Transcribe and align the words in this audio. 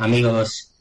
Amigos 0.00 0.72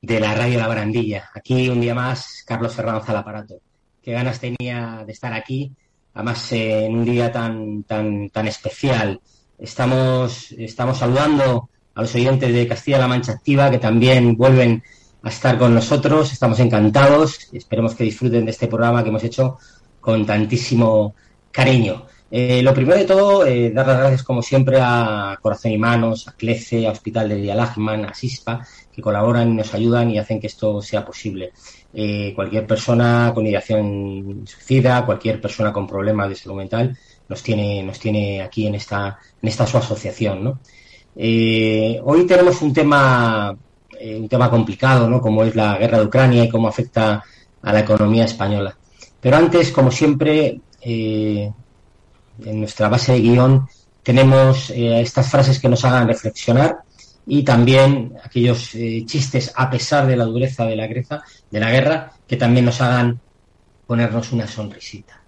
de 0.00 0.20
la 0.20 0.34
Radio 0.34 0.58
La 0.58 0.66
Barandilla. 0.66 1.30
Aquí 1.34 1.68
un 1.68 1.82
día 1.82 1.94
más 1.94 2.42
Carlos 2.46 2.74
Ferranza 2.74 3.12
al 3.12 3.18
aparato. 3.18 3.60
Qué 4.02 4.12
ganas 4.12 4.40
tenía 4.40 5.04
de 5.06 5.12
estar 5.12 5.32
aquí, 5.34 5.70
además 6.14 6.50
en 6.52 6.94
un 6.94 7.04
día 7.04 7.30
tan 7.30 7.82
tan 7.84 8.30
tan 8.30 8.48
especial. 8.48 9.20
Estamos 9.58 10.52
estamos 10.52 10.98
saludando 10.98 11.68
a 11.94 12.00
los 12.00 12.14
oyentes 12.14 12.52
de 12.52 12.66
Castilla-La 12.66 13.06
Mancha 13.06 13.32
Activa 13.32 13.70
que 13.70 13.78
también 13.78 14.34
vuelven 14.34 14.82
a 15.22 15.28
estar 15.28 15.58
con 15.58 15.74
nosotros. 15.74 16.32
Estamos 16.32 16.58
encantados 16.58 17.48
esperemos 17.52 17.94
que 17.94 18.04
disfruten 18.04 18.46
de 18.46 18.50
este 18.50 18.66
programa 18.66 19.02
que 19.02 19.10
hemos 19.10 19.24
hecho 19.24 19.58
con 20.00 20.24
tantísimo 20.24 21.14
cariño. 21.52 22.06
Eh, 22.36 22.64
lo 22.64 22.74
primero 22.74 22.98
de 22.98 23.04
todo, 23.04 23.46
eh, 23.46 23.70
dar 23.70 23.86
las 23.86 23.98
gracias 23.98 24.24
como 24.24 24.42
siempre 24.42 24.78
a 24.80 25.38
Corazón 25.40 25.70
y 25.70 25.78
Manos, 25.78 26.26
a 26.26 26.32
CLECE, 26.32 26.84
a 26.84 26.90
Hospital 26.90 27.28
de 27.28 27.36
Dialagman, 27.36 28.06
a 28.06 28.12
SISPA, 28.12 28.66
que 28.92 29.00
colaboran 29.00 29.52
y 29.52 29.54
nos 29.54 29.72
ayudan 29.72 30.10
y 30.10 30.18
hacen 30.18 30.40
que 30.40 30.48
esto 30.48 30.82
sea 30.82 31.04
posible. 31.04 31.52
Eh, 31.92 32.32
cualquier 32.34 32.66
persona 32.66 33.30
con 33.32 33.46
ideación 33.46 34.42
suicida, 34.48 35.06
cualquier 35.06 35.40
persona 35.40 35.72
con 35.72 35.86
problemas 35.86 36.28
de 36.28 36.34
salud 36.34 36.56
mental, 36.56 36.98
nos 37.28 37.40
tiene, 37.40 37.84
nos 37.84 38.00
tiene 38.00 38.42
aquí 38.42 38.66
en 38.66 38.74
esta, 38.74 39.16
en 39.40 39.48
esta 39.48 39.64
su 39.64 39.78
asociación, 39.78 40.42
¿no? 40.42 40.58
Hoy 41.14 42.26
tenemos 42.26 42.60
un 42.62 42.72
tema, 42.72 43.56
un 44.00 44.28
tema 44.28 44.50
complicado, 44.50 45.08
¿no? 45.08 45.20
Como 45.20 45.44
es 45.44 45.54
la 45.54 45.78
guerra 45.78 46.00
de 46.00 46.06
Ucrania 46.06 46.42
y 46.42 46.48
cómo 46.48 46.66
afecta 46.66 47.22
a 47.62 47.72
la 47.72 47.78
economía 47.78 48.24
española. 48.24 48.76
Pero 49.20 49.36
antes, 49.36 49.70
como 49.70 49.92
siempre, 49.92 50.60
eh, 50.86 51.50
en 52.44 52.60
nuestra 52.60 52.88
base 52.88 53.12
de 53.12 53.20
guion 53.20 53.68
tenemos 54.02 54.70
eh, 54.70 55.00
estas 55.00 55.30
frases 55.30 55.58
que 55.58 55.68
nos 55.68 55.84
hagan 55.84 56.08
reflexionar 56.08 56.78
y 57.26 57.42
también 57.42 58.14
aquellos 58.22 58.74
eh, 58.74 59.04
chistes 59.06 59.52
a 59.56 59.70
pesar 59.70 60.06
de 60.06 60.16
la 60.16 60.24
dureza 60.24 60.66
de 60.66 60.76
la, 60.76 60.86
greza, 60.86 61.22
de 61.50 61.60
la 61.60 61.70
guerra 61.70 62.12
que 62.26 62.36
también 62.36 62.66
nos 62.66 62.80
hagan 62.80 63.20
ponernos 63.86 64.32
una 64.32 64.46
sonrisita. 64.46 65.22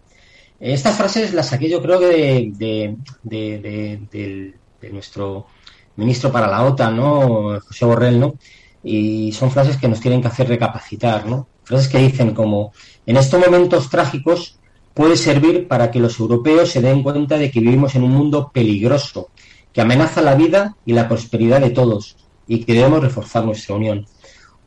Estas 0.58 0.96
frases 0.96 1.34
las 1.34 1.48
saqué 1.48 1.68
yo 1.68 1.82
creo 1.82 1.98
que 2.00 2.06
de, 2.06 2.96
de, 3.22 3.58
de, 4.10 4.54
de 4.80 4.90
nuestro 4.90 5.46
ministro 5.96 6.30
para 6.30 6.46
la 6.46 6.62
OTAN, 6.62 6.96
¿no? 6.96 7.60
José 7.60 7.84
Borrell, 7.84 8.20
¿no? 8.20 8.34
Y 8.82 9.32
son 9.32 9.50
frases 9.50 9.76
que 9.76 9.88
nos 9.88 10.00
tienen 10.00 10.20
que 10.20 10.28
hacer 10.28 10.48
recapacitar, 10.48 11.26
¿no? 11.26 11.48
Frases 11.64 11.88
que 11.88 11.98
dicen 11.98 12.34
como, 12.34 12.72
en 13.04 13.16
estos 13.16 13.40
momentos 13.40 13.90
trágicos 13.90 14.58
puede 14.96 15.18
servir 15.18 15.68
para 15.68 15.90
que 15.90 16.00
los 16.00 16.18
europeos 16.18 16.70
se 16.70 16.80
den 16.80 17.02
cuenta 17.02 17.36
de 17.36 17.50
que 17.50 17.60
vivimos 17.60 17.94
en 17.94 18.02
un 18.02 18.12
mundo 18.12 18.50
peligroso, 18.50 19.28
que 19.70 19.82
amenaza 19.82 20.22
la 20.22 20.34
vida 20.34 20.74
y 20.86 20.94
la 20.94 21.06
prosperidad 21.06 21.60
de 21.60 21.68
todos 21.68 22.16
y 22.46 22.64
que 22.64 22.72
debemos 22.72 23.02
reforzar 23.02 23.44
nuestra 23.44 23.74
unión. 23.74 24.06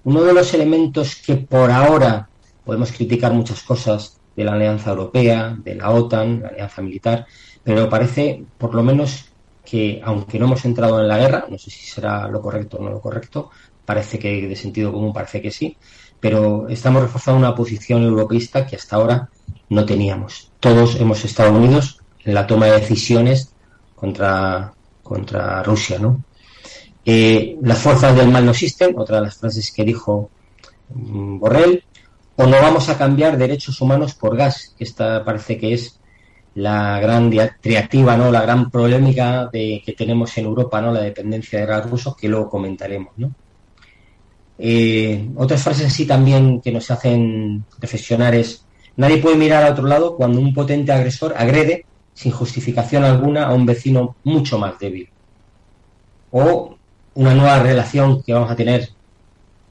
Uno 0.03 0.21
de 0.21 0.33
los 0.33 0.53
elementos 0.53 1.15
que 1.15 1.37
por 1.37 1.71
ahora 1.71 2.29
podemos 2.63 2.91
criticar 2.91 3.33
muchas 3.33 3.63
cosas 3.63 4.19
de 4.35 4.43
la 4.43 4.53
Alianza 4.53 4.91
Europea, 4.91 5.57
de 5.63 5.73
la 5.73 5.89
OTAN, 5.89 6.41
la 6.43 6.49
Alianza 6.49 6.83
Militar, 6.83 7.25
pero 7.63 7.89
parece 7.89 8.43
por 8.59 8.75
lo 8.75 8.83
menos 8.83 9.31
que, 9.65 9.99
aunque 10.03 10.37
no 10.37 10.45
hemos 10.45 10.63
entrado 10.63 11.01
en 11.01 11.07
la 11.07 11.17
guerra, 11.17 11.45
no 11.49 11.57
sé 11.57 11.71
si 11.71 11.87
será 11.87 12.27
lo 12.27 12.39
correcto 12.39 12.77
o 12.77 12.83
no 12.83 12.91
lo 12.91 13.01
correcto, 13.01 13.49
parece 13.83 14.19
que 14.19 14.47
de 14.47 14.55
sentido 14.55 14.93
común 14.93 15.11
parece 15.11 15.41
que 15.41 15.49
sí, 15.49 15.75
pero 16.19 16.67
estamos 16.69 17.01
reforzando 17.01 17.39
una 17.39 17.55
posición 17.55 18.03
europeísta 18.03 18.67
que 18.67 18.75
hasta 18.75 18.95
ahora 18.95 19.29
no 19.69 19.85
teníamos. 19.85 20.51
Todos 20.59 20.99
hemos 20.99 21.23
estado 21.23 21.53
unidos 21.53 21.99
en 22.23 22.33
la 22.33 22.47
toma 22.47 22.67
de 22.67 22.79
decisiones 22.79 23.53
contra, 23.95 24.73
contra 25.03 25.63
Rusia, 25.63 25.99
¿no? 25.99 26.23
Eh, 27.05 27.57
las 27.61 27.79
fuerzas 27.79 28.15
del 28.15 28.29
mal 28.29 28.45
no 28.45 28.51
existen, 28.51 28.93
otra 28.97 29.17
de 29.17 29.23
las 29.23 29.37
frases 29.37 29.71
que 29.71 29.83
dijo 29.83 30.29
um, 30.93 31.39
Borrell, 31.39 31.83
o 32.35 32.45
no 32.45 32.57
vamos 32.61 32.89
a 32.89 32.97
cambiar 32.97 33.37
derechos 33.37 33.79
humanos 33.81 34.13
por 34.13 34.35
gas, 34.37 34.75
esta 34.79 35.23
parece 35.23 35.57
que 35.57 35.73
es 35.73 35.99
la 36.55 36.99
gran 36.99 37.31
triactiva, 37.61 38.17
¿no? 38.17 38.31
La 38.31 38.41
gran 38.41 38.69
polémica 38.69 39.49
de, 39.51 39.81
que 39.85 39.93
tenemos 39.93 40.37
en 40.37 40.45
Europa, 40.45 40.81
¿no? 40.81 40.91
La 40.91 41.01
dependencia 41.01 41.59
de 41.59 41.65
gas 41.65 41.89
ruso, 41.89 42.15
que 42.15 42.27
luego 42.27 42.49
comentaremos, 42.49 43.13
¿no? 43.17 43.31
Eh, 44.57 45.29
otras 45.35 45.63
frases 45.63 45.87
así 45.87 46.05
también 46.05 46.59
que 46.59 46.71
nos 46.71 46.91
hacen 46.91 47.63
reflexionar 47.79 48.35
es 48.35 48.65
Nadie 48.99 49.19
puede 49.19 49.37
mirar 49.37 49.63
a 49.63 49.71
otro 49.71 49.87
lado 49.87 50.17
cuando 50.17 50.41
un 50.41 50.53
potente 50.53 50.91
agresor 50.91 51.33
agrede 51.37 51.85
sin 52.13 52.33
justificación 52.33 53.05
alguna 53.05 53.45
a 53.45 53.53
un 53.53 53.65
vecino 53.65 54.17
mucho 54.25 54.59
más 54.59 54.77
débil. 54.77 55.07
O 56.31 56.75
una 57.13 57.33
nueva 57.33 57.59
relación 57.59 58.21
que 58.21 58.33
vamos 58.33 58.51
a 58.51 58.57
tener 58.57 58.89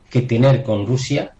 que 0.08 0.22
tener 0.22 0.62
con 0.62 0.86
Rusia. 0.86 1.34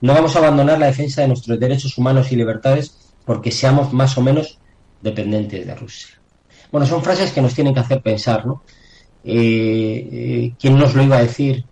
No 0.00 0.14
vamos 0.14 0.34
a 0.34 0.38
abandonar 0.38 0.78
la 0.78 0.86
defensa 0.86 1.20
de 1.20 1.28
nuestros 1.28 1.60
derechos 1.60 1.98
humanos 1.98 2.32
y 2.32 2.36
libertades 2.36 3.12
porque 3.26 3.50
seamos 3.50 3.92
más 3.92 4.16
o 4.16 4.22
menos 4.22 4.58
dependientes 5.02 5.66
de 5.66 5.74
Rusia. 5.74 6.18
Bueno, 6.72 6.86
son 6.86 7.02
frases 7.02 7.30
que 7.30 7.42
nos 7.42 7.52
tienen 7.52 7.74
que 7.74 7.80
hacer 7.80 8.00
pensar, 8.00 8.46
¿no? 8.46 8.62
Eh, 9.22 10.08
eh, 10.10 10.54
¿Quién 10.58 10.78
nos 10.78 10.94
lo 10.94 11.02
iba 11.02 11.18
a 11.18 11.22
decir 11.22 11.66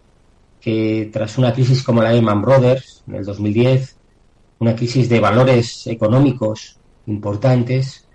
que 0.61 1.09
tras 1.11 1.39
una 1.39 1.55
crisis 1.55 1.83
como 1.83 2.03
la 2.03 2.13
Lehman 2.13 2.43
Brothers 2.43 3.05
en 3.09 3.15
el 3.15 3.25
2010, 3.25 3.97
una 4.63 4.77
crisis 4.77 5.09
de 5.09 5.19
valores 5.19 5.89
económicos 5.89 6.77
importantes 7.07 8.07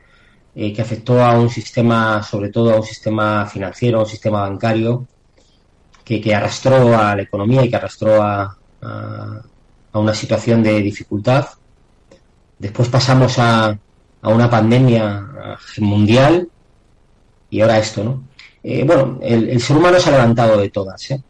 eh, 0.56 0.72
que 0.72 0.82
afectó 0.82 1.22
a 1.22 1.38
un 1.38 1.50
sistema, 1.50 2.24
sobre 2.24 2.50
todo 2.50 2.72
a 2.72 2.78
un 2.78 2.84
sistema 2.84 3.46
financiero, 3.46 3.98
a 3.98 4.04
un 4.04 4.08
sistema 4.08 4.40
bancario, 4.48 5.06
que, 6.06 6.22
que 6.22 6.34
arrastró 6.34 6.98
a 6.98 7.18
la 7.18 7.22
economía 7.24 7.66
y 7.66 7.70
que 7.70 7.76
arrastró 7.76 8.22
a, 8.24 8.58
a, 8.82 10.00
una 10.00 10.14
situación 10.14 10.64
de 10.64 10.82
dificultad. 10.82 11.48
Después 12.58 12.88
pasamos 12.88 13.38
a, 13.40 13.78
a 14.22 14.30
una 14.30 14.50
pandemia 14.50 15.58
mundial 15.80 16.48
y 17.50 17.60
ahora 17.60 17.78
esto, 17.78 18.06
¿no? 18.06 18.24
Eh, 18.64 18.86
bueno, 18.86 19.20
el, 19.22 19.50
el, 19.50 19.62
ser 19.62 19.76
humano 19.76 20.00
se 20.00 20.10
ha 20.10 20.14
levantado 20.14 20.58
de 20.58 20.70
todas, 20.70 21.12
¿eh? 21.12 21.22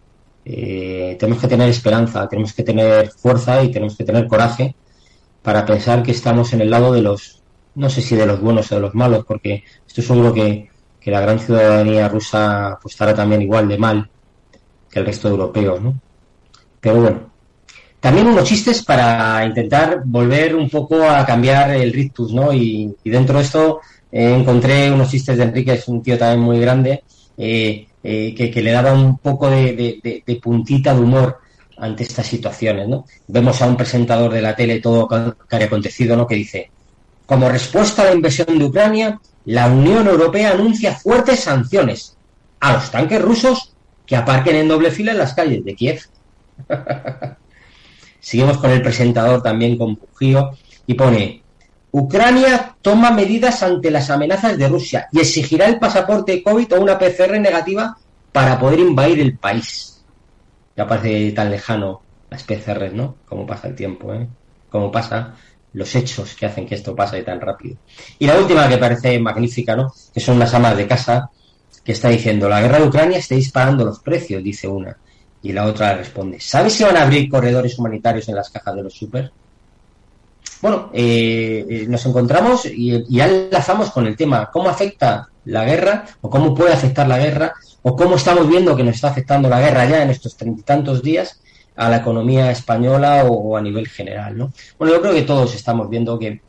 Eh, 0.46 1.18
tenemos 1.20 1.42
que 1.42 1.48
tener 1.48 1.70
esperanza, 1.70 2.28
tenemos 2.30 2.54
que 2.54 2.64
tener 2.64 3.10
fuerza 3.10 3.64
y 3.64 3.72
tenemos 3.72 3.98
que 3.98 4.04
tener 4.04 4.28
coraje 4.28 4.76
para 5.48 5.66
pensar 5.66 6.04
que 6.04 6.12
estamos 6.12 6.52
en 6.52 6.60
el 6.60 6.70
lado 6.70 6.92
de 6.92 7.02
los, 7.02 7.42
no 7.76 7.90
sé 7.90 8.02
si 8.02 8.18
de 8.18 8.26
los 8.26 8.42
buenos 8.42 8.70
o 8.70 8.76
de 8.76 8.82
los 8.82 8.94
malos, 8.94 9.24
porque 9.26 9.64
estoy 9.88 10.04
seguro 10.04 10.34
que, 10.34 10.70
que 11.00 11.10
la 11.10 11.22
gran 11.22 11.40
ciudadanía 11.40 12.10
rusa 12.10 12.78
pues, 12.82 12.96
estará 12.96 13.16
también 13.16 13.44
igual 13.44 13.66
de 13.70 13.78
mal 13.78 14.10
que 14.92 15.00
el 15.00 15.06
resto 15.06 15.30
de 15.30 15.36
europeos, 15.36 15.82
¿no? 15.82 15.96
Pero 16.82 16.96
bueno, 17.02 17.32
también 18.02 18.28
unos 18.28 18.44
chistes 18.44 18.84
para 18.84 19.46
intentar 19.46 20.02
volver 20.04 20.54
un 20.54 20.70
poco 20.70 21.10
a 21.10 21.26
cambiar 21.26 21.72
el 21.72 21.94
rictus, 21.94 22.34
¿no? 22.34 22.52
Y, 22.52 22.94
dentro 23.06 23.38
de 23.38 23.46
esto 23.46 23.80
eh, 24.12 24.36
encontré 24.38 24.92
unos 24.92 25.10
chistes 25.10 25.38
de 25.38 25.44
Enrique, 25.46 25.76
es 25.76 25.88
un 25.88 26.04
tío 26.04 26.18
también 26.18 26.42
muy 26.42 26.60
grande, 26.60 27.06
eh, 27.38 27.88
eh, 28.04 28.36
que, 28.36 28.52
que, 28.52 28.62
le 28.62 28.72
daba 28.72 28.92
un 28.92 29.18
poco 29.20 29.50
de, 29.50 30.24
de 30.26 30.36
puntita 30.42 30.94
de 30.94 31.00
humor 31.00 31.40
ante 31.78 32.04
estas 32.04 32.28
situaciones, 32.28 32.88
¿no? 32.88 33.06
Vemos 33.28 33.62
a 33.62 33.68
un 33.68 33.78
presentador 33.78 34.34
de 34.34 34.42
la 34.42 34.56
tele 34.56 34.80
todo 34.80 35.08
que 35.08 35.56
ha 35.56 35.66
acontecido, 35.66 36.16
¿no? 36.16 36.28
Que 36.28 36.36
dice, 36.36 36.72
como 37.26 37.50
respuesta 37.50 38.02
a 38.02 38.06
la 38.06 38.14
invasión 38.14 38.58
de 38.58 38.66
Ucrania, 38.66 39.20
la 39.46 39.68
Unión 39.68 40.08
Europea 40.08 40.52
anuncia 40.52 40.96
fuertes 40.96 41.42
sanciones 41.42 42.18
a 42.60 42.74
los 42.74 42.92
tanques 42.92 43.22
rusos 43.22 43.74
que 44.06 44.16
aparquen 44.16 44.56
en 44.56 44.68
doble 44.68 44.92
fila 44.92 45.12
en 45.12 45.20
las 45.20 45.34
calles 45.34 45.64
de 45.64 45.76
Kiev. 45.76 46.02
Seguimos 48.20 48.58
con 48.58 48.72
el 48.72 48.82
presentador 48.82 49.42
también 49.42 49.78
con 49.78 50.00
y 50.88 50.94
pone, 50.94 51.44
Ucrania 51.92 52.76
toma 52.82 53.12
medidas 53.12 53.64
ante 53.64 53.92
las 53.92 54.10
amenazas 54.10 54.58
de 54.58 54.68
Rusia 54.68 55.08
y 55.12 55.20
exigirá 55.20 55.68
el 55.68 55.80
pasaporte 55.80 56.44
COVID 56.44 56.74
o 56.74 56.82
una 56.82 56.98
PCR 56.98 57.40
negativa 57.40 57.98
para 58.32 58.60
poder 58.60 58.80
invadir 58.80 59.20
el 59.20 59.38
país 59.38 59.97
ya 60.78 60.88
parece 60.88 61.32
tan 61.32 61.50
lejano 61.50 62.02
las 62.30 62.44
PCRs, 62.44 62.94
¿no? 62.94 63.16
Cómo 63.26 63.46
pasa 63.46 63.68
el 63.68 63.76
tiempo, 63.76 64.14
¿eh? 64.14 64.28
Cómo 64.70 64.92
pasa 64.92 65.36
los 65.74 65.96
hechos 65.96 66.36
que 66.36 66.46
hacen 66.46 66.68
que 66.68 66.76
esto 66.76 66.96
pase 66.96 67.24
tan 67.24 67.42
rápido. 67.42 67.78
Y 68.20 68.28
la 68.28 68.38
última 68.38 68.70
que 68.70 68.78
parece 68.78 69.20
magnífica, 69.20 69.76
¿no? 69.76 69.92
Que 70.14 70.20
son 70.20 70.38
las 70.38 70.54
amas 70.54 70.78
de 70.78 70.88
casa 70.88 71.30
que 71.84 71.94
está 71.94 72.10
diciendo, 72.10 72.48
la 72.48 72.62
guerra 72.62 72.80
de 72.80 72.88
Ucrania 72.88 73.18
está 73.18 73.36
disparando 73.36 73.86
los 73.86 74.00
precios, 74.00 74.44
dice 74.44 74.68
una. 74.68 74.96
Y 75.42 75.52
la 75.52 75.66
otra 75.66 75.96
responde, 75.96 76.40
¿sabes 76.40 76.74
si 76.74 76.84
van 76.84 76.98
a 76.98 77.04
abrir 77.04 77.30
corredores 77.30 77.78
humanitarios 77.80 78.28
en 78.30 78.36
las 78.36 78.50
cajas 78.50 78.76
de 78.76 78.84
los 78.84 78.94
super? 78.94 79.32
Bueno, 80.62 80.90
eh, 80.94 81.66
eh, 81.70 81.86
nos 81.88 82.06
encontramos 82.06 82.66
y, 82.66 83.06
y 83.10 83.20
enlazamos 83.22 83.92
con 83.92 84.06
el 84.08 84.16
tema, 84.16 84.50
¿cómo 84.52 84.70
afecta 84.70 85.30
la 85.46 85.64
guerra 85.64 86.06
o 86.22 86.30
cómo 86.30 86.54
puede 86.54 86.74
afectar 86.74 87.08
la 87.08 87.20
guerra 87.20 87.54
o 87.90 87.96
cómo 87.96 88.18
estamos 88.18 88.50
viendo 88.50 88.76
que 88.76 88.84
nos 88.84 88.96
está 88.96 89.08
afectando 89.08 89.48
la 89.48 89.62
guerra 89.62 89.86
ya 89.86 90.04
en 90.04 90.10
estos 90.10 90.36
treinta 90.36 90.60
y 90.60 90.64
tantos 90.64 91.02
días 91.02 91.40
a 91.78 91.90
la 91.90 91.98
economía 91.98 92.52
española 92.52 93.24
o, 93.24 93.56
a 93.56 93.62
nivel 93.62 93.88
general, 93.88 94.38
¿no? 94.38 94.52
Bueno, 94.78 94.94
yo 94.94 95.02
creo 95.02 95.14
que 95.14 95.22
todos 95.22 95.56
estamos 95.56 95.90
viendo 95.90 96.20
que, 96.20 96.42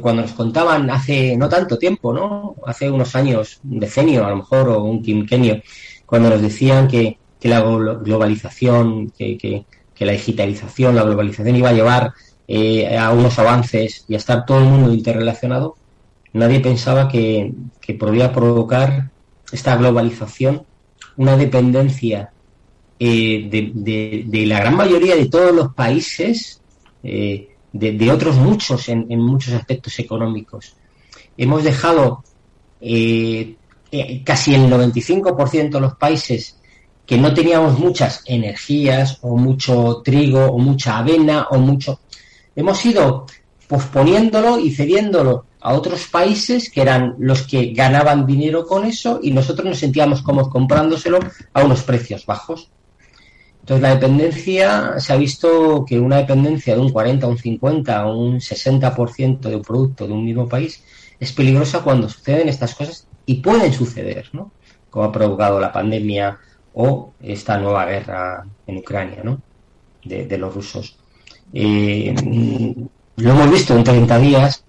cuando 0.00 0.22
nos 0.22 0.32
contaban 0.32 0.88
hace 0.88 1.36
no 1.36 1.50
tanto 1.50 1.76
tiempo, 1.76 2.14
¿no? 2.14 2.54
Hace 2.66 2.90
unos 2.90 3.14
años, 3.14 3.60
un 3.64 3.78
decenio 3.78 4.24
a 4.24 4.30
lo 4.30 4.36
mejor, 4.36 4.70
o 4.70 4.84
un 4.84 5.02
quinquenio, 5.02 5.60
cuando 6.06 6.30
nos 6.30 6.40
decían 6.40 6.88
que, 6.88 7.18
la 7.42 7.60
globalización, 7.60 9.10
que, 9.10 9.36
que, 9.36 10.06
la 10.06 10.12
digitalización, 10.12 10.96
la 10.96 11.02
globalización 11.02 11.56
iba 11.56 11.68
a 11.68 11.74
llevar 11.74 12.14
eh, 12.48 12.96
a 12.96 13.10
unos 13.10 13.38
avances 13.38 14.06
y 14.08 14.14
a 14.14 14.16
estar 14.16 14.46
todo 14.46 14.58
el 14.60 14.64
mundo 14.64 14.92
interrelacionado, 14.92 15.76
nadie 16.32 16.60
pensaba 16.60 17.06
que, 17.06 17.52
que 17.82 17.94
podría 17.94 18.32
provocar 18.32 19.10
esta 19.52 19.76
globalización 19.76 20.64
una 21.16 21.36
dependencia 21.36 22.30
eh, 22.98 23.48
de, 23.74 24.46
la 24.46 24.60
gran 24.60 24.76
mayoría 24.76 25.16
de 25.16 25.26
todos 25.26 25.54
los 25.54 25.74
países, 25.74 26.60
eh, 27.02 27.48
de, 27.72 28.10
otros 28.10 28.36
muchos 28.36 28.88
en, 28.88 29.06
muchos 29.20 29.54
aspectos 29.54 29.98
económicos. 29.98 30.74
Hemos 31.36 31.64
dejado 31.64 32.24
eh, 32.80 33.56
casi 34.24 34.54
el 34.54 34.70
95% 34.70 35.70
de 35.70 35.80
los 35.80 35.94
países 35.96 36.56
que 37.04 37.18
no 37.18 37.32
teníamos 37.32 37.78
muchas 37.78 38.22
energías 38.26 39.18
o 39.22 39.36
mucho 39.36 40.02
trigo 40.04 40.44
o 40.46 40.58
mucha 40.58 40.98
avena 40.98 41.46
o 41.50 41.58
mucho... 41.58 42.00
Hemos 42.54 42.84
ido 42.84 43.26
posponiéndolo 43.68 44.58
y 44.58 44.70
cediéndolo 44.72 45.44
a 45.66 45.74
otros 45.74 46.06
países 46.06 46.70
que 46.70 46.80
eran 46.80 47.16
los 47.18 47.42
que 47.42 47.72
ganaban 47.72 48.24
dinero 48.24 48.64
con 48.64 48.84
eso 48.84 49.18
y 49.20 49.32
nosotros 49.32 49.66
nos 49.66 49.78
sentíamos 49.80 50.22
como 50.22 50.48
comprándoselo 50.48 51.18
a 51.52 51.64
unos 51.64 51.82
precios 51.82 52.24
bajos. 52.24 52.70
Entonces 53.62 53.82
la 53.82 53.94
dependencia, 53.96 55.00
se 55.00 55.12
ha 55.12 55.16
visto 55.16 55.84
que 55.84 55.98
una 55.98 56.18
dependencia 56.18 56.76
de 56.76 56.80
un 56.80 56.92
40, 56.92 57.26
un 57.26 57.36
50 57.36 58.06
o 58.06 58.16
un 58.16 58.36
60% 58.36 59.40
de 59.40 59.56
un 59.56 59.62
producto 59.62 60.06
de 60.06 60.12
un 60.12 60.24
mismo 60.24 60.48
país 60.48 60.84
es 61.18 61.32
peligrosa 61.32 61.80
cuando 61.80 62.08
suceden 62.08 62.48
estas 62.48 62.76
cosas 62.76 63.08
y 63.26 63.34
pueden 63.40 63.72
suceder, 63.72 64.28
¿no? 64.32 64.52
Como 64.88 65.06
ha 65.06 65.10
provocado 65.10 65.58
la 65.58 65.72
pandemia 65.72 66.38
o 66.74 67.12
esta 67.20 67.58
nueva 67.58 67.86
guerra 67.86 68.46
en 68.68 68.76
Ucrania, 68.76 69.22
¿no? 69.24 69.42
De, 70.04 70.38
los 70.38 70.54
rusos. 70.54 70.96
Eh, 71.52 72.14
lo 73.16 73.30
hemos 73.30 73.50
visto 73.50 73.74
en 73.74 73.82
30 73.82 74.18
días, 74.20 74.62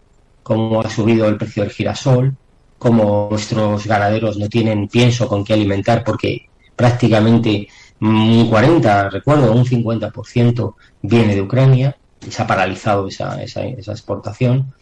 cómo 0.47 0.79
ha 0.79 0.89
subido 0.89 1.27
el 1.27 1.35
precio 1.35 1.63
del 1.63 1.73
girasol, 1.73 2.33
cómo 2.77 3.27
nuestros 3.29 3.85
ganaderos 3.85 4.37
no 4.37 4.47
tienen 4.47 4.87
pienso 4.87 5.27
con 5.27 5.43
qué 5.43 5.51
alimentar 5.51 6.05
porque 6.05 6.47
prácticamente 6.73 7.67
un 7.99 8.47
40, 8.49 9.09
recuerdo, 9.09 9.51
un 9.51 9.65
50% 9.65 10.75
viene 11.01 11.35
de 11.35 11.41
Ucrania 11.41 11.97
y 12.25 12.31
se 12.31 12.41
ha 12.41 12.47
paralizado 12.47 13.09
esa, 13.09 13.43
esa, 13.43 13.65
esa 13.65 13.91
exportación, 13.91 14.73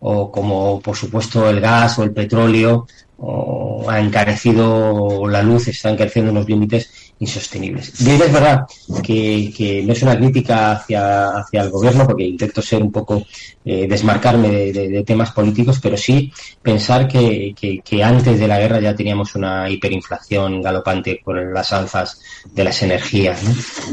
o 0.00 0.32
como 0.32 0.80
por 0.80 0.96
supuesto 0.96 1.50
el 1.50 1.60
gas 1.60 1.98
o 1.98 2.04
el 2.04 2.12
petróleo 2.12 2.86
o 3.18 3.88
ha 3.88 4.00
encarecido 4.00 5.28
la 5.28 5.42
luz, 5.42 5.68
está 5.68 5.90
encareciendo 5.90 6.32
unos 6.32 6.48
límites 6.48 7.12
insostenibles. 7.22 8.00
Y 8.00 8.10
es 8.10 8.32
verdad 8.32 8.66
que, 9.02 9.82
no 9.86 9.92
es 9.92 10.02
una 10.02 10.16
crítica 10.16 10.72
hacia, 10.72 11.38
hacia 11.38 11.62
el 11.62 11.70
gobierno, 11.70 12.04
porque 12.04 12.24
intento 12.24 12.60
ser 12.60 12.82
un 12.82 12.90
poco, 12.90 13.24
eh, 13.64 13.86
desmarcarme 13.88 14.72
de, 14.72 15.04
temas 15.04 15.30
políticos, 15.30 15.78
pero 15.80 15.96
sí 15.96 16.32
pensar 16.60 17.06
que, 17.06 17.54
antes 18.02 18.40
de 18.40 18.48
la 18.48 18.58
guerra 18.58 18.80
ya 18.80 18.94
teníamos 18.94 19.34
una 19.36 19.70
hiperinflación 19.70 20.60
galopante 20.60 21.20
con 21.24 21.54
las 21.54 21.72
alzas 21.72 22.20
de 22.52 22.64
las 22.64 22.82
energías. 22.82 23.40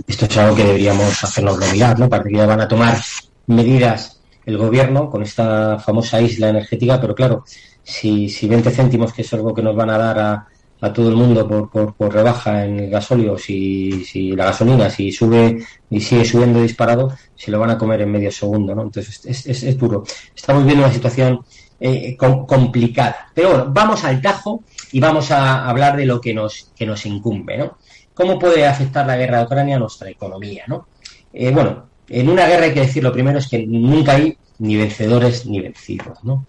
Esto 0.07 0.25
es 0.25 0.38
algo 0.38 0.56
que 0.56 0.63
deberíamos 0.63 1.24
hacernos 1.24 1.60
mirar, 1.71 2.00
¿no? 2.00 2.10
Parece 2.10 2.30
que 2.30 2.38
ya 2.38 2.48
van 2.48 2.62
a 2.62 2.68
tomar 2.68 2.98
medidas 3.45 4.19
el 4.45 4.57
gobierno 4.57 5.10
con 5.10 5.21
esta 5.21 5.77
famosa 5.77 6.19
isla 6.19 6.50
energética, 6.50 7.00
pero 7.00 7.13
claro, 7.13 7.44
si, 7.89 8.30
si 8.30 8.47
20 8.47 8.69
céntimos, 8.71 9.13
que 9.13 9.24
es 9.24 9.33
algo 9.33 9.53
que 9.53 9.62
nos 9.62 9.75
van 9.75 9.89
a 9.89 9.97
dar 9.97 10.19
a, 10.19 10.47
todo 10.94 11.09
el 11.09 11.15
mundo 11.15 11.45
por, 11.45 11.94
por, 11.94 12.13
rebaja 12.13 12.63
en 12.63 12.80
el 12.80 12.89
gasóleo, 12.89 13.38
si, 13.38 14.06
si 14.06 14.31
la 14.31 14.45
gasolina, 14.45 14.89
si 14.89 15.12
sube 15.12 15.62
y 15.89 16.00
sigue 16.00 16.24
subiendo 16.24 16.62
disparado, 16.62 17.12
se 17.36 17.51
lo 17.51 17.59
van 17.59 17.71
a 17.71 17.77
comer 17.77 18.01
en 18.01 18.12
medio 18.12 18.31
segundo, 18.31 18.74
¿no? 18.74 18.83
Entonces 18.83 19.25
es, 19.25 19.63
es, 19.63 19.77
duro. 19.77 20.06
Estamos 20.33 20.63
viendo 20.63 20.86
una 20.86 20.94
situación 20.94 21.44
eh, 21.81 22.15
complicada. 22.15 23.30
Pero 23.33 23.50
bueno, 23.50 23.65
vamos 23.69 24.06
al 24.06 24.21
tajo 24.21 24.63
y 24.94 25.01
vamos 25.01 25.31
a 25.31 25.68
hablar 25.68 25.97
de 25.97 26.06
lo 26.06 26.21
que 26.21 26.33
nos, 26.33 26.71
que 26.75 26.85
nos 26.85 27.06
incumbe, 27.06 27.57
¿no? 27.57 27.77
¿Cómo 28.13 28.39
puede 28.39 28.65
afectar 28.65 29.06
la 29.06 29.18
guerra 29.18 29.39
de 29.39 29.45
Ucrania 29.45 29.75
a 29.75 29.80
nuestra 29.80 30.09
economía, 30.09 30.63
¿no? 30.68 30.88
Eh, 31.33 31.51
bueno, 31.51 31.88
en 32.07 32.30
una 32.30 32.47
guerra 32.47 32.65
hay 32.65 32.74
que 32.74 32.81
decir 32.81 33.03
lo 33.03 33.12
primero 33.12 33.39
es 33.39 33.47
que 33.47 33.65
nunca 33.68 34.13
hay 34.13 34.38
ni 34.59 34.77
vencedores 34.77 35.45
ni 35.45 35.59
vencidos, 35.59 36.24
¿no? 36.24 36.45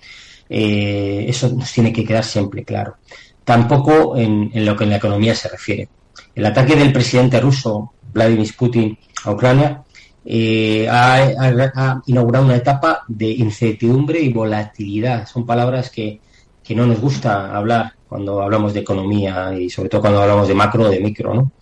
Eh, 0.53 1.27
eso 1.29 1.49
nos 1.51 1.73
tiene 1.73 1.93
que 1.93 2.05
quedar 2.05 2.25
siempre 2.25 2.65
claro. 2.65 2.97
Tampoco 3.45 4.17
en, 4.17 4.51
lo 4.53 4.77
que 4.77 4.85
en 4.85 4.91
la 4.91 4.97
economía 4.97 5.35
se 5.35 5.49
refiere. 5.49 5.89
El 6.35 6.45
ataque 6.45 6.75
del 6.75 6.93
presidente 6.93 7.41
ruso, 7.41 7.93
Vladimir 8.13 8.55
Putin, 8.57 8.99
a 9.25 9.31
Ucrania 9.31 9.83
eh, 10.25 10.89
ha, 10.91 12.03
inaugurado 12.07 12.45
una 12.45 12.57
etapa 12.57 13.05
de 13.07 13.31
incertidumbre 13.31 14.21
y 14.21 14.33
volatilidad. 14.33 15.27
Son 15.27 15.47
palabras 15.47 15.89
que, 15.91 16.21
que, 16.63 16.75
no 16.75 16.85
nos 16.85 17.01
gusta 17.01 17.57
hablar 17.57 17.95
cuando 18.09 18.43
hablamos 18.43 18.75
de 18.75 18.81
economía 18.81 19.55
y 19.57 19.71
sobre 19.71 19.89
todo 19.89 20.01
cuando 20.01 20.21
hablamos 20.21 20.49
de 20.49 20.55
macro 20.55 20.85
o 20.85 20.89
de 20.89 21.01
micro, 21.01 21.33
¿no? 21.33 21.53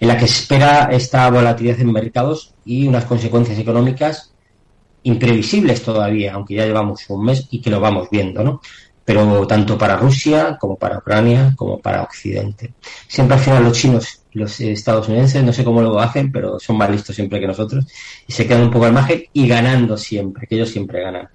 En 0.00 0.08
la 0.08 0.16
que 0.18 0.26
se 0.26 0.42
espera 0.42 0.88
esta 0.90 1.30
volatilidad 1.30 1.80
en 1.80 1.92
mercados 1.92 2.54
y 2.64 2.88
unas 2.88 3.04
consecuencias 3.04 3.58
económicas 3.58 4.31
imprevisibles 5.04 5.82
todavía, 5.82 6.34
aunque 6.34 6.54
ya 6.54 6.66
llevamos 6.66 7.04
un 7.08 7.24
mes 7.24 7.46
y 7.50 7.60
que 7.60 7.70
lo 7.70 7.80
vamos 7.80 8.08
viendo, 8.10 8.42
¿no? 8.42 8.60
Pero 9.04 9.46
tanto 9.46 9.76
para 9.76 9.96
Rusia 9.96 10.56
como 10.60 10.76
para 10.76 10.98
Ucrania 10.98 11.54
como 11.56 11.78
para 11.78 12.02
Occidente. 12.02 12.72
Siempre 13.08 13.36
al 13.36 13.42
final 13.42 13.64
los 13.64 13.76
chinos 13.76 14.22
los 14.34 14.60
estadounidenses, 14.60 15.42
no 15.44 15.52
sé 15.52 15.64
cómo 15.64 15.82
lo 15.82 16.00
hacen, 16.00 16.32
pero 16.32 16.58
son 16.58 16.76
más 16.76 16.90
listos 16.90 17.14
siempre 17.14 17.40
que 17.40 17.46
nosotros 17.46 17.86
y 18.26 18.32
se 18.32 18.46
quedan 18.46 18.62
un 18.62 18.70
poco 18.70 18.86
al 18.86 18.92
margen 18.92 19.24
y 19.32 19.46
ganando 19.46 19.96
siempre, 19.96 20.46
que 20.46 20.54
ellos 20.54 20.70
siempre 20.70 21.02
ganan. 21.02 21.28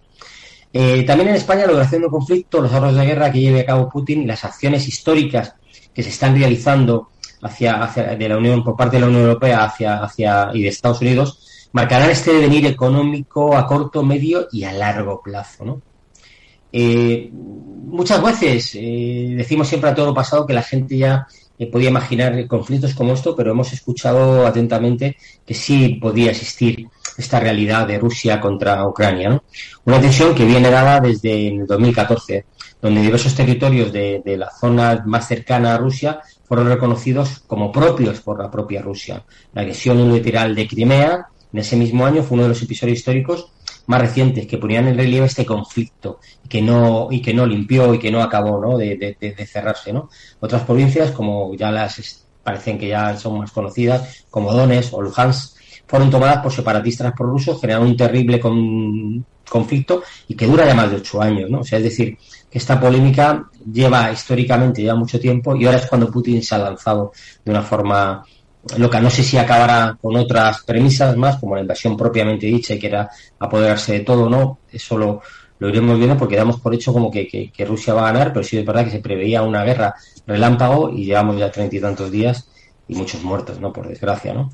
Eh, 0.73 1.03
también 1.03 1.29
en 1.29 1.35
España 1.35 1.65
la 1.65 1.73
duración 1.73 2.01
del 2.01 2.11
conflicto, 2.11 2.61
los 2.61 2.73
ahorros 2.73 2.95
de 2.95 3.05
guerra 3.05 3.31
que 3.31 3.39
lleve 3.39 3.61
a 3.61 3.65
cabo 3.65 3.89
Putin 3.89 4.23
y 4.23 4.25
las 4.25 4.43
acciones 4.43 4.87
históricas 4.87 5.55
que 5.93 6.03
se 6.03 6.09
están 6.09 6.37
realizando 6.37 7.09
hacia, 7.41 7.83
hacia 7.83 8.15
de 8.15 8.29
la 8.29 8.37
Unión 8.37 8.63
por 8.63 8.75
parte 8.75 8.97
de 8.97 9.01
la 9.01 9.07
Unión 9.07 9.23
Europea 9.23 9.63
hacia, 9.65 10.03
hacia 10.03 10.49
y 10.53 10.63
de 10.63 10.69
Estados 10.69 11.01
Unidos 11.01 11.46
marcarán 11.71 12.09
este 12.09 12.33
devenir 12.33 12.65
económico 12.65 13.55
a 13.55 13.65
corto, 13.67 14.03
medio 14.03 14.47
y 14.51 14.63
a 14.63 14.71
largo 14.71 15.21
plazo. 15.21 15.65
¿no? 15.65 15.81
Eh, 16.71 17.29
muchas 17.31 18.21
veces 18.21 18.75
eh, 18.75 19.33
decimos 19.37 19.67
siempre 19.67 19.89
a 19.89 19.95
todo 19.95 20.07
lo 20.07 20.13
pasado 20.13 20.45
que 20.45 20.53
la 20.53 20.61
gente 20.63 20.97
ya 20.97 21.27
eh, 21.57 21.67
podía 21.67 21.89
imaginar 21.89 22.45
conflictos 22.47 22.93
como 22.93 23.13
esto, 23.13 23.35
pero 23.35 23.51
hemos 23.51 23.71
escuchado 23.73 24.45
atentamente 24.45 25.17
que 25.45 25.53
sí 25.53 25.97
podía 26.01 26.31
existir 26.31 26.87
esta 27.17 27.39
realidad 27.39 27.87
de 27.87 27.97
Rusia 27.97 28.39
contra 28.39 28.87
Ucrania. 28.87 29.41
Una 29.85 29.99
tensión 29.99 30.35
que 30.35 30.45
viene 30.45 30.69
dada 30.69 30.99
desde 30.99 31.47
el 31.47 31.65
2014, 31.65 32.45
donde 32.79 33.01
diversos 33.01 33.33
territorios 33.33 33.91
de, 33.91 34.21
de 34.23 34.37
la 34.37 34.51
zona 34.51 35.03
más 35.05 35.27
cercana 35.27 35.73
a 35.73 35.77
Rusia 35.77 36.19
fueron 36.43 36.67
reconocidos 36.67 37.39
como 37.47 37.71
propios 37.71 38.21
por 38.21 38.39
la 38.39 38.51
propia 38.51 38.81
Rusia. 38.81 39.23
La 39.53 39.61
agresión 39.61 39.99
unilateral 39.99 40.53
de 40.53 40.67
Crimea, 40.67 41.27
en 41.57 41.61
ese 41.61 41.75
mismo 41.75 42.05
año 42.05 42.21
fue 42.21 42.35
uno 42.35 42.43
de 42.43 42.49
los 42.49 42.61
episodios 42.61 42.99
históricos 42.99 43.51
más 43.87 43.99
recientes 43.99 44.45
que 44.45 44.59
ponían 44.59 44.87
en 44.87 44.95
relieve 44.95 45.25
este 45.25 45.43
conflicto 45.43 46.19
y 46.45 46.47
que 46.47 46.61
no 46.61 47.07
y 47.09 47.19
que 47.19 47.33
no 47.33 47.47
limpió 47.47 47.95
y 47.95 47.99
que 47.99 48.11
no 48.11 48.21
acabó 48.21 48.61
¿no? 48.61 48.77
De, 48.77 49.17
cerrarse 49.51 49.91
¿no? 49.91 50.07
otras 50.39 50.61
provincias 50.61 51.09
como 51.11 51.55
ya 51.55 51.71
las 51.71 52.27
parecen 52.43 52.77
que 52.77 52.89
ya 52.89 53.17
son 53.17 53.39
más 53.39 53.51
conocidas 53.51 54.25
como 54.29 54.53
Donetsk 54.53 54.93
o 54.93 55.01
Luhansk 55.01 55.57
fueron 55.87 56.11
tomadas 56.11 56.43
por 56.43 56.51
separatistas 56.51 57.13
prorrusos 57.17 57.59
generando 57.59 57.89
un 57.89 57.97
terrible 57.97 58.39
conflicto 59.49 60.03
y 60.27 60.35
que 60.35 60.45
dura 60.45 60.63
ya 60.63 60.75
más 60.75 60.91
de 60.91 60.97
ocho 60.97 61.19
años 61.19 61.49
¿no? 61.49 61.61
o 61.61 61.63
sea 61.63 61.79
es 61.79 61.85
decir 61.85 62.19
que 62.51 62.59
esta 62.59 62.79
polémica 62.79 63.49
lleva 63.65 64.11
históricamente 64.11 64.83
ya 64.83 64.93
mucho 64.93 65.19
tiempo 65.19 65.55
y 65.55 65.65
ahora 65.65 65.79
es 65.79 65.87
cuando 65.87 66.11
Putin 66.11 66.43
se 66.43 66.53
ha 66.53 66.59
lanzado 66.59 67.13
de 67.43 67.49
una 67.49 67.63
forma 67.63 68.23
loca. 68.77 68.99
No 68.99 69.09
sé 69.09 69.23
si 69.23 69.37
acabará 69.37 69.97
con 70.01 70.15
otras 70.17 70.63
premisas 70.63 71.15
más, 71.15 71.37
como 71.37 71.55
la 71.55 71.61
invasión 71.61 71.95
propiamente 71.95 72.47
dicha 72.47 72.73
y 72.73 72.79
que 72.79 72.87
era 72.87 73.09
apoderarse 73.39 73.93
de 73.93 73.99
todo 74.01 74.25
o 74.25 74.29
no. 74.29 74.59
Eso 74.71 74.97
lo, 74.97 75.21
lo 75.59 75.69
iremos 75.69 75.97
viendo 75.97 76.17
porque 76.17 76.35
damos 76.35 76.59
por 76.59 76.73
hecho 76.73 76.93
como 76.93 77.09
que, 77.09 77.27
que, 77.27 77.65
Rusia 77.65 77.93
va 77.93 78.01
a 78.01 78.11
ganar, 78.11 78.33
pero 78.33 78.43
sí 78.43 78.57
es 78.57 78.65
verdad 78.65 78.85
que 78.85 78.91
se 78.91 78.99
preveía 78.99 79.41
una 79.41 79.63
guerra 79.63 79.95
relámpago 80.25 80.89
y 80.89 81.05
llevamos 81.05 81.37
ya 81.37 81.51
treinta 81.51 81.75
y 81.75 81.79
tantos 81.79 82.11
días 82.11 82.49
y 82.87 82.95
muchos 82.95 83.23
muertos, 83.23 83.59
¿no? 83.59 83.73
Por 83.73 83.87
desgracia, 83.87 84.33
¿no? 84.33 84.51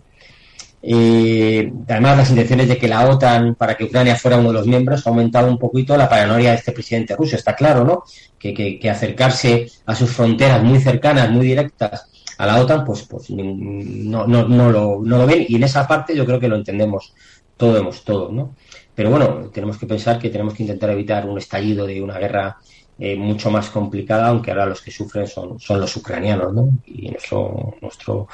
Eh, 0.85 1.71
además, 1.87 2.17
las 2.17 2.29
intenciones 2.29 2.67
de 2.67 2.77
que 2.77 2.89
la 2.89 3.07
OTAN, 3.07 3.55
para 3.55 3.75
que 3.75 3.85
Ucrania 3.85 4.17
fuera 4.17 4.37
uno 4.37 4.49
de 4.49 4.55
los 4.55 4.67
miembros, 4.67 5.05
ha 5.05 5.09
aumentado 5.09 5.47
un 5.47 5.57
poquito 5.57 5.95
la 5.95 6.09
paranoia 6.09 6.51
de 6.51 6.57
este 6.57 6.73
presidente 6.73 7.15
ruso. 7.15 7.37
Está 7.37 7.55
claro, 7.55 7.85
¿no? 7.85 8.03
Que, 8.37 8.53
que, 8.53 8.89
acercarse 8.89 9.69
a 9.85 9.95
sus 9.95 10.09
fronteras 10.11 10.61
muy 10.61 10.79
cercanas, 10.79 11.29
muy 11.31 11.45
directas 11.45 12.09
a 12.37 12.45
la 12.45 12.61
OTAN, 12.61 12.85
pues, 12.85 13.03
pues 13.03 13.29
no, 13.29 14.27
no, 14.27 14.47
no, 14.47 14.71
lo, 14.71 15.01
no 15.03 15.17
lo 15.17 15.25
ven. 15.25 15.45
Y 15.47 15.55
en 15.55 15.63
esa 15.63 15.87
parte 15.87 16.15
yo 16.15 16.25
creo 16.25 16.39
que 16.39 16.47
lo 16.47 16.55
entendemos 16.55 17.13
todos, 17.57 18.03
todos, 18.03 18.31
¿no? 18.31 18.55
Pero 18.95 19.09
bueno, 19.09 19.49
tenemos 19.53 19.77
que 19.77 19.85
pensar 19.85 20.19
que 20.19 20.29
tenemos 20.29 20.53
que 20.53 20.63
intentar 20.63 20.89
evitar 20.91 21.27
un 21.27 21.37
estallido 21.37 21.85
de 21.85 22.01
una 22.01 22.19
guerra 22.19 22.57
eh, 22.99 23.15
mucho 23.15 23.49
más 23.49 23.69
complicada, 23.69 24.27
aunque 24.27 24.51
ahora 24.51 24.67
los 24.67 24.81
que 24.81 24.91
sufren 24.91 25.27
son, 25.27 25.59
son 25.59 25.79
los 25.79 25.95
ucranianos, 25.95 26.53
¿no? 26.53 26.69
Y 26.85 27.09
nuestro, 27.09 27.75
nuestro, 27.81 28.27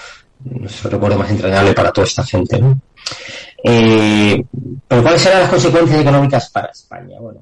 recuerdo 0.89 1.18
más 1.18 1.32
entrañable 1.32 1.74
para 1.74 1.91
toda 1.91 2.08
esta 2.08 2.25
gente, 2.25 2.60
¿no? 2.60 2.79
Eh, 3.63 4.44
pero 4.88 5.01
¿cuáles 5.01 5.22
serán 5.22 5.41
las 5.41 5.50
consecuencias 5.50 6.01
económicas 6.01 6.50
para 6.50 6.72
España? 6.72 7.20
Bueno, 7.20 7.41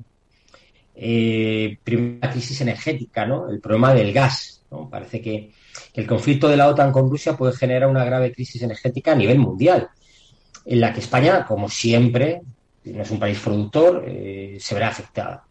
eh, 0.96 1.78
primera 1.84 2.30
crisis 2.32 2.62
energética, 2.62 3.26
¿no? 3.26 3.50
El 3.50 3.60
problema 3.60 3.94
del 3.94 4.14
gas, 4.14 4.62
¿no? 4.70 4.90
Parece 4.90 5.20
que, 5.22 5.52
el 5.94 6.08
conflicto 6.08 6.48
de 6.48 6.58
la 6.58 6.68
OTAN 6.68 6.92
con 6.92 7.10
Rusia 7.10 7.36
puede 7.36 7.54
generar 7.54 7.90
una 7.90 8.06
grave 8.06 8.32
crisis 8.32 8.62
energética 8.62 9.12
a 9.12 9.16
nivel 9.16 9.40
mundial, 9.40 9.90
en 10.66 10.82
la 10.82 10.94
que 10.94 11.00
España, 11.00 11.46
como 11.46 11.70
siempre, 11.70 12.42
no 12.84 13.02
es 13.02 13.12
un 13.12 13.20
país 13.20 13.40
productor, 13.40 14.04
eh, 14.08 14.58
se 14.60 14.76
verá 14.76 14.90
afectada. 14.90 15.46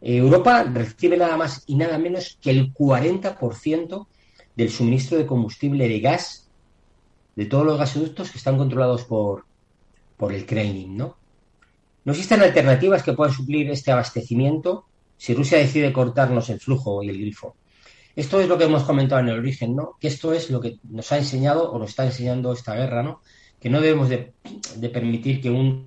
Europa 0.00 0.62
recibe 0.62 1.16
nada 1.16 1.36
más 1.36 1.64
y 1.66 1.74
nada 1.74 1.98
menos 1.98 2.38
que 2.40 2.50
el 2.50 2.72
40% 2.72 4.06
del 4.54 4.70
suministro 4.70 5.18
de 5.18 5.26
combustible 5.26 5.88
de 5.88 6.00
gas 6.00 6.48
de 7.34 7.46
todos 7.46 7.64
los 7.64 7.78
gasoductos 7.78 8.30
que 8.30 8.38
están 8.38 8.58
controlados 8.58 9.04
por, 9.04 9.44
por 10.16 10.32
el 10.32 10.44
Kremlin, 10.44 10.96
¿no? 10.96 11.16
No 12.04 12.12
existen 12.12 12.40
alternativas 12.42 13.02
que 13.02 13.12
puedan 13.12 13.34
suplir 13.34 13.70
este 13.70 13.92
abastecimiento 13.92 14.86
si 15.16 15.34
Rusia 15.34 15.58
decide 15.58 15.92
cortarnos 15.92 16.48
el 16.48 16.60
flujo 16.60 17.02
y 17.02 17.08
el 17.08 17.18
grifo. 17.18 17.56
Esto 18.16 18.40
es 18.40 18.48
lo 18.48 18.58
que 18.58 18.64
hemos 18.64 18.82
comentado 18.82 19.20
en 19.20 19.28
el 19.28 19.38
origen, 19.38 19.76
¿no? 19.76 19.96
Que 20.00 20.08
esto 20.08 20.32
es 20.32 20.50
lo 20.50 20.60
que 20.60 20.78
nos 20.90 21.10
ha 21.12 21.18
enseñado 21.18 21.70
o 21.70 21.78
nos 21.78 21.90
está 21.90 22.04
enseñando 22.04 22.52
esta 22.52 22.74
guerra, 22.74 23.02
¿no? 23.02 23.20
Que 23.60 23.70
no 23.70 23.80
debemos 23.80 24.08
de 24.08 24.32
permitir 24.92 25.40
que 25.40 25.50
un 25.50 25.86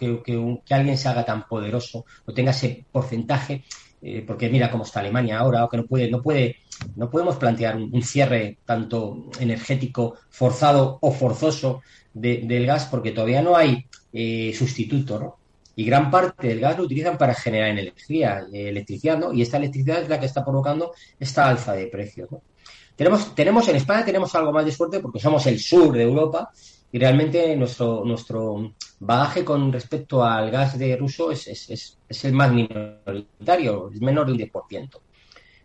que, 0.00 0.60
alguien 0.70 0.98
se 0.98 1.08
haga 1.08 1.24
tan 1.24 1.46
poderoso 1.46 2.04
o 2.24 2.32
tenga 2.32 2.52
ese 2.52 2.84
porcentaje, 2.90 3.64
eh, 4.02 4.24
porque 4.26 4.48
mira 4.48 4.70
cómo 4.70 4.84
está 4.84 5.00
Alemania 5.00 5.38
ahora, 5.38 5.64
o 5.64 5.68
que 5.68 5.76
no 5.76 5.86
puede, 5.86 6.10
no 6.10 6.22
puede, 6.22 6.56
no 6.96 7.10
podemos 7.10 7.36
plantear 7.36 7.76
un, 7.76 8.02
cierre 8.02 8.58
tanto 8.64 9.26
energético 9.38 10.14
forzado 10.30 10.98
o 11.00 11.12
forzoso 11.12 11.82
del 12.14 12.66
gas, 12.66 12.86
porque 12.86 13.12
todavía 13.12 13.42
no 13.42 13.56
hay 13.56 13.86
eh, 14.12 14.52
sustituto, 14.56 15.18
¿no? 15.20 15.39
Y 15.76 15.84
gran 15.84 16.10
parte 16.10 16.48
del 16.48 16.60
gas 16.60 16.76
lo 16.76 16.84
utilizan 16.84 17.16
para 17.16 17.34
generar 17.34 17.70
energía, 17.70 18.46
eh, 18.52 18.68
electricidad. 18.68 19.32
Y 19.32 19.42
esta 19.42 19.56
electricidad 19.56 20.02
es 20.02 20.08
la 20.08 20.18
que 20.18 20.26
está 20.26 20.44
provocando 20.44 20.92
esta 21.18 21.48
alza 21.48 21.72
de 21.72 21.86
precios, 21.86 22.28
Tenemos, 22.96 23.34
tenemos 23.34 23.66
en 23.68 23.76
España 23.76 24.04
tenemos 24.04 24.34
algo 24.34 24.52
más 24.52 24.64
de 24.64 24.72
suerte 24.72 25.00
porque 25.00 25.20
somos 25.20 25.46
el 25.46 25.58
sur 25.58 25.96
de 25.96 26.02
Europa 26.02 26.50
y 26.92 26.98
realmente 26.98 27.56
nuestro, 27.56 28.04
nuestro 28.04 28.74
bagaje 28.98 29.44
con 29.44 29.72
respecto 29.72 30.24
al 30.24 30.50
gas 30.50 30.78
de 30.78 30.96
ruso 30.96 31.30
es, 31.30 31.46
es, 31.46 31.98
es, 32.08 32.24
el 32.24 32.32
más 32.32 32.52
minoritario, 32.52 33.90
es 33.92 34.00
menor 34.00 34.26
de 34.26 34.32
un 34.32 34.38
10%. 34.38 35.00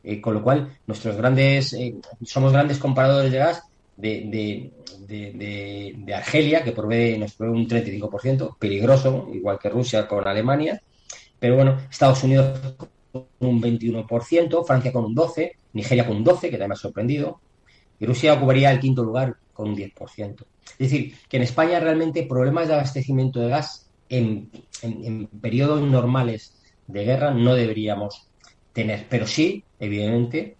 Eh, 0.03 0.21
con 0.21 0.35
lo 0.35 0.43
cual, 0.43 0.77
nuestros 0.85 1.17
grandes, 1.17 1.73
eh, 1.73 1.95
somos 2.23 2.53
grandes 2.53 2.77
comparadores 2.77 3.31
de 3.31 3.39
gas 3.39 3.63
de, 3.97 4.71
de, 5.07 5.93
de, 5.97 6.13
Argelia, 6.13 6.63
que 6.63 6.71
provee, 6.71 7.17
nos 7.17 7.33
provee 7.33 7.57
un 7.57 7.67
35%, 7.67 8.57
peligroso, 8.57 9.29
igual 9.33 9.59
que 9.59 9.69
Rusia 9.69 10.07
con 10.07 10.27
Alemania. 10.27 10.81
Pero 11.39 11.55
bueno, 11.55 11.77
Estados 11.89 12.23
Unidos 12.23 12.75
con 13.11 13.27
un 13.39 13.61
21%, 13.61 14.65
Francia 14.65 14.91
con 14.91 15.05
un 15.05 15.15
12%, 15.15 15.51
Nigeria 15.73 16.05
con 16.05 16.17
un 16.17 16.25
12%, 16.25 16.41
que 16.41 16.49
también 16.51 16.69
me 16.69 16.73
ha 16.73 16.77
sorprendido, 16.77 17.39
y 17.99 18.05
Rusia 18.05 18.33
ocuparía 18.33 18.71
el 18.71 18.79
quinto 18.79 19.03
lugar 19.03 19.35
con 19.53 19.69
un 19.69 19.75
10%. 19.75 20.45
Es 20.71 20.77
decir, 20.77 21.15
que 21.29 21.37
en 21.37 21.43
España 21.43 21.79
realmente 21.79 22.23
problemas 22.23 22.67
de 22.67 22.73
abastecimiento 22.73 23.39
de 23.39 23.49
gas 23.49 23.89
en, 24.09 24.49
periodos 25.41 25.81
normales 25.81 26.55
de 26.87 27.05
guerra 27.05 27.31
no 27.31 27.55
deberíamos 27.55 28.27
tener, 28.73 29.07
pero 29.09 29.25
sí, 29.25 29.63
evidentemente, 29.79 30.57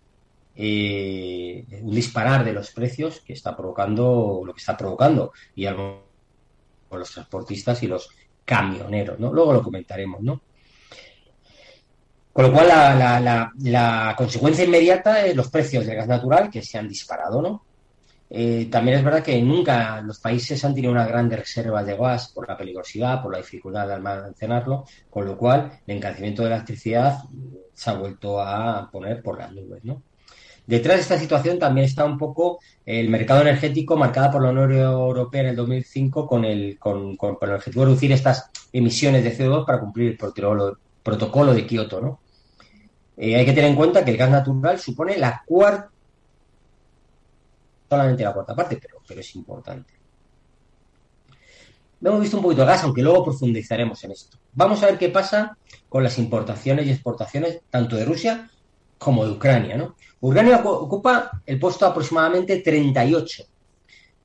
eh, 0.55 1.65
un 1.81 1.93
disparar 1.93 2.43
de 2.45 2.53
los 2.53 2.71
precios 2.71 3.21
que 3.21 3.33
está 3.33 3.55
provocando 3.55 4.41
lo 4.45 4.53
que 4.53 4.59
está 4.59 4.77
provocando 4.77 5.33
y 5.55 5.65
algo 5.65 6.05
con 6.87 6.99
los 6.99 7.11
transportistas 7.11 7.83
y 7.83 7.87
los 7.87 8.09
camioneros, 8.45 9.19
¿no? 9.19 9.33
Luego 9.33 9.53
lo 9.53 9.63
comentaremos, 9.63 10.21
¿no? 10.21 10.41
Con 12.31 12.45
lo 12.45 12.53
cual, 12.53 12.67
la, 12.67 13.51
la, 13.57 14.13
consecuencia 14.17 14.65
inmediata 14.65 15.25
es 15.25 15.35
los 15.35 15.49
precios 15.49 15.85
del 15.85 15.95
gas 15.95 16.07
natural 16.07 16.49
que 16.49 16.61
se 16.61 16.77
han 16.77 16.87
disparado, 16.87 17.41
¿no? 17.41 17.63
Eh, 18.29 18.67
también 18.69 18.97
es 18.97 19.03
verdad 19.03 19.23
que 19.23 19.41
nunca 19.41 20.01
los 20.01 20.19
países 20.19 20.63
han 20.65 20.73
tenido 20.73 20.91
una 20.91 21.05
gran 21.07 21.29
reserva 21.29 21.83
de 21.83 21.95
gas 21.95 22.31
por 22.33 22.47
la 22.47 22.57
peligrosidad, 22.57 23.21
por 23.21 23.31
la 23.31 23.37
dificultad 23.37 23.87
de 23.87 23.93
almacenarlo, 23.93 24.83
con 25.09 25.25
lo 25.25 25.37
cual 25.37 25.79
el 25.85 25.97
encarecimiento 25.97 26.43
de 26.43 26.49
la 26.49 26.55
electricidad 26.55 27.19
se 27.73 27.89
ha 27.89 27.93
vuelto 27.93 28.41
a 28.41 28.89
poner 28.91 29.21
por 29.21 29.37
las 29.37 29.53
nubes. 29.53 29.83
¿no? 29.85 30.01
Detrás 30.67 30.97
de 30.97 31.01
esta 31.03 31.19
situación 31.19 31.59
también 31.59 31.85
está 31.85 32.05
un 32.05 32.17
poco 32.17 32.59
el 32.85 33.09
mercado 33.09 33.41
energético 33.41 33.95
marcado 33.95 34.31
por 34.31 34.43
la 34.43 34.49
Unión 34.49 34.73
Europea 34.73 35.41
en 35.41 35.47
el 35.47 35.55
2005 35.55 36.27
con 36.27 36.43
el, 36.43 36.79
con, 36.79 37.15
con, 37.17 37.37
el 37.41 37.51
objetivo 37.51 37.81
de 37.81 37.87
reducir 37.87 38.11
estas 38.11 38.49
emisiones 38.73 39.23
de 39.23 39.37
CO2 39.37 39.65
para 39.65 39.79
cumplir 39.79 40.11
el 40.11 40.17
protocolo, 40.17 40.77
protocolo 41.03 41.53
de 41.53 41.67
Kioto. 41.67 42.01
¿no? 42.01 42.19
Eh, 43.17 43.35
hay 43.35 43.45
que 43.45 43.53
tener 43.53 43.69
en 43.69 43.75
cuenta 43.75 44.03
que 44.03 44.11
el 44.11 44.17
gas 44.17 44.31
natural 44.31 44.79
supone 44.79 45.17
la 45.17 45.43
cuarta 45.45 45.91
solamente 47.89 48.23
la 48.23 48.33
cuarta 48.33 48.55
parte, 48.55 48.77
pero, 48.81 48.97
pero 49.07 49.21
es 49.21 49.35
importante. 49.35 49.93
Hemos 52.03 52.21
visto 52.21 52.37
un 52.37 52.43
poquito 52.43 52.61
de 52.61 52.67
gas, 52.67 52.83
aunque 52.83 53.01
luego 53.01 53.23
profundizaremos 53.23 54.03
en 54.03 54.11
esto. 54.11 54.37
Vamos 54.53 54.83
a 54.83 54.87
ver 54.87 54.97
qué 54.97 55.09
pasa 55.09 55.57
con 55.89 56.03
las 56.03 56.19
importaciones 56.19 56.85
y 56.85 56.91
exportaciones 56.91 57.61
tanto 57.69 57.95
de 57.95 58.05
Rusia 58.05 58.49
como 58.97 59.25
de 59.25 59.31
Ucrania. 59.31 59.77
¿no? 59.77 59.95
Ucrania 60.19 60.61
ocupa 60.63 61.41
el 61.45 61.59
puesto 61.59 61.85
aproximadamente 61.85 62.61
38 62.61 63.43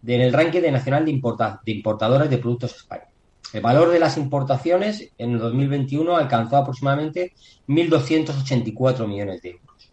en 0.07 0.21
el 0.21 0.33
ranking 0.33 0.61
de 0.61 0.71
nacional 0.71 1.05
de, 1.05 1.13
de 1.13 1.73
importadores 1.73 2.31
de 2.31 2.39
productos 2.39 2.77
España. 2.77 3.09
El 3.53 3.61
valor 3.61 3.91
de 3.91 3.99
las 3.99 4.17
importaciones 4.17 5.11
en 5.19 5.33
el 5.33 5.39
2021 5.39 6.17
alcanzó 6.17 6.59
aproximadamente 6.59 7.35
1.284 7.69 9.07
millones 9.07 9.43
de 9.43 9.51
euros. 9.51 9.93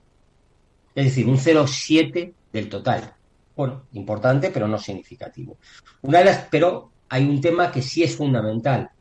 Es 0.94 1.06
decir, 1.06 1.28
un 1.28 1.38
0,7 1.38 2.34
del 2.54 2.70
total 2.70 3.18
bueno, 3.58 3.88
importante, 3.94 4.52
pero 4.52 4.68
no 4.68 4.78
significativo. 4.78 5.58
Una 6.04 6.20
de 6.20 6.26
las, 6.26 6.48
pero 6.52 6.92
hay 7.10 7.28
un 7.28 7.42
tema 7.42 7.72
que 7.72 7.82
sí 7.82 8.04
es 8.04 8.16
fundamental. 8.16 8.92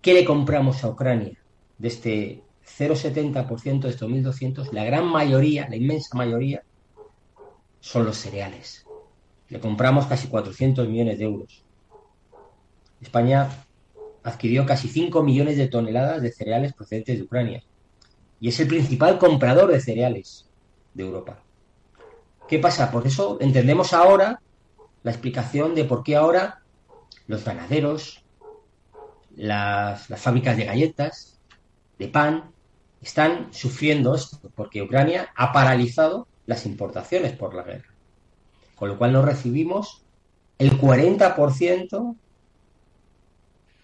¿Qué 0.00 0.14
le 0.14 0.24
compramos 0.24 0.82
a 0.82 0.88
Ucrania? 0.88 1.38
De 1.76 1.88
este 1.88 2.42
0,70% 2.78 3.80
de 3.80 3.88
estos 3.90 4.08
1.200, 4.08 4.72
la 4.72 4.84
gran 4.84 5.06
mayoría, 5.06 5.68
la 5.68 5.76
inmensa 5.76 6.16
mayoría, 6.16 6.62
son 7.80 8.04
los 8.04 8.16
cereales. 8.16 8.86
Le 9.48 9.60
compramos 9.60 10.06
casi 10.06 10.28
400 10.28 10.88
millones 10.88 11.18
de 11.18 11.24
euros. 11.24 11.64
España 13.00 13.48
adquirió 14.22 14.66
casi 14.66 14.88
5 14.88 15.22
millones 15.22 15.56
de 15.56 15.68
toneladas 15.68 16.22
de 16.22 16.32
cereales 16.32 16.72
procedentes 16.72 17.16
de 17.16 17.24
Ucrania. 17.24 17.62
Y 18.40 18.48
es 18.48 18.60
el 18.60 18.68
principal 18.68 19.18
comprador 19.18 19.72
de 19.72 19.80
cereales 19.80 20.48
de 20.94 21.02
Europa. 21.02 21.42
¿Qué 22.48 22.58
pasa? 22.58 22.90
Por 22.90 23.06
eso 23.06 23.38
entendemos 23.40 23.92
ahora 23.92 24.40
la 25.02 25.10
explicación 25.10 25.74
de 25.74 25.84
por 25.84 26.02
qué 26.02 26.16
ahora 26.16 26.62
los 27.26 27.44
ganaderos, 27.44 28.24
las, 29.36 30.06
fábricas 30.16 30.56
de 30.56 30.64
galletas, 30.64 31.38
de 31.98 32.08
pan, 32.08 32.50
están 33.00 33.52
sufriendo 33.52 34.14
esto, 34.14 34.38
porque 34.54 34.82
Ucrania 34.82 35.30
ha 35.34 35.52
paralizado 35.52 36.26
las 36.46 36.66
importaciones 36.66 37.32
por 37.32 37.54
la 37.54 37.62
guerra. 37.62 37.94
Con 38.74 38.88
lo 38.88 38.98
cual 38.98 39.12
no 39.12 39.22
recibimos 39.22 40.02
el 40.58 40.78
40% 40.78 42.16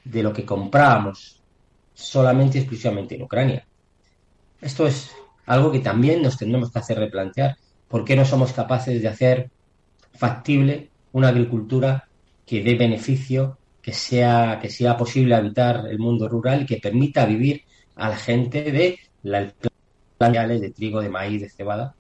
de 0.05 0.23
lo 0.23 0.33
que 0.33 0.45
comprábamos 0.45 1.43
solamente 1.95 2.59
y 2.59 2.61
exclusivamente 2.63 3.15
en 3.15 3.23
Ucrania. 3.23 3.67
Esto 4.61 4.87
es 4.87 5.13
algo 5.47 5.71
que 5.71 5.81
también 5.81 6.23
nos 6.23 6.37
tendremos 6.37 6.71
que 6.71 6.79
hacer 6.79 6.99
replantear 6.99 7.57
¿Por 7.89 8.05
qué 8.05 8.17
no 8.17 8.25
somos 8.25 8.53
capaces 8.53 9.01
de 9.01 9.07
hacer 9.07 9.51
factible 10.15 10.91
una 11.13 11.29
agricultura 11.29 12.09
que 12.45 12.63
dé 12.63 12.75
beneficio, 12.75 13.59
que 13.81 13.93
sea, 13.93 14.59
que 14.61 14.69
sea 14.69 14.97
posible 14.97 15.35
habitar 15.35 15.87
el 15.89 15.99
mundo 15.99 16.29
rural 16.29 16.63
y 16.63 16.67
que 16.67 16.79
permita 16.79 17.25
vivir 17.27 17.63
a 17.97 18.09
la 18.09 18.17
gente 18.17 18.71
de 18.71 18.99
la 19.23 19.53
de 20.19 20.71
trigo, 20.71 21.01
de 21.01 21.09
maíz, 21.09 21.41
de 21.41 21.49
cebada. 21.49 21.95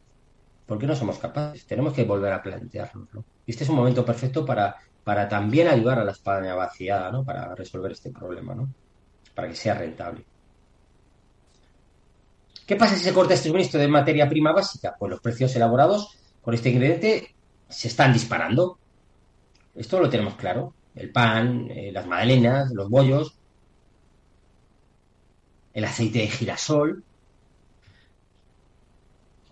¿Por 0.66 0.78
qué 0.78 0.86
no 0.86 0.96
somos 0.96 1.18
capaces? 1.18 1.66
Tenemos 1.66 1.92
que 1.92 2.04
volver 2.04 2.32
a 2.32 2.42
plantearlo. 2.42 3.06
Y 3.46 3.50
este 3.50 3.64
es 3.64 3.70
un 3.70 3.76
momento 3.76 4.04
perfecto 4.04 4.46
para, 4.46 4.76
para 5.02 5.28
también 5.28 5.68
ayudar 5.68 5.98
a 5.98 6.04
la 6.04 6.12
España 6.12 6.54
vaciada, 6.54 7.10
¿no? 7.10 7.24
Para 7.24 7.54
resolver 7.54 7.92
este 7.92 8.10
problema, 8.10 8.54
¿no? 8.54 8.68
Para 9.34 9.48
que 9.48 9.54
sea 9.54 9.74
rentable. 9.74 10.24
¿Qué 12.66 12.76
pasa 12.76 12.96
si 12.96 13.04
se 13.04 13.12
corta 13.12 13.34
este 13.34 13.78
de 13.78 13.88
materia 13.88 14.28
prima 14.28 14.52
básica? 14.52 14.96
Pues 14.98 15.10
los 15.10 15.20
precios 15.20 15.54
elaborados 15.54 16.16
con 16.40 16.54
este 16.54 16.70
ingrediente 16.70 17.34
se 17.68 17.88
están 17.88 18.12
disparando. 18.12 18.78
Esto 19.74 20.00
lo 20.00 20.08
tenemos 20.08 20.34
claro. 20.36 20.72
El 20.94 21.10
pan, 21.10 21.68
eh, 21.70 21.90
las 21.92 22.06
magdalenas, 22.06 22.70
los 22.72 22.88
bollos, 22.88 23.36
el 25.74 25.84
aceite 25.84 26.20
de 26.20 26.28
girasol, 26.28 27.04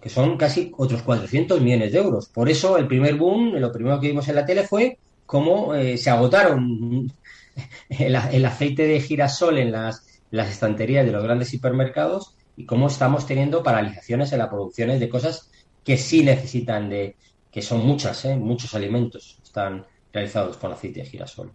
que 0.00 0.08
son 0.08 0.36
casi 0.36 0.72
otros 0.76 1.02
400 1.02 1.60
millones 1.60 1.92
de 1.92 1.98
euros. 1.98 2.28
Por 2.28 2.48
eso 2.48 2.78
el 2.78 2.86
primer 2.86 3.16
boom, 3.16 3.56
lo 3.56 3.70
primero 3.70 4.00
que 4.00 4.08
vimos 4.08 4.26
en 4.28 4.36
la 4.36 4.46
tele 4.46 4.66
fue 4.66 4.98
cómo 5.26 5.74
eh, 5.74 5.98
se 5.98 6.10
agotaron 6.10 7.12
el, 7.88 8.44
aceite 8.44 8.86
de 8.86 9.00
girasol 9.00 9.58
en 9.58 9.72
las, 9.72 10.20
las 10.30 10.50
estanterías 10.50 11.04
de 11.04 11.12
los 11.12 11.22
grandes 11.22 11.52
hipermercados 11.54 12.36
y 12.56 12.66
cómo 12.66 12.88
estamos 12.88 13.26
teniendo 13.26 13.62
paralizaciones 13.62 14.32
en 14.32 14.38
la 14.38 14.50
producción 14.50 14.98
de 14.98 15.08
cosas 15.08 15.50
que 15.84 15.96
sí 15.96 16.22
necesitan 16.22 16.88
de, 16.88 17.16
que 17.50 17.62
son 17.62 17.84
muchas, 17.84 18.24
¿eh? 18.24 18.36
muchos 18.36 18.74
alimentos 18.74 19.38
están 19.42 19.86
realizados 20.12 20.56
con 20.56 20.72
aceite 20.72 21.00
de 21.00 21.06
girasol. 21.06 21.52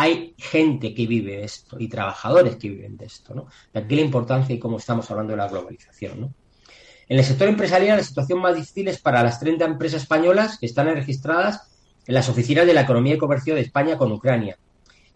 hay 0.00 0.32
gente 0.38 0.94
que 0.94 1.08
vive 1.08 1.42
esto 1.42 1.76
y 1.80 1.88
trabajadores 1.88 2.54
que 2.54 2.68
viven 2.68 2.96
de 2.96 3.06
esto. 3.06 3.34
¿no? 3.34 3.48
De 3.72 3.80
aquí 3.80 3.96
la 3.96 4.02
importancia 4.02 4.54
y 4.54 4.58
cómo 4.60 4.76
estamos 4.78 5.10
hablando 5.10 5.32
de 5.32 5.38
la 5.38 5.48
globalización. 5.48 6.20
¿no? 6.20 6.34
En 7.08 7.18
el 7.18 7.24
sector 7.24 7.48
empresarial, 7.48 7.96
la 7.96 8.04
situación 8.04 8.40
más 8.40 8.54
difícil 8.54 8.86
es 8.86 9.00
para 9.00 9.24
las 9.24 9.40
30 9.40 9.64
empresas 9.64 10.02
españolas 10.02 10.56
que 10.56 10.66
están 10.66 10.86
registradas 10.86 11.68
en 12.06 12.14
las 12.14 12.28
oficinas 12.28 12.64
de 12.64 12.74
la 12.74 12.82
Economía 12.82 13.14
y 13.14 13.18
Comercio 13.18 13.56
de 13.56 13.62
España 13.62 13.98
con 13.98 14.12
Ucrania 14.12 14.56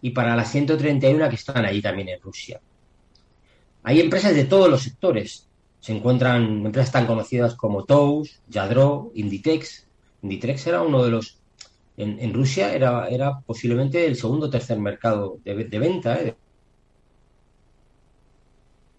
y 0.01 0.11
para 0.11 0.35
las 0.35 0.51
131 0.51 1.29
que 1.29 1.37
están 1.37 1.65
allí 1.65 1.81
también 1.81 2.09
en 2.09 2.21
Rusia. 2.21 2.61
Hay 3.85 4.01
empresas 4.01 4.35
de 4.35 4.47
todos 4.47 4.69
los 4.69 4.83
sectores, 4.83 5.49
se 5.79 5.93
encuentran 5.93 6.67
empresas 6.67 6.91
tan 6.91 7.07
conocidas 7.07 7.55
como 7.55 7.85
Tous, 7.85 8.41
Yadro, 8.49 9.13
Inditex. 9.15 9.87
Inditex 10.23 10.67
era 10.67 10.83
uno 10.83 11.05
de 11.05 11.11
los. 11.11 11.39
En, 11.97 12.33
Rusia 12.33 12.73
era, 12.75 13.07
era 13.09 13.41
posiblemente 13.41 14.07
el 14.07 14.17
segundo 14.17 14.47
o 14.47 14.51
tercer 14.51 14.79
mercado 14.79 15.39
de, 15.45 15.79
venta. 15.79 16.15
¿eh? 16.21 16.35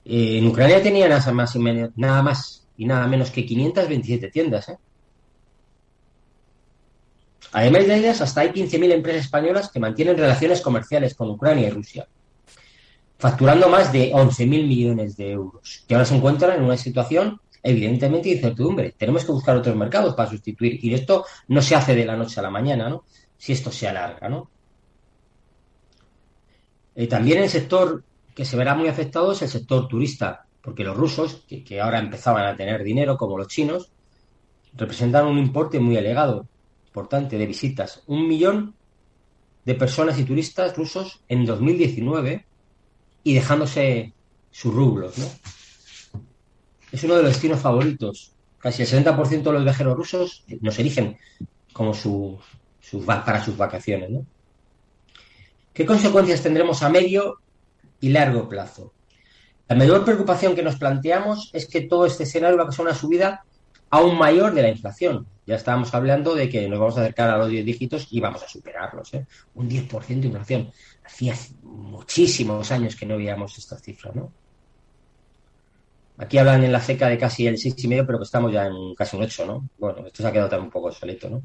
Eh, 0.05 0.37
en 0.37 0.47
Ucrania 0.47 0.81
tenía 0.81 1.07
nada 1.07 2.21
más, 2.21 2.67
y 2.77 2.85
nada 2.85 3.07
menos 3.07 3.31
que 3.31 3.45
527 3.45 4.29
tiendas. 4.29 4.69
¿eh? 4.69 4.77
Además 7.51 7.87
de 7.87 7.95
ellas, 7.97 8.21
hasta 8.21 8.41
hay 8.41 8.49
15.000 8.49 8.91
empresas 8.91 9.25
españolas 9.25 9.71
que 9.71 9.79
mantienen 9.79 10.17
relaciones 10.17 10.61
comerciales 10.61 11.15
con 11.15 11.29
Ucrania 11.31 11.67
y 11.67 11.71
Rusia 11.71 12.07
facturando 13.23 13.69
más 13.69 13.93
de 13.93 14.11
11.000 14.11 14.67
millones 14.67 15.15
de 15.15 15.31
euros, 15.31 15.85
que 15.87 15.95
ahora 15.95 16.05
se 16.05 16.17
encuentran 16.17 16.57
en 16.57 16.63
una 16.65 16.75
situación 16.75 17.39
evidentemente 17.63 18.29
de 18.29 18.35
incertidumbre. 18.35 18.93
Tenemos 18.97 19.23
que 19.23 19.31
buscar 19.31 19.55
otros 19.55 19.75
mercados 19.75 20.13
para 20.13 20.29
sustituir 20.29 20.83
y 20.83 20.93
esto 20.93 21.25
no 21.47 21.61
se 21.61 21.75
hace 21.75 21.95
de 21.95 22.05
la 22.05 22.17
noche 22.17 22.39
a 22.39 22.43
la 22.43 22.49
mañana, 22.49 22.89
¿no? 22.89 23.05
Si 23.37 23.53
esto 23.53 23.71
se 23.71 23.87
alarga, 23.87 24.27
¿no? 24.27 24.51
Eh, 26.95 27.07
también 27.07 27.41
el 27.41 27.49
sector 27.49 28.03
que 28.35 28.45
se 28.45 28.57
verá 28.57 28.75
muy 28.75 28.89
afectado 28.89 29.31
es 29.31 29.41
el 29.41 29.49
sector 29.49 29.87
turista, 29.87 30.45
porque 30.61 30.83
los 30.83 30.95
rusos, 30.95 31.45
que, 31.47 31.63
que 31.63 31.79
ahora 31.79 31.99
empezaban 31.99 32.45
a 32.45 32.55
tener 32.55 32.83
dinero 32.83 33.17
como 33.17 33.37
los 33.37 33.47
chinos, 33.47 33.91
representan 34.73 35.25
un 35.25 35.39
importe 35.39 35.79
muy 35.79 35.95
elevado, 35.95 36.47
importante, 36.87 37.37
de 37.37 37.45
visitas. 37.45 38.03
Un 38.07 38.27
millón 38.27 38.75
de 39.65 39.75
personas 39.75 40.19
y 40.19 40.25
turistas 40.25 40.75
rusos 40.75 41.21
en 41.29 41.45
2019 41.45 42.45
y 43.23 43.33
dejándose 43.33 44.13
sus 44.51 44.73
rublos, 44.73 45.17
¿no? 45.17 45.25
Es 46.93 47.03
uno 47.03 47.15
de 47.15 47.23
los 47.23 47.31
destinos 47.31 47.59
favoritos. 47.59 48.33
Casi 48.59 48.83
el 48.83 48.87
60% 48.87 49.41
de 49.41 49.51
los 49.51 49.63
viajeros 49.63 49.97
rusos 49.97 50.45
nos 50.61 50.77
eligen 50.77 51.17
como 51.73 51.91
su, 51.95 52.39
para 53.07 53.43
sus 53.43 53.57
vacaciones, 53.57 54.11
¿no? 54.11 54.27
¿Qué 55.73 55.87
consecuencias 55.87 56.43
tendremos 56.43 56.83
a 56.83 56.89
medio 56.89 57.39
y 57.99 58.09
largo 58.09 58.47
plazo? 58.47 58.93
La 59.67 59.75
mayor 59.75 60.05
preocupación 60.05 60.53
que 60.53 60.61
nos 60.61 60.75
planteamos 60.75 61.49
es 61.51 61.65
que 61.65 61.81
todo 61.81 62.05
este 62.05 62.25
escenario 62.25 62.57
va 62.57 62.63
a 62.63 62.65
causar 62.67 62.85
una 62.85 62.95
subida 62.95 63.43
aún 63.89 64.15
mayor 64.15 64.53
de 64.53 64.61
la 64.61 64.69
inflación. 64.69 65.25
Ya 65.47 65.55
estábamos 65.55 65.91
hablando 65.95 66.35
de 66.35 66.47
que 66.47 66.69
nos 66.69 66.79
vamos 66.79 66.95
a 66.99 67.01
acercar 67.01 67.31
a 67.31 67.39
los 67.39 67.49
10 67.49 67.65
dígitos 67.65 68.07
y 68.11 68.19
vamos 68.19 68.43
a 68.43 68.47
superarlos. 68.47 69.15
¿eh? 69.15 69.25
Un 69.55 69.67
10% 69.67 70.19
de 70.19 70.27
inflación. 70.27 70.71
Hacía 71.03 71.33
muchísimos 71.63 72.71
años 72.71 72.95
que 72.95 73.07
no 73.07 73.17
veíamos 73.17 73.57
esta 73.57 73.79
cifra, 73.79 74.11
¿no? 74.13 74.31
Aquí 76.17 76.37
hablan 76.37 76.63
en 76.63 76.71
la 76.71 76.81
seca 76.81 77.07
de 77.07 77.17
casi 77.17 77.47
el 77.47 77.55
6,5, 77.55 78.05
pero 78.05 78.19
que 78.19 78.25
estamos 78.25 78.51
ya 78.51 78.67
en 78.67 78.93
casi 78.95 79.17
un 79.17 79.23
8, 79.23 79.45
¿no? 79.45 79.69
Bueno, 79.77 80.05
esto 80.05 80.21
se 80.21 80.29
ha 80.29 80.31
quedado 80.31 80.49
también 80.49 80.67
un 80.67 80.71
poco 80.71 80.91
solito, 80.91 81.29
¿no? 81.29 81.41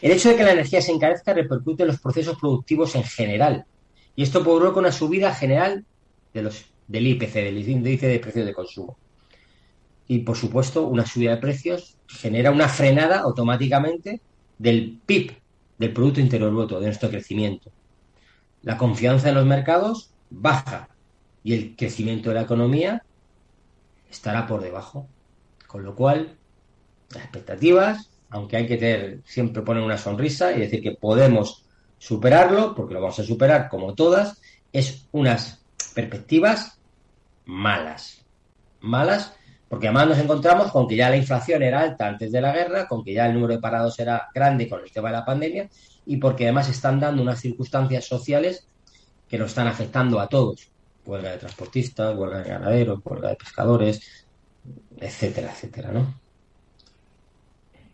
El 0.00 0.12
hecho 0.12 0.30
de 0.30 0.36
que 0.36 0.44
la 0.44 0.52
energía 0.52 0.80
se 0.80 0.92
encarezca 0.92 1.34
repercute 1.34 1.82
en 1.82 1.88
los 1.88 2.00
procesos 2.00 2.38
productivos 2.38 2.94
en 2.94 3.04
general. 3.04 3.64
Y 4.14 4.22
esto 4.22 4.42
provoca 4.42 4.78
una 4.78 4.92
subida 4.92 5.34
general 5.34 5.84
de 6.32 6.42
los, 6.42 6.64
del 6.86 7.06
IPC, 7.06 7.34
del 7.34 7.68
índice 7.68 8.06
de 8.06 8.18
precios 8.18 8.46
de 8.46 8.54
consumo. 8.54 8.96
Y, 10.08 10.20
por 10.20 10.36
supuesto, 10.36 10.86
una 10.86 11.06
subida 11.06 11.32
de 11.32 11.36
precios 11.38 11.96
genera 12.06 12.50
una 12.50 12.68
frenada 12.68 13.20
automáticamente 13.20 14.20
del 14.58 14.98
PIB, 15.04 15.32
del 15.78 15.92
Producto 15.92 16.20
Interior 16.20 16.50
Bruto, 16.50 16.80
de 16.80 16.86
nuestro 16.86 17.10
crecimiento 17.10 17.72
la 18.62 18.78
confianza 18.78 19.28
en 19.28 19.34
los 19.34 19.46
mercados 19.46 20.10
baja 20.30 20.88
y 21.44 21.54
el 21.54 21.76
crecimiento 21.76 22.30
de 22.30 22.36
la 22.36 22.42
economía 22.42 23.04
estará 24.12 24.46
por 24.46 24.62
debajo. 24.62 25.08
Con 25.66 25.84
lo 25.84 25.94
cual, 25.94 26.36
las 27.10 27.24
expectativas, 27.24 28.10
aunque 28.30 28.56
hay 28.56 28.66
que 28.66 28.76
tener, 28.76 29.20
siempre 29.24 29.62
poner 29.62 29.82
una 29.82 29.98
sonrisa 29.98 30.52
y 30.52 30.60
decir 30.60 30.82
que 30.82 30.92
podemos 30.92 31.66
superarlo, 31.98 32.74
porque 32.74 32.94
lo 32.94 33.00
vamos 33.00 33.18
a 33.18 33.24
superar 33.24 33.68
como 33.68 33.94
todas, 33.94 34.40
es 34.72 35.06
unas 35.12 35.64
perspectivas 35.94 36.78
malas. 37.44 38.24
Malas 38.80 39.32
porque 39.72 39.88
además 39.88 40.08
nos 40.08 40.18
encontramos 40.18 40.70
con 40.70 40.86
que 40.86 40.96
ya 40.96 41.08
la 41.08 41.16
inflación 41.16 41.62
era 41.62 41.80
alta 41.80 42.06
antes 42.06 42.30
de 42.30 42.42
la 42.42 42.52
guerra, 42.52 42.86
con 42.86 43.02
que 43.02 43.14
ya 43.14 43.24
el 43.24 43.32
número 43.32 43.54
de 43.54 43.58
parados 43.58 43.98
era 43.98 44.28
grande 44.34 44.68
con 44.68 44.80
el 44.80 44.92
tema 44.92 45.08
de 45.08 45.16
la 45.16 45.24
pandemia 45.24 45.70
y 46.04 46.18
porque 46.18 46.44
además 46.44 46.68
están 46.68 47.00
dando 47.00 47.22
unas 47.22 47.40
circunstancias 47.40 48.04
sociales 48.04 48.68
que 49.26 49.38
nos 49.38 49.48
están 49.48 49.68
afectando 49.68 50.20
a 50.20 50.28
todos. 50.28 50.70
Huelga 51.04 51.32
de 51.32 51.38
transportistas, 51.38 52.16
huelga 52.16 52.42
de 52.42 52.50
ganaderos, 52.50 53.00
huelga 53.04 53.30
de 53.30 53.36
pescadores, 53.36 54.26
etcétera, 54.98 55.50
etcétera, 55.52 55.90
¿no? 55.90 56.22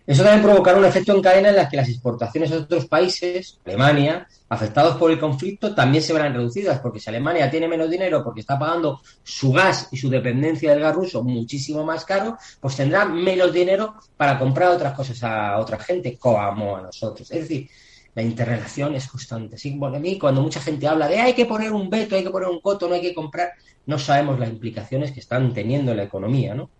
Eso 0.08 0.22
también 0.22 0.42
provocará 0.42 0.78
un 0.78 0.86
efecto 0.86 1.14
en 1.14 1.20
cadena 1.20 1.50
en 1.50 1.56
la 1.56 1.68
que 1.68 1.76
las 1.76 1.90
exportaciones 1.90 2.50
a 2.50 2.56
otros 2.56 2.86
países, 2.86 3.60
Alemania, 3.66 4.26
afectados 4.48 4.96
por 4.96 5.10
el 5.10 5.20
conflicto, 5.20 5.74
también 5.74 6.02
se 6.02 6.14
verán 6.14 6.32
reducidas, 6.32 6.80
porque 6.80 6.98
si 6.98 7.10
Alemania 7.10 7.50
tiene 7.50 7.68
menos 7.68 7.90
dinero 7.90 8.24
porque 8.24 8.40
está 8.40 8.58
pagando 8.58 9.02
su 9.22 9.52
gas 9.52 9.88
y 9.90 9.98
su 9.98 10.08
dependencia 10.08 10.70
del 10.70 10.80
gas 10.80 10.94
ruso 10.94 11.22
muchísimo 11.22 11.84
más 11.84 12.06
caro, 12.06 12.38
pues 12.58 12.74
tendrá 12.76 13.04
menos 13.04 13.52
dinero 13.52 13.96
para 14.16 14.38
comprar 14.38 14.70
otras 14.70 14.94
cosas 14.94 15.22
a 15.24 15.58
otra 15.58 15.78
gente, 15.78 16.16
como 16.16 16.76
a 16.76 16.80
nosotros. 16.80 17.30
Es 17.30 17.40
decir, 17.40 17.68
la 18.14 18.22
interrelación 18.22 18.94
es 18.94 19.08
constante. 19.08 19.58
Sí, 19.58 19.74
bueno, 19.76 19.96
a 19.96 20.00
mí 20.00 20.18
cuando 20.18 20.42
mucha 20.42 20.60
gente 20.60 20.88
habla 20.88 21.08
de 21.08 21.18
hay 21.20 21.34
que 21.34 21.46
poner 21.46 21.72
un 21.72 21.88
veto, 21.88 22.16
hay 22.16 22.24
que 22.24 22.30
poner 22.30 22.48
un 22.48 22.60
coto, 22.60 22.88
no 22.88 22.94
hay 22.94 23.00
que 23.00 23.14
comprar, 23.14 23.52
no 23.86 23.98
sabemos 23.98 24.38
las 24.38 24.48
implicaciones 24.48 25.12
que 25.12 25.20
están 25.20 25.52
teniendo 25.54 25.92
en 25.92 25.98
la 25.98 26.02
economía, 26.04 26.54
¿no? 26.54 26.70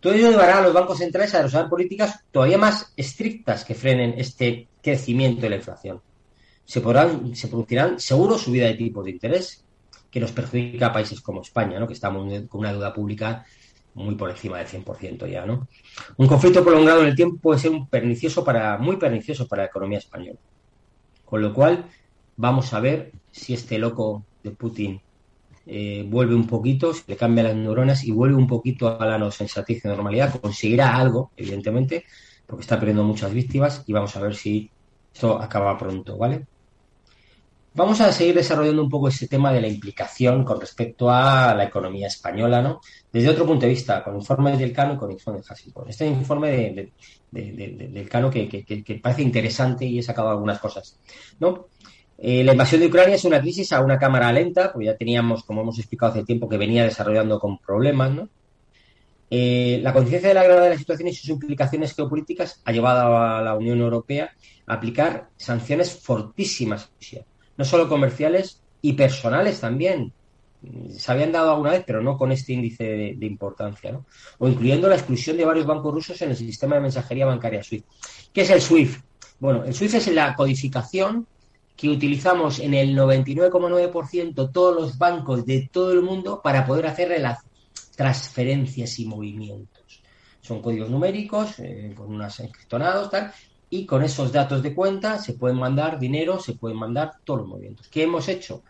Todo 0.00 0.14
ello 0.14 0.30
llevará 0.30 0.58
a 0.58 0.62
los 0.62 0.72
bancos 0.72 0.98
centrales 0.98 1.34
a 1.34 1.42
desarrollar 1.42 1.68
políticas 1.68 2.20
todavía 2.30 2.56
más 2.56 2.92
estrictas 2.96 3.64
que 3.64 3.74
frenen 3.74 4.14
este 4.16 4.68
crecimiento 4.82 5.42
de 5.42 5.50
la 5.50 5.56
inflación. 5.56 6.00
Se, 6.64 6.80
podrán, 6.80 7.36
se 7.36 7.48
producirán 7.48 8.00
seguro 8.00 8.38
subida 8.38 8.66
de 8.66 8.74
tipos 8.74 9.04
de 9.04 9.10
interés, 9.10 9.64
que 10.10 10.20
nos 10.20 10.32
perjudica 10.32 10.86
a 10.86 10.92
países 10.92 11.20
como 11.20 11.42
España, 11.42 11.78
¿no? 11.78 11.86
que 11.86 11.92
estamos 11.92 12.26
con 12.48 12.60
una 12.60 12.72
deuda 12.72 12.92
pública 12.92 13.44
muy 13.94 14.14
por 14.14 14.30
encima 14.30 14.58
del 14.58 14.66
100% 14.66 15.30
ya. 15.30 15.46
¿no? 15.46 15.68
Un 16.16 16.26
conflicto 16.26 16.64
prolongado 16.64 17.02
en 17.02 17.08
el 17.08 17.16
tiempo 17.16 17.38
puede 17.40 17.58
ser 17.58 17.70
un 17.70 17.88
pernicioso 17.88 18.44
para, 18.44 18.78
muy 18.78 18.96
pernicioso 18.96 19.46
para 19.48 19.62
la 19.62 19.68
economía 19.68 19.98
española. 19.98 20.38
Con 21.24 21.42
lo 21.42 21.54
cual, 21.54 21.86
vamos 22.36 22.72
a 22.72 22.80
ver 22.80 23.12
si 23.30 23.54
este 23.54 23.78
loco 23.78 24.24
de 24.42 24.50
Putin 24.50 25.00
eh, 25.66 26.04
vuelve 26.08 26.34
un 26.34 26.46
poquito, 26.46 26.92
se 26.94 27.04
le 27.06 27.16
cambia 27.16 27.44
las 27.44 27.54
neuronas 27.54 28.02
y 28.04 28.10
vuelve 28.10 28.36
un 28.36 28.46
poquito 28.46 29.00
a 29.00 29.06
la 29.06 29.18
no 29.18 29.30
sensatez 29.30 29.84
y 29.84 29.88
normalidad, 29.88 30.40
conseguirá 30.40 30.96
algo, 30.96 31.30
evidentemente, 31.36 32.04
porque 32.46 32.62
está 32.62 32.78
perdiendo 32.78 33.04
muchas 33.04 33.32
víctimas 33.32 33.84
y 33.86 33.92
vamos 33.92 34.16
a 34.16 34.20
ver 34.20 34.34
si 34.34 34.70
esto 35.12 35.40
acaba 35.40 35.76
pronto, 35.78 36.16
¿vale? 36.16 36.46
Vamos 37.80 37.98
a 38.02 38.12
seguir 38.12 38.34
desarrollando 38.34 38.82
un 38.82 38.90
poco 38.90 39.08
ese 39.08 39.26
tema 39.26 39.50
de 39.54 39.62
la 39.62 39.66
implicación 39.66 40.44
con 40.44 40.60
respecto 40.60 41.08
a 41.08 41.54
la 41.54 41.64
economía 41.64 42.08
española, 42.08 42.60
¿no? 42.60 42.82
Desde 43.10 43.30
otro 43.30 43.46
punto 43.46 43.64
de 43.64 43.70
vista, 43.70 44.04
con 44.04 44.16
informes 44.16 44.58
del 44.58 44.70
Cano 44.70 44.92
y 44.92 44.96
con 44.98 45.10
informes 45.10 45.46
de 45.46 45.54
Hasselhoff. 45.54 45.88
Este 45.88 46.06
informe 46.06 46.90
del 47.30 48.08
Cano 48.10 48.30
que, 48.30 48.46
que, 48.50 49.00
parece 49.02 49.22
interesante 49.22 49.86
y 49.86 49.98
he 49.98 50.02
sacado 50.02 50.28
algunas 50.28 50.58
cosas, 50.58 51.00
¿no? 51.38 51.68
Eh, 52.18 52.44
la 52.44 52.52
invasión 52.52 52.82
de 52.82 52.88
Ucrania 52.88 53.14
es 53.14 53.24
una 53.24 53.40
crisis 53.40 53.72
a 53.72 53.80
una 53.80 53.98
cámara 53.98 54.30
lenta, 54.30 54.74
porque 54.74 54.84
ya 54.84 54.96
teníamos, 54.98 55.42
como 55.44 55.62
hemos 55.62 55.78
explicado 55.78 56.12
hace 56.12 56.24
tiempo, 56.24 56.50
que 56.50 56.58
venía 56.58 56.84
desarrollando 56.84 57.40
con 57.40 57.56
problemas, 57.56 58.12
¿no? 58.12 58.28
Eh, 59.30 59.80
la 59.82 59.94
conciencia 59.94 60.28
de 60.28 60.34
la 60.34 60.44
gravedad 60.44 60.64
de 60.64 60.70
la 60.70 60.78
situación 60.78 61.08
y 61.08 61.14
sus 61.14 61.30
implicaciones 61.30 61.94
geopolíticas 61.94 62.60
ha 62.62 62.72
llevado 62.72 63.16
a 63.16 63.40
la 63.40 63.54
Unión 63.54 63.80
Europea 63.80 64.32
a 64.66 64.74
aplicar 64.74 65.30
sanciones 65.38 65.98
fortísimas 65.98 66.84
a 66.84 66.90
Rusia, 66.98 67.24
no 67.60 67.66
solo 67.66 67.90
comerciales 67.90 68.58
y 68.80 68.94
personales 68.94 69.60
también. 69.60 70.14
Se 70.96 71.12
habían 71.12 71.30
dado 71.30 71.50
alguna 71.50 71.72
vez, 71.72 71.84
pero 71.86 72.00
no 72.00 72.16
con 72.16 72.32
este 72.32 72.54
índice 72.54 72.84
de, 73.18 73.26
importancia. 73.26 74.00
O 74.38 74.48
incluyendo 74.48 74.88
la 74.88 74.94
exclusión 74.94 75.36
de 75.36 75.44
varios 75.44 75.66
bancos 75.66 75.92
rusos 75.92 76.22
en 76.22 76.30
el 76.30 76.36
sistema 76.38 76.76
de 76.76 76.80
mensajería 76.80 77.26
bancaria 77.26 77.62
SWIFT. 77.62 77.84
¿Qué 78.32 78.40
es 78.40 78.50
el 78.50 78.62
SWIFT? 78.62 79.04
Bueno, 79.40 79.62
el 79.64 79.74
SWIFT 79.74 79.96
es 79.96 80.06
la 80.14 80.34
codificación 80.34 81.26
que 81.76 81.90
utilizamos 81.90 82.60
en 82.60 82.72
el 82.72 82.96
99,9% 82.96 84.50
todos 84.50 84.74
los 84.74 84.96
bancos 84.96 85.44
de 85.44 85.68
todo 85.70 85.92
el 85.92 86.00
mundo 86.00 86.40
para 86.42 86.64
poder 86.64 86.86
hacer 86.86 87.20
las 87.20 87.40
transferencias 87.94 88.98
y 88.98 89.04
movimientos. 89.04 90.00
Son 90.40 90.62
códigos 90.62 90.88
numéricos 90.88 91.58
eh, 91.58 91.92
con 91.94 92.14
unos 92.14 92.40
encriptonados, 92.40 93.10
tal, 93.10 93.30
y 93.70 93.86
con 93.86 94.02
esos 94.02 94.32
datos 94.32 94.62
de 94.62 94.74
cuenta 94.74 95.18
se 95.18 95.34
pueden 95.34 95.56
mandar 95.56 95.98
dinero, 95.98 96.40
se 96.40 96.54
pueden 96.54 96.76
mandar 96.76 97.12
todos 97.24 97.40
los 97.40 97.48
movimientos. 97.48 97.88
¿Qué 97.88 98.02
hemos 98.02 98.28
hecho? 98.28 98.62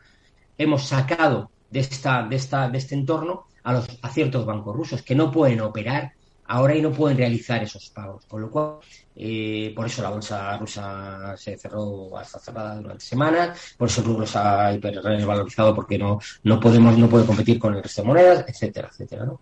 Hemos 0.58 0.84
sacado 0.84 1.50
de, 1.70 1.80
esta, 1.80 2.22
de, 2.28 2.36
esta, 2.36 2.68
de 2.68 2.78
este 2.78 2.94
entorno 2.94 3.46
a, 3.62 3.72
los, 3.72 3.88
a 4.02 4.10
ciertos 4.10 4.44
bancos 4.44 4.76
rusos 4.76 5.02
que 5.02 5.14
no 5.14 5.32
pueden 5.32 5.62
operar 5.62 6.12
ahora 6.50 6.74
y 6.74 6.82
no 6.82 6.92
pueden 6.92 7.16
realizar 7.16 7.62
esos 7.62 7.88
pagos. 7.90 8.26
Con 8.26 8.42
lo 8.42 8.50
cual, 8.50 8.74
eh, 9.16 9.72
por 9.74 9.86
eso 9.86 10.02
la 10.02 10.10
bolsa 10.10 10.58
rusa 10.58 11.34
se 11.36 11.56
cerró 11.56 12.16
hasta 12.18 12.38
cerrada 12.38 12.76
durante 12.76 13.04
semanas, 13.04 13.74
por 13.78 13.88
eso 13.88 14.02
el 14.02 14.06
rublo 14.06 14.26
se 14.26 14.38
ha 14.38 14.72
hipervalorizado 14.74 15.74
porque 15.74 15.96
no, 15.96 16.18
no 16.42 16.60
podemos, 16.60 16.98
no 16.98 17.08
puede 17.08 17.24
competir 17.24 17.58
con 17.58 17.74
el 17.74 17.82
resto 17.82 18.02
de 18.02 18.08
monedas, 18.08 18.44
etcétera, 18.46 18.88
etcétera, 18.90 19.24
¿no? 19.24 19.40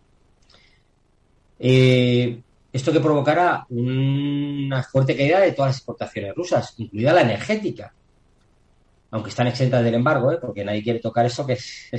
Eh, 1.58 2.40
esto 2.78 2.92
que 2.92 3.00
provocará 3.00 3.66
una 3.70 4.82
fuerte 4.82 5.16
caída 5.16 5.40
de 5.40 5.52
todas 5.52 5.70
las 5.70 5.76
exportaciones 5.78 6.34
rusas, 6.34 6.74
incluida 6.78 7.12
la 7.12 7.22
energética. 7.22 7.92
Aunque 9.10 9.30
están 9.30 9.46
exentas 9.46 9.82
del 9.82 9.94
embargo, 9.94 10.32
¿eh? 10.32 10.38
porque 10.40 10.64
nadie 10.64 10.82
quiere 10.82 11.00
tocar 11.00 11.26
eso, 11.26 11.46
que, 11.46 11.58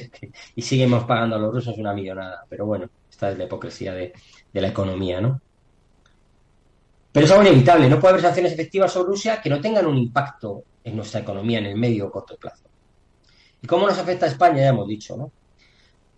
y 0.56 0.62
seguimos 0.62 1.04
pagando 1.06 1.36
a 1.36 1.40
los 1.40 1.54
rusos 1.54 1.78
una 1.78 1.94
millonada. 1.94 2.46
Pero 2.50 2.66
bueno, 2.66 2.90
esta 3.10 3.32
es 3.32 3.38
la 3.38 3.46
hipocresía 3.46 3.94
de, 3.94 4.14
de 4.54 4.62
la 4.62 4.68
economía, 4.68 5.20
¿no? 5.20 5.42
Pero 7.12 7.26
es 7.26 7.32
algo 7.32 7.44
inevitable, 7.44 7.90
no 7.90 8.00
puede 8.00 8.14
haber 8.14 8.24
sanciones 8.24 8.54
efectivas 8.54 8.92
sobre 8.92 9.10
Rusia 9.10 9.42
que 9.42 9.50
no 9.50 9.60
tengan 9.60 9.88
un 9.88 9.98
impacto 9.98 10.64
en 10.84 10.96
nuestra 10.96 11.22
economía 11.22 11.60
en 11.60 11.66
el 11.66 11.76
medio 11.76 12.08
o 12.08 12.12
corto 12.12 12.38
plazo. 12.38 12.66
¿Y 13.62 13.68
cómo 13.68 13.88
nos 13.88 13.98
afecta 13.98 14.26
a 14.26 14.30
España? 14.30 14.62
Ya 14.62 14.70
hemos 14.70 14.88
dicho, 14.88 15.18
¿no? 15.18 15.32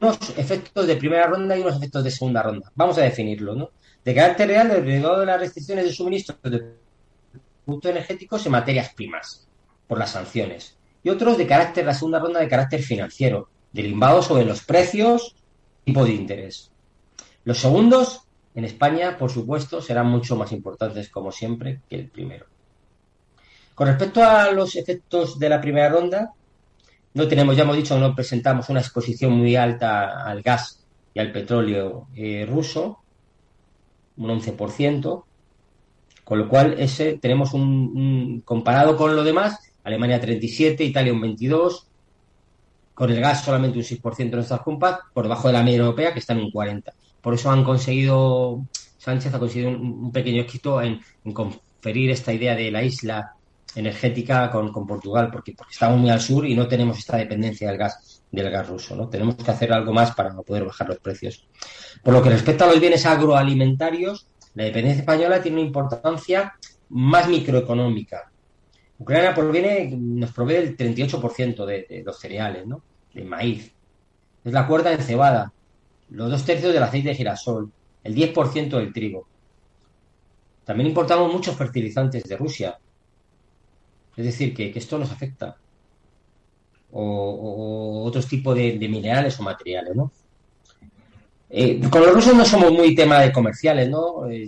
Unos 0.02 0.18
efectos 0.38 0.86
de 0.88 0.98
primera 0.98 1.28
ronda 1.28 1.58
y 1.58 1.62
unos 1.62 1.78
efectos 1.78 2.04
de 2.04 2.12
segunda 2.12 2.44
ronda. 2.44 2.72
Vamos 2.76 2.98
a 2.98 3.02
definirlo, 3.02 3.56
¿no? 3.56 3.70
De 4.04 4.16
carácter 4.16 4.48
real, 4.48 4.70
derivado 4.70 5.20
de 5.20 5.26
las 5.26 5.40
restricciones 5.40 5.86
de 5.86 5.94
suministro 5.94 6.38
de 6.44 6.76
productos 7.66 7.92
energéticos 7.92 8.46
en 8.46 8.52
materias 8.52 8.94
primas, 8.94 9.48
por 9.88 10.00
las 10.00 10.12
sanciones. 10.12 10.78
Y 11.04 11.10
otros 11.10 11.38
de 11.38 11.48
carácter, 11.48 11.86
la 11.86 11.94
segunda 11.94 12.20
ronda 12.20 12.40
de 12.40 12.48
carácter 12.48 12.82
financiero, 12.82 13.50
derivados 13.72 14.26
sobre 14.26 14.46
los 14.46 14.64
precios, 14.64 15.36
tipo 15.84 16.04
de 16.06 16.14
interés. 16.14 16.72
Los 17.44 17.60
segundos, 17.60 18.22
en 18.54 18.66
España, 18.66 19.18
por 19.18 19.32
supuesto, 19.32 19.82
serán 19.82 20.08
mucho 20.08 20.36
más 20.36 20.52
importantes, 20.52 21.10
como 21.10 21.32
siempre, 21.32 21.82
que 21.90 21.96
el 21.96 22.10
primero. 22.10 22.46
Con 23.74 23.88
respecto 23.88 24.24
a 24.24 24.52
los 24.52 24.76
efectos 24.76 25.40
de 25.40 25.50
la 25.50 25.62
primera 25.62 25.90
ronda, 25.90 26.34
no 27.14 27.28
tenemos, 27.28 27.56
ya 27.56 27.64
hemos 27.64 27.76
dicho, 27.76 27.98
no 28.00 28.16
presentamos 28.16 28.70
una 28.70 28.80
exposición 28.80 29.34
muy 29.34 29.56
alta 29.56 30.24
al 30.24 30.42
gas 30.42 30.86
y 31.14 31.20
al 31.20 31.32
petróleo 31.32 32.08
eh, 32.16 32.46
ruso, 32.48 33.01
un 34.18 34.30
11%, 34.30 35.24
con 36.24 36.40
lo 36.40 36.48
cual 36.48 36.76
ese 36.80 37.18
tenemos 37.18 37.54
un, 37.54 38.42
comparado 38.46 38.96
con 38.96 39.16
lo 39.16 39.24
demás, 39.24 39.60
Alemania 39.84 40.20
37, 40.20 40.84
Italia 40.84 41.14
un 41.14 41.22
22, 41.22 41.88
con 42.94 43.10
el 43.10 43.20
gas 43.20 43.44
solamente 43.44 43.78
un 43.78 43.84
6% 43.84 44.16
de 44.18 44.36
nuestras 44.36 44.62
compras, 44.62 45.00
por 45.14 45.24
debajo 45.24 45.48
de 45.48 45.54
la 45.54 45.64
media 45.64 45.80
europea 45.80 46.14
que 46.14 46.20
está 46.20 46.34
en 46.34 46.40
un 46.40 46.52
40. 46.52 46.94
Por 47.22 47.34
eso 47.34 47.52
han 47.52 47.64
conseguido, 47.64 48.66
Sánchez 48.98 49.34
ha 49.34 49.40
conseguido 49.40 49.72
un, 49.72 50.12
pequeño 50.12 50.42
éxito 50.42 50.82
en, 50.82 51.02
conferir 51.34 52.12
esta 52.12 52.34
idea 52.34 52.56
de 52.56 52.72
la 52.72 52.84
isla 52.84 53.36
energética 53.76 54.50
con, 54.50 54.72
Portugal, 54.86 55.30
porque, 55.32 55.54
porque, 55.54 55.74
estamos 55.74 56.00
muy 56.00 56.10
al 56.10 56.22
sur 56.22 56.46
y 56.46 56.56
no 56.56 56.68
tenemos 56.68 56.98
esta 56.98 57.18
dependencia 57.18 57.68
del 57.68 57.78
gas 57.78 58.24
del 58.32 58.50
gas 58.50 58.68
ruso, 58.68 58.96
¿no? 58.96 59.10
Tenemos 59.10 59.36
que 59.36 59.52
hacer 59.52 59.74
algo 59.74 59.92
más 59.92 60.16
para 60.16 60.34
poder 60.36 60.64
bajar 60.64 60.88
los 60.88 61.00
precios. 61.00 61.46
Por 62.02 62.14
lo 62.14 62.24
que 62.24 62.30
respecta 62.30 62.64
a 62.64 62.68
los 62.68 62.80
bienes 62.80 63.06
agroalimentarios, 63.06 64.26
la 64.56 64.64
dependencia 64.64 65.02
española 65.02 65.42
tiene 65.42 65.58
una 65.58 65.68
importancia 65.68 66.54
más 66.90 67.28
microeconómica. 67.28 68.32
Ucrania 69.00 69.34
proviene, 69.34 69.90
nos 69.98 70.32
provee 70.32 70.56
el 70.56 70.78
38% 70.78 71.66
de, 71.66 71.86
de, 71.90 72.04
los 72.04 72.18
cereales, 72.20 72.66
¿no? 72.66 72.82
De 73.14 73.24
maíz. 73.24 73.74
Es 74.46 74.54
la 74.54 74.66
cuarta 74.66 74.94
en 74.94 75.02
cebada 75.02 75.52
los 76.12 76.30
dos 76.30 76.46
tercios 76.46 76.74
del 76.74 76.84
aceite 76.84 77.10
de 77.10 77.16
girasol, 77.16 77.72
el 78.04 78.16
10% 78.16 78.70
del 78.70 78.94
trigo. 78.94 79.28
También 80.66 80.90
importamos 80.90 81.32
muchos 81.32 81.56
fertilizantes 81.56 82.24
de 82.24 82.38
Rusia. 82.38 82.78
Es 84.22 84.26
decir, 84.26 84.54
que, 84.54 84.72
esto 84.76 85.00
nos 85.00 85.12
afecta. 85.12 85.58
O, 86.92 88.04
otros 88.06 88.28
tipos 88.28 88.56
de, 88.56 88.78
minerales 88.88 89.40
o 89.40 89.44
materiales, 89.44 89.96
¿no? 89.96 90.12
Eh, 91.50 91.82
con 91.90 92.02
los 92.02 92.14
rusos 92.14 92.34
no 92.36 92.46
somos 92.46 92.72
muy 92.72 92.96
tema 92.96 93.20
de 93.20 93.32
comerciales, 93.32 93.90
¿no? 93.90 94.30
Eh, 94.30 94.48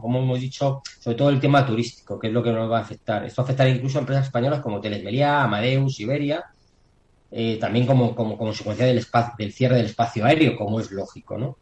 como 0.00 0.18
hemos 0.18 0.40
dicho, 0.40 0.82
sobre 1.00 1.16
todo 1.16 1.30
el 1.30 1.40
tema 1.40 1.64
turístico, 1.64 2.18
que 2.18 2.26
es 2.26 2.32
lo 2.32 2.42
que 2.42 2.52
nos 2.52 2.70
va 2.70 2.78
a 2.78 2.82
afectar. 2.82 3.24
Esto 3.24 3.42
afectará 3.42 3.70
incluso 3.70 3.98
a 3.98 4.00
empresas 4.00 4.26
españolas 4.26 4.60
como 4.60 4.80
Telesmería, 4.80 5.42
Amadeus, 5.44 6.00
Iberia, 6.00 6.44
eh, 7.30 7.58
también 7.60 7.86
como, 7.86 8.14
como, 8.14 8.36
consecuencia 8.36 8.86
del, 8.86 8.98
espacio, 8.98 9.34
del 9.38 9.52
cierre 9.52 9.76
del 9.76 9.86
espacio 9.86 10.24
aéreo, 10.24 10.56
como 10.56 10.80
es 10.80 10.90
lógico, 10.90 11.38
¿no? 11.38 11.56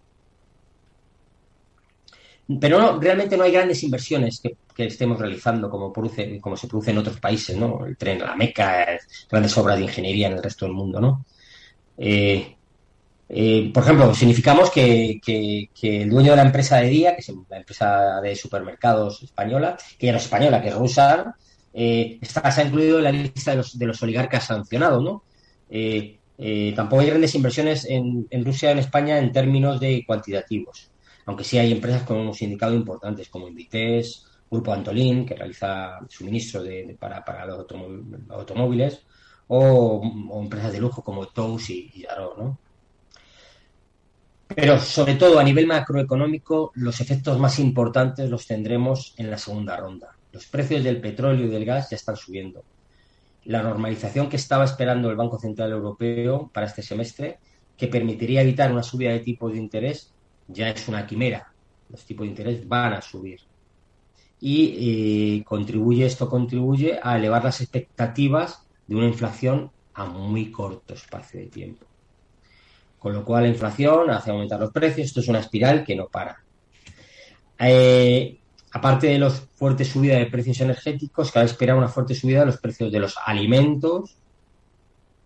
Pero 2.61 2.79
no, 2.79 3.01
realmente 3.01 3.37
no 3.37 3.45
hay 3.45 3.53
grandes 3.53 3.83
inversiones 3.83 4.41
que, 4.41 4.57
estemos 4.77 5.19
realizando 5.19 5.71
como, 5.71 5.93
produce, 5.93 6.41
como 6.41 6.57
se 6.57 6.67
produce 6.67 6.91
en 6.91 6.99
otros 6.99 7.19
países, 7.19 7.57
¿no? 7.57 7.87
El 7.87 7.97
tren, 7.97 8.19
la 8.19 8.35
meca, 8.35 8.99
grandes 9.31 9.57
obras 9.57 9.79
de 9.79 9.85
ingeniería 9.85 10.27
en 10.27 10.35
el 10.35 10.43
resto 10.43 10.67
del 10.67 10.75
mundo, 10.75 11.01
¿no? 11.01 11.25
Eh, 11.97 12.57
eh, 13.29 13.71
por 13.73 13.83
ejemplo, 13.83 14.15
significamos 14.15 14.71
que, 14.71 15.21
el 15.83 16.11
dueño 16.11 16.33
de 16.33 16.37
la 16.37 16.43
empresa 16.43 16.79
de 16.79 16.89
día, 16.89 17.15
que 17.15 17.23
es 17.23 17.33
la 17.49 17.57
empresa 17.57 18.21
de 18.21 18.37
supermercados 18.37 19.23
española, 19.23 19.79
que 19.99 20.07
ya 20.07 20.13
no 20.13 20.19
es 20.19 20.25
española, 20.25 20.61
que 20.61 20.69
es 20.69 20.75
rusa, 20.75 21.35
eh, 21.73 22.19
está, 22.21 22.51
se 22.51 22.61
ha 22.61 22.65
incluido 22.65 22.99
en 22.99 23.05
la 23.05 23.13
lista 23.13 23.53
de 23.53 23.59
los, 23.59 23.79
de 23.79 23.87
los 23.87 24.03
oligarcas 24.03 24.45
sancionados, 24.45 25.03
¿no? 25.03 25.23
tampoco 26.77 27.01
hay 27.01 27.09
grandes 27.09 27.35
inversiones 27.35 27.87
en, 27.87 28.27
en 28.29 28.45
Rusia 28.45 28.71
en 28.71 28.79
España 28.79 29.19
en 29.19 29.33
términos 29.33 29.81
de 29.81 30.05
cuantitativos 30.07 30.91
aunque 31.27 31.45
sí 31.45 31.59
hay 31.59 31.73
empresas 31.73 32.03
con 32.03 32.19
un 32.19 32.35
sindicado 32.35 32.75
importantes 32.75 33.29
como 33.29 33.49
Inditex, 33.49 34.27
Grupo 34.51 34.73
Antolín, 34.73 35.27
que 35.27 35.35
realiza 35.35 35.99
suministro 36.09 36.63
para, 36.99 37.25
para 37.25 37.47
los, 37.47 37.67
automóviles, 38.29 39.05
o, 39.49 40.03
empresas 40.43 40.73
de 40.73 40.81
lujo 40.81 41.03
como 41.03 41.27
Tous 41.29 41.71
y, 41.71 41.91
y 41.95 42.07
¿no? 42.39 42.59
Pero 44.49 44.79
sobre 44.79 45.15
todo 45.15 45.39
a 45.39 45.45
nivel 45.45 45.67
macroeconómico, 45.67 46.71
los 46.75 47.01
efectos 47.01 47.39
más 47.39 47.59
importantes 47.59 48.31
los 48.31 48.47
tendremos 48.47 49.15
en 49.17 49.31
la 49.31 49.39
segunda 49.39 49.77
ronda. 49.77 50.17
Los 50.33 50.47
precios 50.47 50.85
del 50.85 51.01
petróleo 51.01 51.47
y 51.47 51.51
del 51.51 51.65
gas 51.65 51.91
ya 51.91 51.97
están 51.97 52.17
subiendo. 52.17 52.63
La 53.45 53.63
normalización 53.63 54.29
que 54.29 54.37
estaba 54.37 54.65
esperando 54.65 55.11
el 55.11 55.17
Banco 55.17 55.39
Central 55.39 55.73
Europeo 55.73 56.51
para 56.53 56.67
este 56.67 56.83
semestre, 56.83 57.39
que 57.77 57.89
permitiría 57.89 58.43
evitar 58.43 58.71
una 58.71 58.83
subida 58.83 59.11
de 59.11 59.21
tipos 59.21 59.53
de 59.53 59.59
interés, 59.59 60.14
ya 60.49 60.71
es 60.71 60.89
una 60.89 61.07
quimera. 61.07 61.53
Los 61.89 62.05
tipos 62.05 62.25
de 62.25 62.31
interés 62.31 62.69
van 62.69 62.95
a 62.95 63.03
subir. 63.03 63.41
Y 64.41 65.39
eh, 65.39 65.45
contribuye, 65.45 66.05
esto 66.05 66.29
contribuye 66.29 66.99
a 67.03 67.17
elevar 67.17 67.45
las 67.45 67.61
expectativas 67.61 68.67
de 68.87 68.97
una 68.97 69.07
inflación 69.07 69.71
a 69.95 70.07
muy 70.07 70.51
corto 70.51 70.95
espacio 70.95 71.41
de 71.41 71.47
tiempo. 71.47 71.87
Con 72.99 73.15
lo 73.15 73.25
cual 73.25 73.45
la 73.45 73.51
inflación 73.51 74.11
hace 74.11 74.31
aumentar 74.31 74.61
los 74.61 74.73
precios. 74.73 75.07
Esto 75.07 75.21
es 75.21 75.29
una 75.29 75.41
espiral 75.41 75.85
que 75.85 75.95
no 75.95 76.09
para. 76.09 76.43
Eh, 77.59 78.39
aparte 78.73 79.07
de 79.07 79.19
los 79.19 79.41
fuertes 79.55 79.89
subidas 79.89 80.19
de 80.19 80.27
precios 80.27 80.61
energéticos, 80.61 81.31
cabe 81.31 81.47
esperar 81.47 81.77
una 81.77 81.89
fuerte 81.89 82.15
subida 82.15 82.41
de 82.41 82.47
los 82.47 82.59
precios 82.59 82.91
de 82.91 83.01
los 83.01 83.17
alimentos 83.25 84.17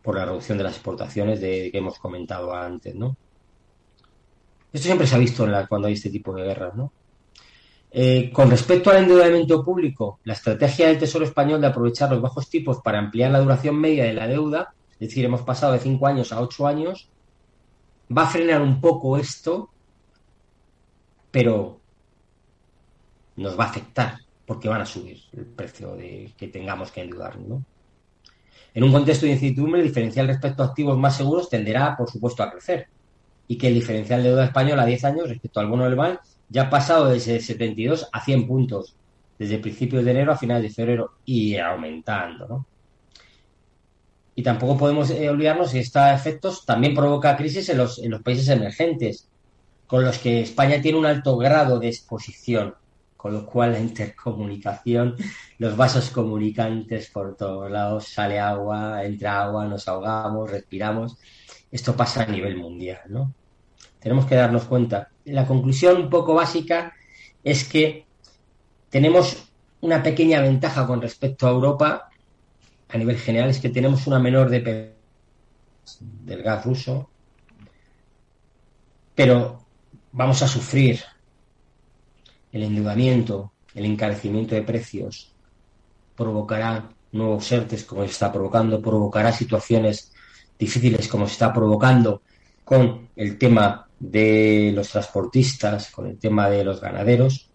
por 0.03 0.17
la 0.17 0.25
reducción 0.25 0.59
de 0.59 0.65
las 0.65 0.75
exportaciones 0.75 1.41
de, 1.41 1.71
que 1.71 1.79
hemos 1.79 1.99
comentado 1.99 2.55
antes, 2.55 2.95
¿no? 2.95 3.17
Esto 4.73 4.87
siempre 4.87 5.07
se 5.07 5.15
ha 5.15 5.19
visto 5.19 5.45
en 5.45 5.53
la, 5.53 5.67
cuando 5.67 5.89
hay 5.89 5.95
este 5.95 6.11
tipo 6.11 6.35
de 6.35 6.45
guerras, 6.45 6.75
¿no? 6.75 6.93
Eh, 7.91 8.31
con 8.33 8.51
respecto 8.51 8.91
al 8.91 8.99
endeudamiento 8.99 9.65
público, 9.65 10.21
la 10.25 10.35
estrategia 10.35 10.89
del 10.89 10.99
Tesoro 10.99 11.25
Español 11.25 11.61
de 11.61 11.69
aprovechar 11.69 12.11
los 12.11 12.21
bajos 12.21 12.51
tipos 12.51 12.83
para 12.83 12.99
ampliar 12.99 13.31
la 13.31 13.41
duración 13.41 13.81
media 13.81 14.05
de 14.05 14.13
la 14.13 14.27
deuda, 14.27 14.75
es 14.93 15.09
decir, 15.09 15.25
hemos 15.25 15.43
pasado 15.43 15.73
de 15.73 15.79
5 15.79 16.07
años 16.07 16.33
a 16.33 16.41
8 16.41 16.67
años, 16.67 17.09
va 18.17 18.23
a 18.23 18.31
frenar 18.31 18.61
un 18.61 18.81
poco 18.81 19.17
esto, 19.17 19.71
pero 21.31 21.81
nos 23.37 23.59
va 23.59 23.65
a 23.65 23.69
afectar 23.69 24.19
porque 24.45 24.69
van 24.69 24.83
a 24.83 24.87
subir 24.87 25.21
el 25.33 25.47
precio 25.47 25.95
de 25.95 26.33
que 26.37 26.49
tengamos 26.49 26.91
que 26.91 27.03
endeudarnos. 27.03 27.49
¿no? 27.49 27.65
En 28.75 28.85
un 28.85 28.93
contexto 28.93 29.25
de 29.25 29.33
incertidumbre, 29.33 29.81
el 29.81 29.89
diferencial 29.89 30.27
respecto 30.27 30.63
a 30.63 30.67
activos 30.67 30.99
más 30.99 31.17
seguros 31.17 31.49
tenderá, 31.49 31.97
por 31.97 32.11
supuesto, 32.11 32.43
a 32.43 32.51
crecer 32.51 32.89
y 33.49 33.59
que 33.59 33.69
el 33.69 33.75
diferencial 33.75 34.23
de 34.23 34.29
deuda 34.29 34.45
española 34.45 34.83
a 34.83 34.87
10 34.87 35.05
años 35.05 35.29
respecto 35.29 35.59
al 35.59 35.67
bono 35.67 35.85
del 35.85 35.97
BAN 35.97 36.21
ya 36.49 36.63
ha 36.63 36.71
pasado 36.71 37.09
desde 37.09 37.41
72 37.41 38.09
a 38.13 38.25
100 38.25 38.47
puntos 38.47 38.95
desde 39.39 39.59
principios 39.59 40.05
de 40.05 40.11
enero 40.11 40.33
a 40.33 40.37
finales 40.37 40.65
de 40.65 40.75
febrero 40.75 41.13
y 41.25 41.57
aumentando, 41.57 42.47
¿no? 42.49 42.67
Y 44.35 44.43
tampoco 44.43 44.77
podemos 44.77 45.11
eh, 45.11 45.29
olvidarnos 45.29 45.73
que 45.73 45.81
estos 45.81 46.13
efectos 46.13 46.65
también 46.65 46.95
provoca 46.95 47.37
crisis 47.37 47.69
en 47.71 47.79
los, 47.79 47.99
en 47.99 48.13
los 48.13 48.23
países 48.23 48.49
emergentes, 48.49 49.29
con 49.87 50.05
los 50.05 50.19
que 50.19 50.43
España 50.43 50.81
tiene 50.81 50.99
un 50.99 51.07
alto 51.07 51.37
grado 51.37 51.81
de 51.81 51.89
exposición, 51.89 52.75
con 53.17 53.33
lo 53.33 53.45
cual 53.47 53.73
la 53.73 53.81
intercomunicación, 53.81 55.17
los 55.59 55.77
vasos 55.77 56.11
comunicantes 56.11 57.11
por 57.11 57.37
todos 57.37 57.69
lados, 57.69 58.07
sale 58.07 58.39
agua, 58.39 59.05
entra 59.05 59.43
agua, 59.43 59.67
nos 59.67 59.89
ahogamos, 59.89 60.51
respiramos. 60.51 61.17
Esto 61.73 61.97
pasa 61.97 62.23
a 62.23 62.27
nivel 62.27 62.57
mundial, 62.57 63.01
¿no? 63.09 63.35
Tenemos 64.01 64.27
que 64.27 64.35
darnos 64.35 64.65
cuenta. 64.65 65.11
La 65.25 65.47
conclusión 65.47 66.03
un 66.03 66.11
poco 66.11 66.35
básica 66.35 66.95
es 67.43 67.65
que 67.65 68.07
tenemos 68.91 69.49
una 69.81 70.03
pequeña 70.03 70.41
ventaja 70.41 70.87
con 70.87 71.01
respecto 71.01 71.47
a 71.47 71.51
Europa 71.51 72.09
a 72.89 72.99
nivel 72.99 73.19
general, 73.19 73.51
es 73.51 73.61
que 73.61 73.69
tenemos 73.69 74.07
una 74.07 74.19
menor 74.19 74.49
dependencia 74.49 74.97
del 76.01 76.43
gas 76.43 76.65
ruso, 76.65 77.11
pero 79.15 79.65
vamos 80.13 80.43
a 80.43 80.49
sufrir 80.49 81.01
el 82.53 82.63
endeudamiento, 82.63 83.53
el 83.75 83.85
encarecimiento 83.85 84.55
de 84.55 84.63
precios, 84.63 85.35
provocará 86.17 86.89
nuevos 87.13 87.51
ERTES 87.51 87.85
como 87.85 88.03
se 88.05 88.11
está 88.11 88.33
provocando, 88.33 88.81
provocará 88.81 89.33
situaciones 89.33 90.13
difíciles 90.59 91.09
como 91.09 91.27
se 91.27 91.33
está 91.33 91.53
provocando 91.53 92.23
con 92.65 93.09
el 93.17 93.39
tema 93.39 93.88
de 93.99 94.73
los 94.75 94.91
transportistas, 94.91 95.91
con 95.91 96.07
el 96.07 96.19
tema 96.19 96.49
de 96.49 96.65
los 96.65 96.81
ganaderos. 96.81 97.51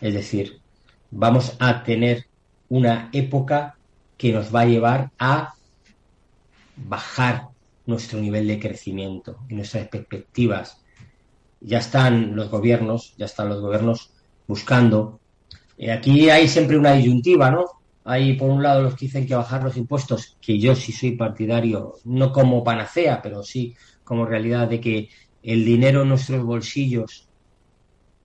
Es 0.00 0.14
decir, 0.14 0.60
vamos 1.10 1.56
a 1.58 1.82
tener 1.82 2.26
una 2.68 3.10
época 3.12 3.76
que 4.16 4.32
nos 4.32 4.54
va 4.54 4.62
a 4.62 4.66
llevar 4.66 5.10
a 5.18 5.54
bajar 6.76 7.48
nuestro 7.86 8.20
nivel 8.20 8.46
de 8.46 8.58
crecimiento 8.58 9.38
y 9.48 9.54
nuestras 9.54 9.88
perspectivas. 9.88 10.82
Ya 11.60 11.78
están 11.78 12.34
los 12.34 12.50
gobiernos, 12.50 13.14
ya 13.16 13.26
están 13.26 13.48
los 13.48 13.60
gobiernos 13.60 14.12
buscando. 14.46 15.20
y 15.78 15.90
aquí 15.90 16.30
hay 16.30 16.48
siempre 16.48 16.78
una 16.78 16.92
disyuntiva, 16.92 17.50
¿no? 17.50 17.64
Hay 18.04 18.34
por 18.34 18.50
un 18.50 18.62
lado 18.62 18.82
los 18.82 18.94
que 18.94 19.06
dicen 19.06 19.26
que 19.26 19.34
bajar 19.34 19.64
los 19.64 19.76
impuestos, 19.76 20.36
que 20.40 20.58
yo 20.58 20.74
sí 20.74 20.92
soy 20.92 21.12
partidario, 21.12 21.94
no 22.04 22.32
como 22.32 22.62
panacea, 22.62 23.20
pero 23.20 23.42
sí 23.42 23.74
como 24.04 24.24
realidad 24.24 24.68
de 24.68 24.80
que 24.80 25.08
el 25.46 25.64
dinero 25.64 26.02
en 26.02 26.10
nuestros 26.10 26.44
bolsillos 26.44 27.26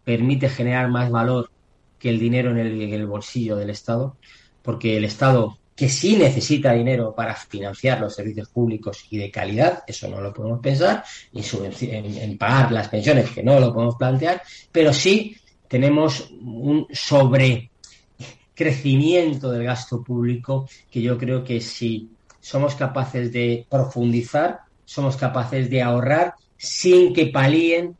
permite 0.03 0.49
generar 0.49 0.89
más 0.89 1.09
valor 1.11 1.51
que 1.99 2.09
el 2.09 2.19
dinero 2.19 2.49
en 2.49 2.57
el, 2.57 3.05
bolsillo 3.05 3.55
del 3.55 3.69
Estado, 3.69 4.17
porque 4.63 4.97
el 4.97 5.05
Estado, 5.05 5.59
que 5.75 5.87
sí 5.87 6.15
necesita 6.15 6.73
dinero 6.73 7.13
para 7.15 7.35
financiar 7.35 8.01
los 8.01 8.15
servicios 8.15 8.49
públicos 8.49 9.05
y 9.11 9.19
de 9.19 9.29
calidad, 9.29 9.83
eso 9.85 10.09
no 10.09 10.19
lo 10.19 10.33
podemos 10.33 10.61
pensar, 10.61 11.03
y 11.31 11.43
en, 11.91 12.39
pagar 12.39 12.71
las 12.71 12.87
pensiones, 12.87 13.29
que 13.29 13.43
no 13.43 13.59
lo 13.59 13.71
podemos 13.71 13.97
plantear, 13.97 14.41
pero 14.71 14.91
sí 14.91 15.37
tenemos 15.67 16.31
un 16.31 16.87
sobrecrecimiento 16.91 19.51
del 19.51 19.63
gasto 19.63 20.01
público 20.01 20.67
que 20.89 21.03
yo 21.03 21.19
creo 21.19 21.43
que 21.43 21.61
si 21.61 22.09
somos 22.39 22.73
capaces 22.73 23.31
de 23.31 23.67
profundizar, 23.69 24.61
somos 24.85 25.17
capaces 25.17 25.69
de 25.69 25.83
ahorrar 25.83 26.33
sin 26.61 27.11
que 27.11 27.25
palíen, 27.25 27.97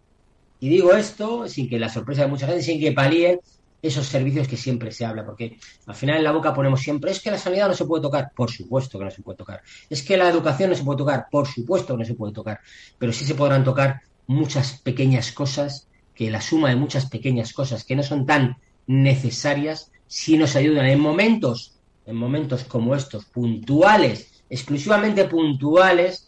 y 0.60 0.69
digo 0.69 0.93
esto 0.93 1.47
sin 1.47 1.67
que 1.67 1.80
la 1.80 1.89
sorpresa 1.89 2.21
de 2.21 2.28
mucha 2.28 2.45
gente, 2.45 2.62
sin 2.62 2.80
que 2.80 2.91
palíen 2.91 3.39
esos 3.82 4.06
servicios 4.06 4.47
que 4.47 4.56
siempre 4.56 4.91
se 4.91 5.04
habla, 5.04 5.26
porque 5.26 5.58
al 5.88 5.95
final 5.95 6.17
en 6.17 6.24
la 6.24 6.32
boca 6.32 6.54
ponemos 6.54 6.80
siempre, 6.80 7.10
es 7.10 7.19
que 7.19 7.32
la 7.32 7.39
sanidad 7.39 7.67
no 7.67 7.74
se 7.74 7.86
puede 7.86 8.04
tocar, 8.04 8.30
por 8.36 8.52
supuesto 8.52 9.00
que 9.00 9.06
no 9.06 9.10
se 9.10 9.24
puede 9.24 9.38
tocar, 9.38 9.63
es 9.89 10.04
que 10.04 10.15
la 10.15 10.30
educación 10.30 10.69
no 10.69 10.76
se 10.76 10.84
puede 10.84 11.00
tocar, 11.00 11.26
por 11.32 11.47
supuesto 11.47 11.95
que 11.95 12.02
no 12.02 12.06
se 12.06 12.13
puede 12.13 12.34
tocar, 12.34 12.60
pero 13.00 13.12
sí 13.12 13.26
se 13.26 13.34
podrán 13.34 13.63
tocar 13.63 14.02
muchas 14.28 14.74
pequeñas 14.74 15.32
cosas, 15.32 15.88
que 16.13 16.30
la 16.30 16.39
suma 16.39 16.69
de 16.69 16.76
muchas 16.76 17.08
pequeñas 17.08 17.54
cosas 17.54 17.84
que 17.84 17.95
no 17.95 18.04
son 18.04 18.28
tan 18.28 18.58
necesarias, 18.86 19.91
sí 20.06 20.38
nos 20.38 20.56
ayudan 20.56 20.86
en 20.86 21.00
momentos, 21.00 21.80
en 22.06 22.15
momentos 22.15 22.65
como 22.65 22.93
estos, 22.93 23.26
puntuales, 23.26 24.43
exclusivamente 24.52 25.26
puntuales, 25.26 26.28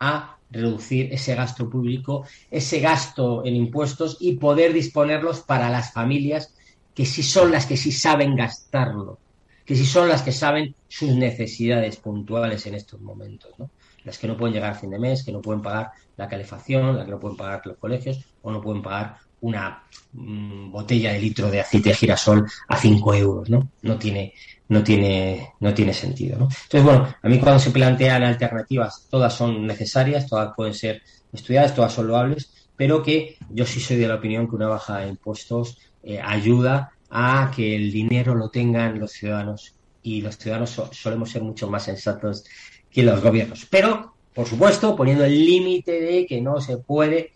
a 0.00 0.35
reducir 0.56 1.12
ese 1.12 1.34
gasto 1.34 1.68
público, 1.68 2.24
ese 2.50 2.80
gasto 2.80 3.44
en 3.44 3.56
impuestos 3.56 4.16
y 4.20 4.36
poder 4.36 4.72
disponerlos 4.72 5.40
para 5.40 5.70
las 5.70 5.92
familias 5.92 6.54
que 6.94 7.04
sí 7.04 7.22
son 7.22 7.52
las 7.52 7.66
que 7.66 7.76
sí 7.76 7.92
saben 7.92 8.34
gastarlo, 8.36 9.18
que 9.64 9.76
sí 9.76 9.84
son 9.84 10.08
las 10.08 10.22
que 10.22 10.32
saben 10.32 10.74
sus 10.88 11.10
necesidades 11.10 11.96
puntuales 11.98 12.66
en 12.66 12.74
estos 12.74 13.00
momentos, 13.00 13.50
¿no? 13.58 13.70
Las 14.04 14.18
que 14.18 14.28
no 14.28 14.36
pueden 14.36 14.54
llegar 14.54 14.70
a 14.70 14.74
fin 14.74 14.90
de 14.90 14.98
mes, 14.98 15.24
que 15.24 15.32
no 15.32 15.42
pueden 15.42 15.60
pagar 15.60 15.90
la 16.16 16.28
calefacción, 16.28 16.96
las 16.96 17.04
que 17.04 17.10
no 17.10 17.20
pueden 17.20 17.36
pagar 17.36 17.60
los 17.64 17.76
colegios 17.76 18.24
o 18.42 18.50
no 18.50 18.60
pueden 18.60 18.82
pagar 18.82 19.16
una 19.40 19.82
mm, 20.12 20.70
botella 20.70 21.12
de 21.12 21.20
litro 21.20 21.50
de 21.50 21.60
aceite 21.60 21.90
de 21.90 21.94
girasol 21.94 22.46
a 22.68 22.76
5 22.76 23.14
euros, 23.14 23.50
¿no? 23.50 23.70
No 23.82 23.98
tiene, 23.98 24.34
no 24.68 24.82
tiene, 24.82 25.52
no 25.60 25.74
tiene 25.74 25.92
sentido, 25.92 26.38
¿no? 26.38 26.44
Entonces, 26.44 26.82
bueno, 26.82 27.14
a 27.22 27.28
mí 27.28 27.38
cuando 27.38 27.60
se 27.60 27.70
plantean 27.70 28.22
alternativas, 28.22 29.06
todas 29.10 29.34
son 29.34 29.66
necesarias, 29.66 30.26
todas 30.26 30.54
pueden 30.56 30.74
ser 30.74 31.02
estudiadas, 31.32 31.74
todas 31.74 31.92
son 31.92 32.08
loables, 32.08 32.50
pero 32.76 33.02
que 33.02 33.36
yo 33.50 33.64
sí 33.64 33.80
soy 33.80 33.96
de 33.96 34.08
la 34.08 34.16
opinión 34.16 34.48
que 34.48 34.56
una 34.56 34.68
baja 34.68 34.98
de 34.98 35.08
impuestos 35.08 35.78
eh, 36.02 36.20
ayuda 36.22 36.92
a 37.10 37.50
que 37.54 37.76
el 37.76 37.92
dinero 37.92 38.34
lo 38.34 38.50
tengan 38.50 38.98
los 38.98 39.12
ciudadanos 39.12 39.74
y 40.02 40.20
los 40.20 40.36
ciudadanos 40.36 40.80
solemos 40.92 41.30
ser 41.30 41.42
mucho 41.42 41.68
más 41.68 41.84
sensatos 41.84 42.44
que 42.90 43.02
los 43.02 43.20
gobiernos. 43.22 43.66
Pero, 43.70 44.14
por 44.34 44.46
supuesto, 44.46 44.94
poniendo 44.94 45.24
el 45.24 45.44
límite 45.44 46.00
de 46.00 46.26
que 46.26 46.40
no 46.40 46.60
se 46.60 46.78
puede 46.78 47.32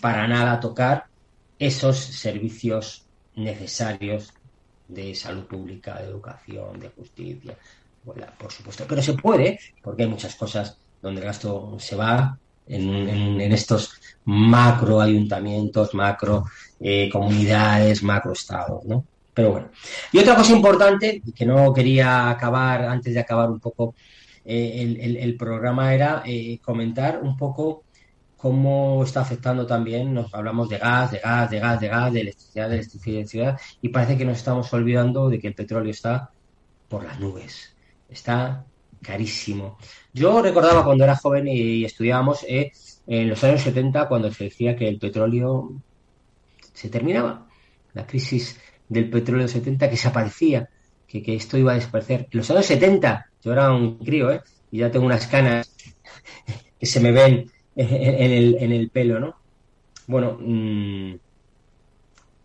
para 0.00 0.26
nada 0.26 0.60
tocar 0.60 1.06
esos 1.58 1.98
servicios 1.98 3.04
necesarios 3.36 4.32
de 4.86 5.14
salud 5.14 5.44
pública, 5.44 5.98
de 5.98 6.08
educación, 6.08 6.80
de 6.80 6.88
justicia, 6.88 7.56
por 8.38 8.50
supuesto. 8.50 8.84
Pero 8.88 9.02
se 9.02 9.14
puede, 9.14 9.58
porque 9.82 10.04
hay 10.04 10.08
muchas 10.08 10.34
cosas 10.34 10.78
donde 11.02 11.20
el 11.20 11.26
gasto 11.26 11.76
se 11.78 11.96
va 11.96 12.38
en, 12.66 13.40
estos 13.40 13.92
macro 14.24 15.00
ayuntamientos, 15.00 15.94
macro 15.94 16.44
eh, 16.80 17.08
comunidades, 17.10 18.02
macro 18.02 18.32
estados, 18.32 18.84
¿no? 18.84 19.04
Pero 19.32 19.52
bueno. 19.52 19.68
Y 20.12 20.18
otra 20.18 20.34
cosa 20.34 20.52
importante, 20.52 21.22
que 21.34 21.46
no 21.46 21.72
quería 21.72 22.28
acabar, 22.28 22.84
antes 22.84 23.14
de 23.14 23.20
acabar 23.20 23.48
un 23.50 23.60
poco 23.60 23.94
eh, 24.44 25.16
el, 25.20 25.36
programa, 25.36 25.94
era 25.94 26.22
eh, 26.26 26.58
comentar 26.60 27.20
un 27.22 27.36
poco 27.36 27.84
cómo 28.38 29.02
está 29.02 29.20
afectando 29.20 29.66
también, 29.66 30.14
nos 30.14 30.32
hablamos 30.32 30.68
de 30.68 30.78
gas, 30.78 31.10
de 31.10 31.18
gas, 31.18 31.50
de 31.50 31.58
gas, 31.58 31.80
de 31.80 31.88
gas, 31.88 32.12
de 32.12 32.20
electricidad, 32.20 32.68
de 32.70 32.76
electricidad, 32.76 33.60
y 33.82 33.88
parece 33.88 34.16
que 34.16 34.24
nos 34.24 34.38
estamos 34.38 34.72
olvidando 34.72 35.28
de 35.28 35.40
que 35.40 35.48
el 35.48 35.54
petróleo 35.54 35.90
está 35.90 36.30
por 36.88 37.04
las 37.04 37.18
nubes, 37.18 37.74
está 38.08 38.64
carísimo. 39.02 39.76
Yo 40.12 40.40
recordaba 40.40 40.84
cuando 40.84 41.02
era 41.02 41.16
joven 41.16 41.48
y 41.48 41.84
estudiábamos 41.84 42.44
eh, 42.48 42.70
en 43.08 43.28
los 43.28 43.42
años 43.42 43.60
70 43.62 44.06
cuando 44.06 44.32
se 44.32 44.44
decía 44.44 44.76
que 44.76 44.88
el 44.88 44.98
petróleo 45.00 45.72
se 46.72 46.88
terminaba, 46.88 47.48
la 47.92 48.06
crisis 48.06 48.60
del 48.88 49.10
petróleo 49.10 49.48
70 49.48 49.90
que 49.90 49.96
se 49.96 50.08
aparecía, 50.08 50.70
que, 51.08 51.34
esto 51.34 51.58
iba 51.58 51.72
a 51.72 51.74
desaparecer. 51.74 52.28
En 52.30 52.38
los 52.38 52.50
años 52.52 52.66
70, 52.66 53.30
yo 53.42 53.52
era 53.52 53.72
un 53.72 53.98
crío, 53.98 54.30
¿eh? 54.30 54.42
y 54.70 54.78
ya 54.78 54.92
tengo 54.92 55.06
unas 55.06 55.26
canas 55.26 55.74
que 56.78 56.86
se 56.86 57.00
me 57.00 57.10
ven 57.10 57.50
en 57.78 58.32
el, 58.32 58.56
en 58.58 58.72
el 58.72 58.90
pelo, 58.90 59.20
¿no? 59.20 59.36
Bueno, 60.06 60.38
mm, 60.40 61.14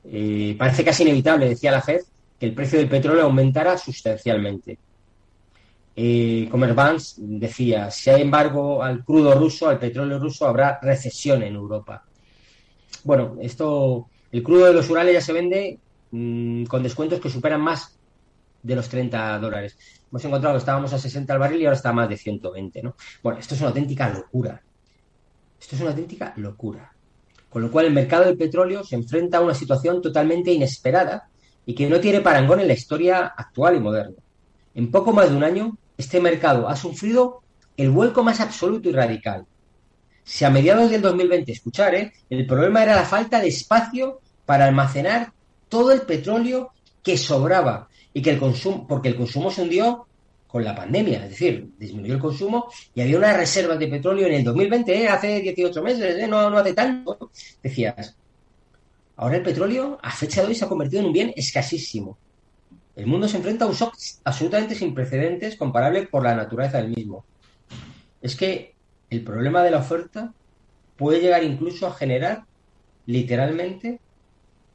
eh, 0.06 0.56
parece 0.58 0.84
casi 0.84 1.04
inevitable, 1.04 1.50
decía 1.50 1.72
la 1.72 1.82
FED, 1.82 2.02
que 2.40 2.46
el 2.46 2.54
precio 2.54 2.78
del 2.78 2.90
petróleo 2.90 3.24
aumentara 3.24 3.78
sustancialmente. 3.78 4.78
Eh, 5.96 6.50
decía, 7.18 7.90
si 7.92 8.10
hay 8.10 8.22
embargo 8.22 8.84
al 8.84 9.04
crudo 9.04 9.34
ruso, 9.36 9.70
al 9.70 9.80
petróleo 9.80 10.20
ruso, 10.20 10.48
habrá 10.48 10.80
recesión 10.82 11.42
en 11.44 11.56
Europa. 11.56 12.04
Bueno, 13.04 13.38
esto, 13.42 14.08
el 14.32 14.44
crudo 14.44 14.66
de 14.66 14.74
los 14.74 14.90
Urales 14.90 15.14
ya 15.14 15.22
se 15.22 15.34
vende 15.34 15.80
mm, 16.12 16.66
con 16.66 16.84
descuentos 16.84 17.20
que 17.20 17.30
superan 17.30 17.62
más 17.62 17.98
de 18.62 18.76
los 18.76 18.90
30 18.90 19.40
dólares. 19.40 19.78
Hemos 20.10 20.26
encontrado 20.26 20.56
que 20.56 20.60
estábamos 20.60 20.94
a 20.94 21.00
60 21.00 21.34
al 21.34 21.40
barril 21.40 21.62
y 21.62 21.66
ahora 21.66 21.78
está 21.78 21.90
a 21.90 21.94
más 21.94 22.10
de 22.10 22.18
120, 22.18 22.84
¿no? 22.84 22.96
Bueno, 23.22 23.40
esto 23.40 23.56
es 23.56 23.62
una 23.62 23.70
auténtica 23.70 24.10
locura. 24.10 24.62
Esto 25.64 25.78
es 25.78 25.82
una 25.82 25.92
auténtica 25.92 26.34
locura. 26.36 26.92
Con 27.50 27.62
lo 27.62 27.72
cual 27.72 27.86
el 27.86 27.94
mercado 27.94 28.26
del 28.26 28.36
petróleo 28.36 28.84
se 28.84 28.96
enfrenta 28.96 29.38
a 29.38 29.42
una 29.42 29.56
situación 29.56 30.02
totalmente 30.02 30.52
inesperada 30.52 31.30
y 31.66 31.74
que 31.74 31.90
no 31.90 32.02
tiene 32.02 32.20
parangón 32.20 32.60
en 32.60 32.68
la 32.68 32.74
historia 32.74 33.28
actual 33.28 33.78
y 33.78 33.80
moderna. 33.80 34.18
En 34.76 34.92
poco 34.92 35.14
más 35.14 35.30
de 35.30 35.38
un 35.38 35.44
año, 35.46 35.78
este 35.98 36.20
mercado 36.20 36.68
ha 36.68 36.76
sufrido 36.76 37.44
el 37.78 37.92
vuelco 37.92 38.26
más 38.26 38.42
absoluto 38.42 38.90
y 38.90 38.92
radical. 38.92 39.46
Si 40.26 40.44
a 40.44 40.50
mediados 40.50 40.92
del 40.92 41.02
2020, 41.02 41.54
escuchar, 41.54 42.12
el 42.30 42.46
problema 42.46 42.84
era 42.84 42.98
la 42.98 43.06
falta 43.06 43.40
de 43.40 43.48
espacio 43.48 44.20
para 44.46 44.66
almacenar 44.66 45.32
todo 45.70 45.94
el 45.94 46.02
petróleo 46.02 46.74
que 47.02 47.18
sobraba 47.18 47.88
y 48.14 48.22
que 48.22 48.32
el 48.32 48.40
consumo, 48.40 48.86
porque 48.86 49.08
el 49.08 49.16
consumo 49.16 49.50
se 49.50 49.62
hundió 49.62 50.08
con 50.54 50.64
la 50.64 50.76
pandemia, 50.76 51.24
es 51.24 51.32
decir, 51.32 51.72
disminuyó 51.80 52.14
el 52.14 52.20
consumo 52.20 52.72
y 52.94 53.02
había 53.02 53.18
unas 53.18 53.36
reservas 53.36 53.80
de 53.80 53.88
petróleo 53.88 54.28
en 54.28 54.36
el 54.36 54.44
2020, 54.44 55.02
¿eh? 55.02 55.08
hace 55.08 55.42
18 55.42 55.82
meses, 55.82 56.16
¿eh? 56.16 56.28
no, 56.28 56.48
no 56.48 56.60
hace 56.60 56.74
tanto. 56.74 57.32
Decías, 57.64 58.16
ahora 59.16 59.38
el 59.38 59.42
petróleo 59.42 59.98
a 60.00 60.12
fecha 60.12 60.42
de 60.42 60.50
hoy 60.50 60.54
se 60.54 60.64
ha 60.64 60.70
convertido 60.70 61.00
en 61.00 61.08
un 61.08 61.14
bien 61.14 61.34
escasísimo. 61.36 62.20
El 62.96 63.08
mundo 63.08 63.28
se 63.28 63.38
enfrenta 63.38 63.66
a 63.66 63.68
un 63.68 63.74
shock 63.74 63.96
absolutamente 64.26 64.76
sin 64.76 64.94
precedentes 64.94 65.56
comparable 65.56 66.06
por 66.06 66.22
la 66.22 66.36
naturaleza 66.36 66.78
del 66.78 66.92
mismo. 66.92 67.26
Es 68.22 68.36
que 68.36 68.76
el 69.10 69.24
problema 69.24 69.64
de 69.64 69.72
la 69.72 69.80
oferta 69.80 70.34
puede 70.98 71.20
llegar 71.20 71.44
incluso 71.44 71.88
a 71.88 71.96
generar 71.96 72.44
literalmente 73.08 74.00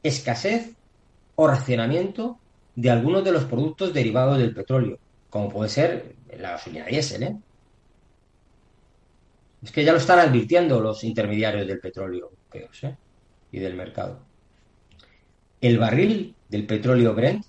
escasez 0.03 0.71
o 1.37 1.47
racionamiento 1.47 2.37
de 2.75 2.89
algunos 2.89 3.23
de 3.23 3.31
los 3.31 3.45
productos 3.45 3.93
derivados 3.93 4.39
del 4.39 4.53
petróleo 4.53 4.99
como 5.29 5.49
puede 5.49 5.69
ser 5.69 6.15
la 6.37 6.51
gasolina 6.51 6.85
diésel. 6.85 7.23
¿eh? 7.23 7.35
Es 9.63 9.71
que 9.71 9.83
ya 9.83 9.91
lo 9.91 9.97
están 9.97 10.19
advirtiendo 10.19 10.79
los 10.79 11.03
intermediarios 11.03 11.67
del 11.67 11.79
petróleo 11.79 12.31
¿eh? 12.53 12.95
y 13.51 13.59
del 13.59 13.75
mercado. 13.75 14.19
El 15.61 15.77
barril 15.77 16.35
del 16.47 16.65
petróleo 16.65 17.13
Brent 17.13 17.45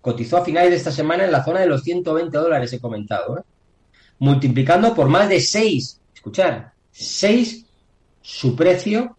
cotizó 0.00 0.38
a 0.38 0.44
finales 0.44 0.70
de 0.70 0.76
esta 0.76 0.90
semana 0.90 1.24
en 1.24 1.32
la 1.32 1.44
zona 1.44 1.60
de 1.60 1.66
los 1.66 1.82
120 1.82 2.36
dólares, 2.36 2.72
he 2.72 2.80
comentado, 2.80 3.38
¿eh? 3.38 3.42
multiplicando 4.18 4.94
por 4.94 5.08
más 5.08 5.28
de 5.28 5.40
6, 5.40 6.00
escuchar, 6.14 6.72
6 6.90 7.66
su 8.20 8.56
precio 8.56 9.16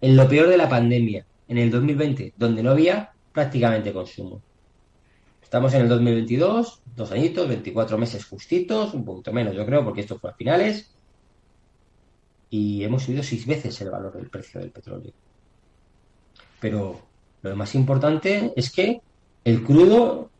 en 0.00 0.16
lo 0.16 0.28
peor 0.28 0.48
de 0.48 0.56
la 0.56 0.68
pandemia, 0.68 1.26
en 1.48 1.58
el 1.58 1.70
2020, 1.70 2.34
donde 2.36 2.62
no 2.62 2.70
había 2.70 3.12
prácticamente 3.32 3.92
consumo. 3.92 4.42
Estamos 5.46 5.72
en 5.74 5.82
el 5.82 5.88
2022, 5.88 6.82
dos 6.96 7.12
añitos, 7.12 7.46
24 7.46 7.96
meses 7.96 8.24
justitos, 8.24 8.92
un 8.94 9.04
poquito 9.04 9.32
menos 9.32 9.54
yo 9.54 9.64
creo, 9.64 9.84
porque 9.84 10.00
esto 10.00 10.18
fue 10.18 10.30
a 10.30 10.34
finales. 10.34 10.90
Y 12.50 12.82
hemos 12.82 13.04
subido 13.04 13.22
seis 13.22 13.46
veces 13.46 13.80
el 13.80 13.90
valor 13.90 14.12
del 14.12 14.28
precio 14.28 14.58
del 14.60 14.72
petróleo. 14.72 15.12
Pero 16.58 17.00
lo 17.42 17.54
más 17.54 17.76
importante 17.76 18.52
es 18.56 18.72
que 18.72 19.00
el 19.44 19.62
crudo 19.62 20.30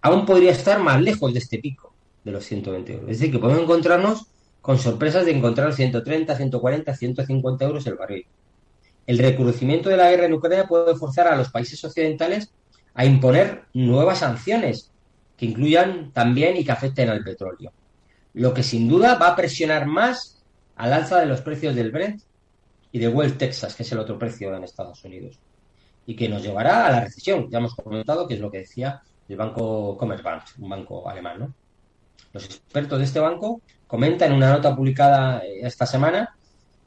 aún 0.00 0.26
podría 0.26 0.50
estar 0.50 0.80
más 0.80 1.00
lejos 1.00 1.32
de 1.32 1.38
este 1.38 1.60
pico 1.60 1.94
de 2.24 2.32
los 2.32 2.44
120 2.44 2.92
euros. 2.94 3.08
Es 3.08 3.20
decir, 3.20 3.32
que 3.32 3.38
podemos 3.38 3.62
encontrarnos 3.62 4.26
con 4.60 4.80
sorpresas 4.80 5.24
de 5.26 5.30
encontrar 5.30 5.72
130, 5.72 6.36
140, 6.36 6.96
150 6.96 7.64
euros 7.64 7.86
el 7.86 7.94
barril. 7.94 8.26
El 9.06 9.18
recrudecimiento 9.18 9.88
de 9.88 9.96
la 9.96 10.10
guerra 10.10 10.26
en 10.26 10.32
Ucrania 10.32 10.66
puede 10.66 10.96
forzar 10.96 11.28
a 11.28 11.36
los 11.36 11.50
países 11.50 11.84
occidentales 11.84 12.52
a 12.94 13.04
imponer 13.04 13.64
nuevas 13.72 14.18
sanciones 14.18 14.90
que 15.36 15.46
incluyan 15.46 16.12
también 16.12 16.56
y 16.56 16.64
que 16.64 16.72
afecten 16.72 17.08
al 17.08 17.24
petróleo. 17.24 17.72
Lo 18.34 18.54
que 18.54 18.62
sin 18.62 18.88
duda 18.88 19.16
va 19.16 19.28
a 19.28 19.36
presionar 19.36 19.86
más 19.86 20.42
al 20.76 20.92
alza 20.92 21.20
de 21.20 21.26
los 21.26 21.40
precios 21.40 21.74
del 21.74 21.90
Brent 21.90 22.22
y 22.92 22.98
de 22.98 23.08
West 23.08 23.38
Texas, 23.38 23.74
que 23.74 23.82
es 23.82 23.92
el 23.92 23.98
otro 23.98 24.18
precio 24.18 24.54
en 24.54 24.64
Estados 24.64 25.04
Unidos, 25.04 25.38
y 26.06 26.14
que 26.14 26.28
nos 26.28 26.42
llevará 26.42 26.86
a 26.86 26.92
la 26.92 27.00
recesión. 27.00 27.48
Ya 27.50 27.58
hemos 27.58 27.74
comentado 27.74 28.26
que 28.26 28.34
es 28.34 28.40
lo 28.40 28.50
que 28.50 28.58
decía 28.58 29.02
el 29.28 29.36
banco 29.36 29.96
Commerzbank, 29.96 30.42
un 30.58 30.68
banco 30.68 31.08
alemán. 31.08 31.54
Los 32.32 32.44
expertos 32.44 32.98
de 32.98 33.04
este 33.04 33.20
banco 33.20 33.60
comentan 33.86 34.30
en 34.30 34.36
una 34.36 34.52
nota 34.52 34.74
publicada 34.74 35.42
esta 35.44 35.86
semana 35.86 36.36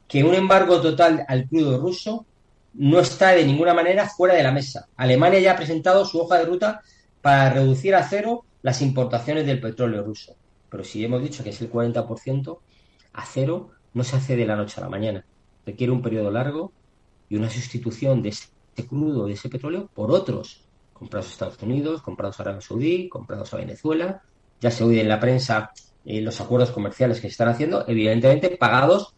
que 0.06 0.22
un 0.22 0.34
embargo 0.34 0.80
total 0.80 1.24
al 1.26 1.48
crudo 1.48 1.78
ruso 1.78 2.26
no 2.78 3.00
está 3.00 3.30
de 3.30 3.44
ninguna 3.44 3.74
manera 3.74 4.08
fuera 4.08 4.34
de 4.34 4.42
la 4.42 4.52
mesa. 4.52 4.88
Alemania 4.96 5.40
ya 5.40 5.52
ha 5.52 5.56
presentado 5.56 6.04
su 6.04 6.20
hoja 6.20 6.38
de 6.38 6.44
ruta 6.44 6.82
para 7.22 7.50
reducir 7.50 7.94
a 7.94 8.06
cero 8.06 8.44
las 8.62 8.82
importaciones 8.82 9.46
del 9.46 9.60
petróleo 9.60 10.02
ruso. 10.02 10.36
Pero 10.68 10.84
si 10.84 11.04
hemos 11.04 11.22
dicho 11.22 11.42
que 11.42 11.50
es 11.50 11.60
el 11.60 11.70
40%, 11.70 12.58
a 13.12 13.24
cero 13.24 13.70
no 13.94 14.04
se 14.04 14.16
hace 14.16 14.36
de 14.36 14.46
la 14.46 14.56
noche 14.56 14.74
a 14.78 14.84
la 14.84 14.90
mañana. 14.90 15.24
Requiere 15.64 15.92
un 15.92 16.02
periodo 16.02 16.30
largo 16.30 16.72
y 17.28 17.36
una 17.36 17.48
sustitución 17.48 18.22
de 18.22 18.30
ese 18.30 18.48
crudo, 18.88 19.26
de 19.26 19.32
ese 19.32 19.48
petróleo, 19.48 19.88
por 19.94 20.10
otros 20.10 20.64
comprados 20.92 21.28
a 21.28 21.32
Estados 21.32 21.62
Unidos, 21.62 22.02
comprados 22.02 22.38
a 22.38 22.42
Arabia 22.42 22.60
Saudí, 22.60 23.08
comprados 23.08 23.52
a 23.54 23.58
Venezuela. 23.58 24.22
Ya 24.60 24.70
se 24.70 24.84
oye 24.84 25.00
en 25.00 25.08
la 25.08 25.20
prensa 25.20 25.70
eh, 26.04 26.20
los 26.20 26.40
acuerdos 26.40 26.70
comerciales 26.70 27.18
que 27.18 27.28
se 27.28 27.32
están 27.32 27.48
haciendo, 27.48 27.84
evidentemente 27.88 28.56
pagados 28.56 29.14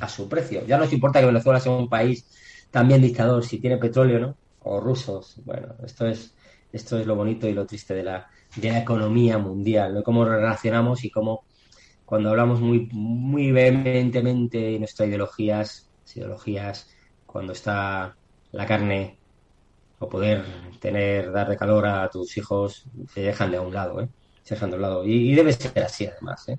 a 0.00 0.08
su 0.08 0.28
precio. 0.28 0.64
Ya 0.66 0.76
no 0.76 0.84
nos 0.84 0.92
importa 0.92 1.20
que 1.20 1.26
Venezuela 1.26 1.60
sea 1.60 1.72
un 1.72 1.88
país 1.88 2.26
también 2.70 3.02
dictador, 3.02 3.44
si 3.44 3.58
tiene 3.58 3.78
petróleo, 3.78 4.18
¿no? 4.18 4.36
O 4.62 4.80
rusos. 4.80 5.40
Bueno, 5.44 5.74
esto 5.84 6.06
es, 6.06 6.34
esto 6.72 6.98
es 6.98 7.06
lo 7.06 7.16
bonito 7.16 7.48
y 7.48 7.52
lo 7.52 7.66
triste 7.66 7.94
de 7.94 8.02
la, 8.02 8.28
de 8.56 8.70
la 8.70 8.78
economía 8.80 9.38
mundial, 9.38 9.94
¿no? 9.94 10.02
Cómo 10.02 10.24
relacionamos 10.24 11.04
y 11.04 11.10
cómo 11.10 11.44
cuando 12.04 12.30
hablamos 12.30 12.60
muy, 12.60 12.88
muy 12.92 13.50
vehementemente 13.50 14.78
nuestras 14.78 15.08
ideologías, 15.08 15.90
ideologías 16.14 16.88
cuando 17.26 17.52
está 17.52 18.16
la 18.52 18.66
carne 18.66 19.18
o 19.98 20.08
poder 20.08 20.44
tener, 20.80 21.32
dar 21.32 21.48
de 21.48 21.56
calor 21.56 21.86
a 21.86 22.08
tus 22.08 22.36
hijos, 22.36 22.86
se 23.12 23.20
dejan 23.22 23.50
de 23.50 23.56
a 23.56 23.62
un 23.62 23.74
lado, 23.74 24.00
¿eh? 24.00 24.08
Se 24.44 24.54
dejan 24.54 24.70
de 24.70 24.76
un 24.76 24.82
lado. 24.82 25.04
Y, 25.04 25.34
debe 25.34 25.52
ser 25.52 25.82
así, 25.82 26.06
además, 26.06 26.48
¿eh? 26.48 26.58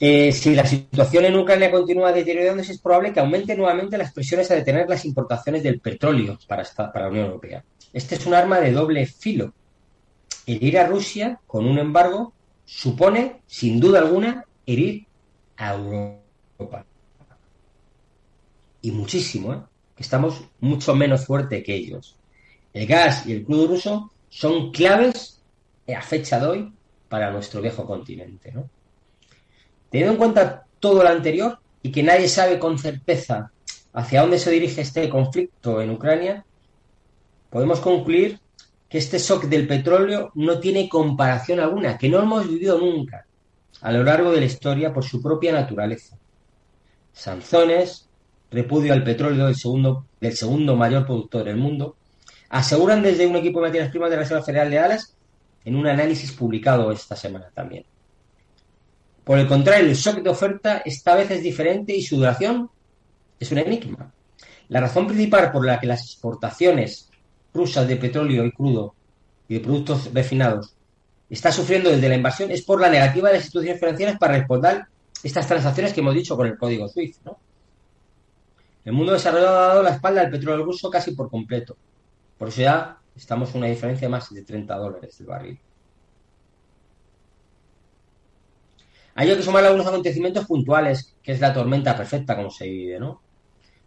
¿Eh? 0.00 0.32
si 0.32 0.54
la 0.54 0.66
situación 0.66 1.24
en 1.24 1.36
Ucrania 1.36 1.70
continúa 1.70 2.12
deteriorándose, 2.12 2.72
es 2.72 2.80
probable 2.80 3.12
que 3.12 3.20
aumente 3.20 3.56
nuevamente 3.56 3.98
las 3.98 4.12
presiones 4.12 4.50
a 4.50 4.54
detener 4.54 4.88
las 4.88 5.04
importaciones 5.04 5.62
del 5.62 5.80
petróleo 5.80 6.38
para, 6.46 6.64
para 6.76 7.06
la 7.06 7.10
Unión 7.10 7.26
Europea. 7.26 7.64
Este 7.92 8.14
es 8.14 8.26
un 8.26 8.34
arma 8.34 8.60
de 8.60 8.72
doble 8.72 9.06
filo. 9.06 9.52
El 10.46 10.62
ir 10.62 10.78
a 10.78 10.86
Rusia 10.86 11.40
con 11.46 11.66
un 11.66 11.78
embargo 11.78 12.32
supone, 12.64 13.40
sin 13.46 13.80
duda 13.80 14.00
alguna, 14.00 14.44
herir 14.66 15.06
a 15.56 15.74
Europa. 15.74 16.84
Y 18.80 18.90
muchísimo, 18.92 19.54
¿eh? 19.54 19.60
estamos 19.96 20.44
mucho 20.60 20.94
menos 20.94 21.26
fuerte 21.26 21.62
que 21.62 21.74
ellos. 21.74 22.16
El 22.72 22.86
gas 22.86 23.26
y 23.26 23.32
el 23.32 23.44
crudo 23.44 23.66
ruso 23.66 24.12
son 24.28 24.70
claves 24.70 25.40
a 25.88 26.02
fecha 26.02 26.38
de 26.38 26.46
hoy 26.46 26.72
para 27.08 27.30
nuestro 27.30 27.60
viejo 27.60 27.86
continente. 27.86 28.52
¿no? 28.52 28.68
Teniendo 29.90 30.12
en 30.12 30.18
cuenta 30.18 30.66
todo 30.80 31.02
lo 31.02 31.08
anterior 31.08 31.58
y 31.82 31.90
que 31.90 32.02
nadie 32.02 32.28
sabe 32.28 32.58
con 32.58 32.78
certeza 32.78 33.50
hacia 33.92 34.20
dónde 34.20 34.38
se 34.38 34.50
dirige 34.50 34.80
este 34.80 35.08
conflicto 35.08 35.80
en 35.80 35.90
Ucrania, 35.90 36.44
podemos 37.50 37.80
concluir 37.80 38.38
que 38.88 38.98
este 38.98 39.18
shock 39.18 39.44
del 39.44 39.66
petróleo 39.66 40.30
no 40.34 40.60
tiene 40.60 40.88
comparación 40.88 41.60
alguna, 41.60 41.98
que 41.98 42.08
no 42.08 42.20
hemos 42.20 42.48
vivido 42.48 42.78
nunca 42.78 43.26
a 43.80 43.92
lo 43.92 44.02
largo 44.02 44.32
de 44.32 44.40
la 44.40 44.46
historia 44.46 44.92
por 44.92 45.04
su 45.04 45.22
propia 45.22 45.52
naturaleza. 45.52 46.16
Sanzones, 47.12 48.08
repudio 48.50 48.92
al 48.92 49.04
petróleo 49.04 49.46
del 49.46 49.56
segundo, 49.56 50.06
del 50.20 50.36
segundo 50.36 50.74
mayor 50.76 51.04
productor 51.04 51.44
del 51.44 51.56
mundo, 51.56 51.96
aseguran 52.48 53.02
desde 53.02 53.26
un 53.26 53.36
equipo 53.36 53.60
de 53.60 53.68
materias 53.68 53.90
primas 53.90 54.10
de 54.10 54.16
la 54.16 54.22
Reserva 54.22 54.42
Federal 54.42 54.70
de 54.70 54.76
Dallas 54.76 55.14
en 55.64 55.76
un 55.76 55.86
análisis 55.86 56.32
publicado 56.32 56.90
esta 56.90 57.14
semana 57.14 57.50
también. 57.54 57.84
Por 59.28 59.38
el 59.38 59.46
contrario, 59.46 59.90
el 59.90 59.94
shock 59.94 60.22
de 60.22 60.30
oferta 60.30 60.78
esta 60.86 61.14
vez 61.14 61.30
es 61.30 61.42
diferente 61.42 61.94
y 61.94 62.00
su 62.00 62.16
duración 62.16 62.70
es 63.38 63.52
un 63.52 63.58
enigma. 63.58 64.10
La 64.68 64.80
razón 64.80 65.06
principal 65.06 65.52
por 65.52 65.66
la 65.66 65.78
que 65.78 65.86
las 65.86 66.00
exportaciones 66.00 67.10
rusas 67.52 67.86
de 67.86 67.96
petróleo 67.96 68.46
y 68.46 68.52
crudo 68.52 68.94
y 69.46 69.52
de 69.52 69.60
productos 69.60 70.14
refinados 70.14 70.74
está 71.28 71.52
sufriendo 71.52 71.90
desde 71.90 72.08
la 72.08 72.14
invasión 72.14 72.50
es 72.50 72.62
por 72.62 72.80
la 72.80 72.88
negativa 72.88 73.28
de 73.28 73.34
las 73.34 73.44
instituciones 73.44 73.78
financieras 73.78 74.18
para 74.18 74.38
responder 74.38 74.86
estas 75.22 75.46
transacciones 75.46 75.92
que 75.92 76.00
hemos 76.00 76.14
dicho 76.14 76.34
con 76.34 76.46
el 76.46 76.56
código 76.56 76.88
SWIFT. 76.88 77.26
¿no? 77.26 77.38
El 78.86 78.94
mundo 78.94 79.12
desarrollado 79.12 79.58
ha 79.58 79.66
dado 79.66 79.82
la 79.82 79.90
espalda 79.90 80.22
al 80.22 80.30
petróleo 80.30 80.64
ruso 80.64 80.88
casi 80.88 81.10
por 81.10 81.28
completo. 81.28 81.76
Por 82.38 82.48
eso 82.48 82.62
ya 82.62 82.96
estamos 83.14 83.50
en 83.50 83.58
una 83.58 83.66
diferencia 83.66 84.08
de 84.08 84.10
más 84.10 84.32
de 84.32 84.42
30 84.42 84.74
dólares 84.74 85.18
del 85.18 85.26
barril. 85.26 85.60
Hay 89.20 89.26
que 89.34 89.42
sumar 89.42 89.64
algunos 89.64 89.88
acontecimientos 89.88 90.46
puntuales, 90.46 91.16
que 91.24 91.32
es 91.32 91.40
la 91.40 91.52
tormenta 91.52 91.96
perfecta, 91.96 92.36
como 92.36 92.52
se 92.52 92.68
vive, 92.68 93.00
¿no? 93.00 93.20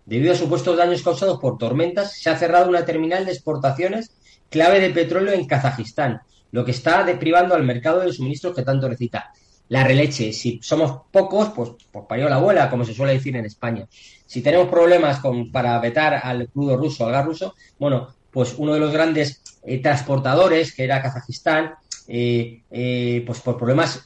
Debido 0.05 0.33
a 0.33 0.35
supuestos 0.35 0.75
daños 0.75 1.03
causados 1.03 1.39
por 1.39 1.57
tormentas, 1.57 2.19
se 2.19 2.29
ha 2.29 2.35
cerrado 2.35 2.67
una 2.67 2.83
terminal 2.83 3.23
de 3.23 3.31
exportaciones 3.31 4.11
clave 4.49 4.81
de 4.81 4.89
petróleo 4.89 5.31
en 5.31 5.47
Kazajistán, 5.47 6.19
lo 6.51 6.65
que 6.65 6.71
está 6.71 7.05
deprivando 7.05 7.55
al 7.55 7.63
mercado 7.63 8.01
de 8.01 8.11
suministros 8.11 8.53
que 8.53 8.63
tanto 8.63 8.89
necesita. 8.89 9.31
La 9.69 9.85
releche, 9.85 10.33
si 10.33 10.59
somos 10.61 11.03
pocos, 11.09 11.51
pues, 11.55 11.71
pues 11.89 12.05
parió 12.09 12.27
la 12.27 12.35
abuela, 12.35 12.69
como 12.69 12.83
se 12.83 12.93
suele 12.93 13.13
decir 13.13 13.33
en 13.37 13.45
España. 13.45 13.87
Si 14.25 14.41
tenemos 14.41 14.67
problemas 14.67 15.21
con, 15.21 15.49
para 15.49 15.79
vetar 15.79 16.19
al 16.21 16.49
crudo 16.49 16.75
ruso, 16.75 17.05
al 17.05 17.13
gas 17.13 17.25
ruso, 17.25 17.55
bueno, 17.79 18.09
pues 18.31 18.55
uno 18.57 18.73
de 18.73 18.81
los 18.81 18.91
grandes 18.91 19.41
eh, 19.63 19.81
transportadores, 19.81 20.75
que 20.75 20.83
era 20.83 21.01
Kazajistán, 21.01 21.75
eh, 22.13 22.63
eh, 22.69 23.23
pues 23.25 23.39
por 23.39 23.55
problemas 23.55 24.01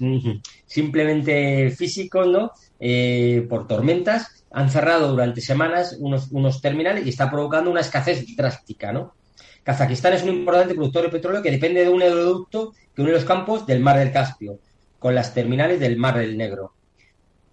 simplemente 0.76 1.72
físicos, 1.72 2.28
¿no? 2.28 2.52
por 3.50 3.66
tormentas, 3.66 4.46
han 4.52 4.70
cerrado 4.70 5.10
durante 5.10 5.40
semanas 5.42 5.96
unos, 6.00 6.30
unos 6.32 6.62
terminales 6.62 7.06
y 7.06 7.10
está 7.10 7.32
provocando 7.32 7.72
una 7.72 7.80
escasez 7.80 8.26
drástica, 8.36 8.92
¿no? 8.92 9.16
Kazajistán 9.64 10.14
es 10.14 10.24
un 10.24 10.30
importante 10.30 10.76
productor 10.76 11.04
de 11.04 11.10
petróleo 11.10 11.42
que 11.42 11.50
depende 11.50 11.82
de 11.82 11.90
un 11.90 12.02
oleoducto 12.02 12.74
que 12.94 13.02
une 13.02 13.12
los 13.12 13.26
campos 13.26 13.66
del 13.66 13.80
Mar 13.80 13.98
del 13.98 14.12
Caspio 14.12 14.60
con 15.00 15.16
las 15.16 15.34
terminales 15.34 15.80
del 15.80 15.98
Mar 15.98 16.18
del 16.18 16.38
Negro, 16.38 16.74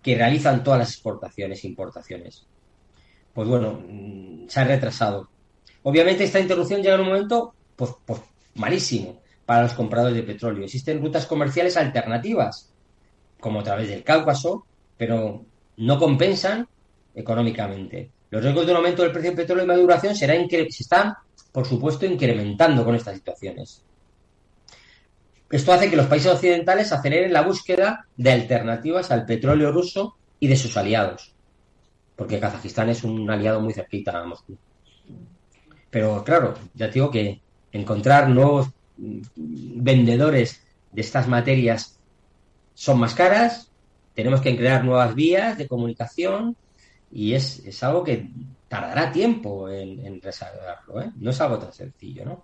que 0.02 0.16
realizan 0.16 0.62
todas 0.62 0.80
las 0.80 0.90
exportaciones 0.90 1.62
e 1.62 1.68
importaciones. 1.68 2.46
Pues 3.32 3.48
bueno, 3.48 3.82
mm, 3.88 4.48
se 4.48 4.60
ha 4.60 4.64
retrasado. 4.64 5.30
Obviamente 5.84 6.24
esta 6.24 6.40
interrupción 6.40 6.82
llega 6.82 6.96
en 6.96 7.00
un 7.00 7.06
momento 7.06 7.54
pues, 7.76 7.92
pues 8.04 8.20
malísimo 8.56 9.22
para 9.46 9.62
los 9.62 9.72
compradores 9.72 10.16
de 10.16 10.22
petróleo. 10.22 10.64
Existen 10.64 11.00
rutas 11.00 11.26
comerciales 11.26 11.76
alternativas, 11.76 12.71
como 13.42 13.60
a 13.60 13.64
través 13.64 13.88
del 13.88 14.04
Cáucaso, 14.04 14.64
pero 14.96 15.44
no 15.76 15.98
compensan 15.98 16.66
económicamente. 17.14 18.10
Los 18.30 18.42
riesgos 18.42 18.64
de 18.64 18.72
un 18.72 18.78
aumento 18.78 19.02
del 19.02 19.12
precio 19.12 19.30
del 19.32 19.36
petróleo 19.36 19.64
de 19.64 19.72
maduración 19.74 20.14
será 20.14 20.34
se 20.48 20.68
están 20.68 21.14
por 21.52 21.66
supuesto, 21.66 22.06
incrementando 22.06 22.84
con 22.84 22.94
estas 22.94 23.16
situaciones. 23.16 23.84
Esto 25.50 25.72
hace 25.72 25.90
que 25.90 25.96
los 25.96 26.06
países 26.06 26.32
occidentales 26.32 26.92
aceleren 26.92 27.32
la 27.32 27.42
búsqueda 27.42 28.06
de 28.16 28.32
alternativas 28.32 29.10
al 29.10 29.26
petróleo 29.26 29.70
ruso 29.70 30.16
y 30.40 30.48
de 30.48 30.56
sus 30.56 30.78
aliados, 30.78 31.34
porque 32.16 32.40
Kazajistán 32.40 32.88
es 32.88 33.04
un 33.04 33.30
aliado 33.30 33.60
muy 33.60 33.74
cerquita 33.74 34.18
a 34.18 34.24
Moscú. 34.24 34.56
Pero 35.90 36.24
claro, 36.24 36.54
ya 36.72 36.88
digo 36.88 37.10
que 37.10 37.42
encontrar 37.70 38.30
nuevos 38.30 38.70
vendedores 38.96 40.62
de 40.90 41.00
estas 41.02 41.28
materias 41.28 41.98
son 42.82 42.98
más 42.98 43.14
caras, 43.14 43.70
tenemos 44.12 44.40
que 44.40 44.56
crear 44.56 44.84
nuevas 44.84 45.14
vías 45.14 45.56
de 45.56 45.68
comunicación 45.68 46.56
y 47.12 47.34
es, 47.34 47.60
es 47.60 47.80
algo 47.84 48.02
que 48.02 48.28
tardará 48.66 49.12
tiempo 49.12 49.68
en, 49.68 50.04
en 50.04 50.14
¿eh? 50.14 51.10
No 51.14 51.30
es 51.30 51.40
algo 51.40 51.60
tan 51.60 51.72
sencillo, 51.72 52.24
¿no? 52.24 52.42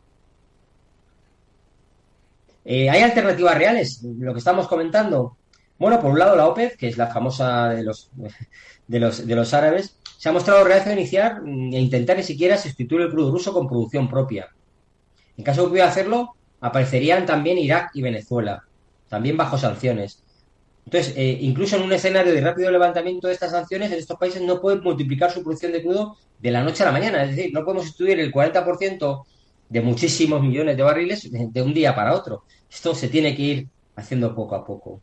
Eh, 2.64 2.88
¿Hay 2.88 3.02
alternativas 3.02 3.58
reales? 3.58 4.00
Lo 4.04 4.32
que 4.32 4.38
estamos 4.38 4.68
comentando. 4.68 5.36
Bueno, 5.76 6.00
por 6.00 6.12
un 6.12 6.20
lado 6.20 6.36
la 6.36 6.46
OPEP, 6.46 6.76
que 6.76 6.86
es 6.86 6.96
la 6.96 7.08
famosa 7.08 7.70
de 7.70 7.82
los, 7.82 8.08
de 8.86 9.00
los, 9.00 9.26
de 9.26 9.34
los 9.34 9.52
árabes, 9.52 9.98
se 10.18 10.28
ha 10.28 10.32
mostrado 10.32 10.62
reacio 10.62 10.92
a 10.92 10.94
iniciar 10.94 11.42
e 11.44 11.80
intentar 11.80 12.16
ni 12.16 12.22
siquiera 12.22 12.56
sustituir 12.56 13.00
el 13.00 13.10
crudo 13.10 13.32
ruso 13.32 13.52
con 13.52 13.66
producción 13.66 14.08
propia. 14.08 14.48
En 15.36 15.42
caso 15.42 15.62
de 15.62 15.66
que 15.66 15.70
pudiera 15.70 15.88
hacerlo, 15.88 16.36
aparecerían 16.60 17.26
también 17.26 17.58
Irak 17.58 17.90
y 17.94 18.02
Venezuela, 18.02 18.62
también 19.08 19.36
bajo 19.36 19.58
sanciones. 19.58 20.22
Entonces, 20.88 21.12
eh, 21.18 21.36
incluso 21.42 21.76
en 21.76 21.82
un 21.82 21.92
escenario 21.92 22.32
de 22.32 22.40
rápido 22.40 22.70
levantamiento 22.70 23.26
de 23.26 23.34
estas 23.34 23.50
sanciones, 23.50 23.92
en 23.92 23.98
estos 23.98 24.16
países 24.16 24.40
no 24.40 24.58
pueden 24.58 24.82
multiplicar 24.82 25.30
su 25.30 25.42
producción 25.42 25.70
de 25.70 25.82
crudo 25.82 26.16
de 26.38 26.50
la 26.50 26.64
noche 26.64 26.82
a 26.82 26.86
la 26.86 26.92
mañana. 26.92 27.24
Es 27.24 27.36
decir, 27.36 27.52
no 27.52 27.62
podemos 27.62 27.84
estudiar 27.84 28.18
el 28.18 28.32
40% 28.32 29.24
de 29.68 29.80
muchísimos 29.82 30.40
millones 30.40 30.78
de 30.78 30.82
barriles 30.82 31.28
de 31.30 31.62
un 31.62 31.74
día 31.74 31.94
para 31.94 32.14
otro. 32.14 32.44
Esto 32.70 32.94
se 32.94 33.08
tiene 33.08 33.36
que 33.36 33.42
ir 33.42 33.68
haciendo 33.96 34.34
poco 34.34 34.54
a 34.54 34.64
poco. 34.64 35.02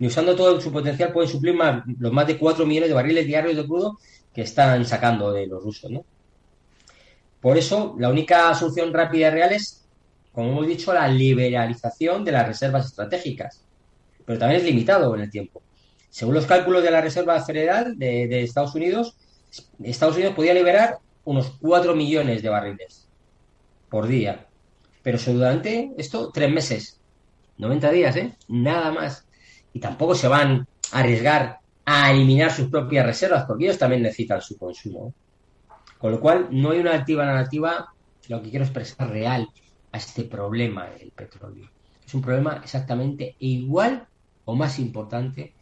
Ni 0.00 0.08
usando 0.08 0.34
todo 0.34 0.60
su 0.60 0.72
potencial 0.72 1.12
pueden 1.12 1.30
suplir 1.30 1.54
más, 1.54 1.84
los 2.00 2.12
más 2.12 2.26
de 2.26 2.36
4 2.36 2.66
millones 2.66 2.88
de 2.88 2.94
barriles 2.96 3.24
diarios 3.24 3.54
de 3.54 3.66
crudo 3.66 4.00
que 4.34 4.42
están 4.42 4.84
sacando 4.84 5.30
de 5.30 5.46
los 5.46 5.62
rusos. 5.62 5.92
¿no? 5.92 6.04
Por 7.40 7.56
eso, 7.56 7.94
la 8.00 8.08
única 8.08 8.52
solución 8.52 8.92
rápida 8.92 9.28
y 9.28 9.30
real 9.30 9.52
es, 9.52 9.86
como 10.32 10.48
hemos 10.48 10.66
dicho, 10.66 10.92
la 10.92 11.06
liberalización 11.06 12.24
de 12.24 12.32
las 12.32 12.48
reservas 12.48 12.86
estratégicas 12.86 13.62
pero 14.28 14.38
también 14.38 14.60
es 14.60 14.66
limitado 14.66 15.14
en 15.14 15.22
el 15.22 15.30
tiempo. 15.30 15.62
Según 16.10 16.34
los 16.34 16.44
cálculos 16.44 16.82
de 16.82 16.90
la 16.90 17.00
Reserva 17.00 17.42
Federal 17.42 17.98
de, 17.98 18.42
Estados 18.42 18.74
Unidos, 18.74 19.16
Estados 19.82 20.16
Unidos 20.16 20.34
podía 20.34 20.52
liberar 20.52 20.98
unos 21.24 21.56
4 21.62 21.96
millones 21.96 22.42
de 22.42 22.50
barriles 22.50 23.08
por 23.88 24.06
día. 24.06 24.46
Pero 25.02 25.16
durante 25.32 25.92
esto, 25.96 26.30
tres 26.30 26.52
meses, 26.52 27.00
90 27.56 27.90
días, 27.90 28.16
¿eh? 28.16 28.36
Nada 28.48 28.92
más. 28.92 29.26
Y 29.72 29.80
tampoco 29.80 30.14
se 30.14 30.28
van 30.28 30.68
a 30.92 30.98
arriesgar 30.98 31.60
a 31.86 32.12
eliminar 32.12 32.52
sus 32.52 32.68
propias 32.68 33.06
reservas, 33.06 33.46
porque 33.46 33.64
ellos 33.64 33.78
también 33.78 34.02
necesitan 34.02 34.42
su 34.42 34.58
consumo. 34.58 35.14
Con 35.96 36.12
lo 36.12 36.20
cual, 36.20 36.48
no 36.50 36.72
hay 36.72 36.80
una 36.80 36.96
activa 36.96 37.24
narrativa, 37.24 37.94
lo 38.28 38.42
que 38.42 38.50
quiero 38.50 38.66
expresar, 38.66 39.08
real 39.08 39.48
a 39.90 39.96
este 39.96 40.24
problema 40.24 40.84
del 40.90 41.12
petróleo. 41.12 41.70
Es 42.04 42.12
un 42.12 42.20
problema 42.20 42.60
exactamente 42.62 43.34
igual 43.38 44.06
o 44.48 44.54
más 44.54 44.78
importante 44.78 45.52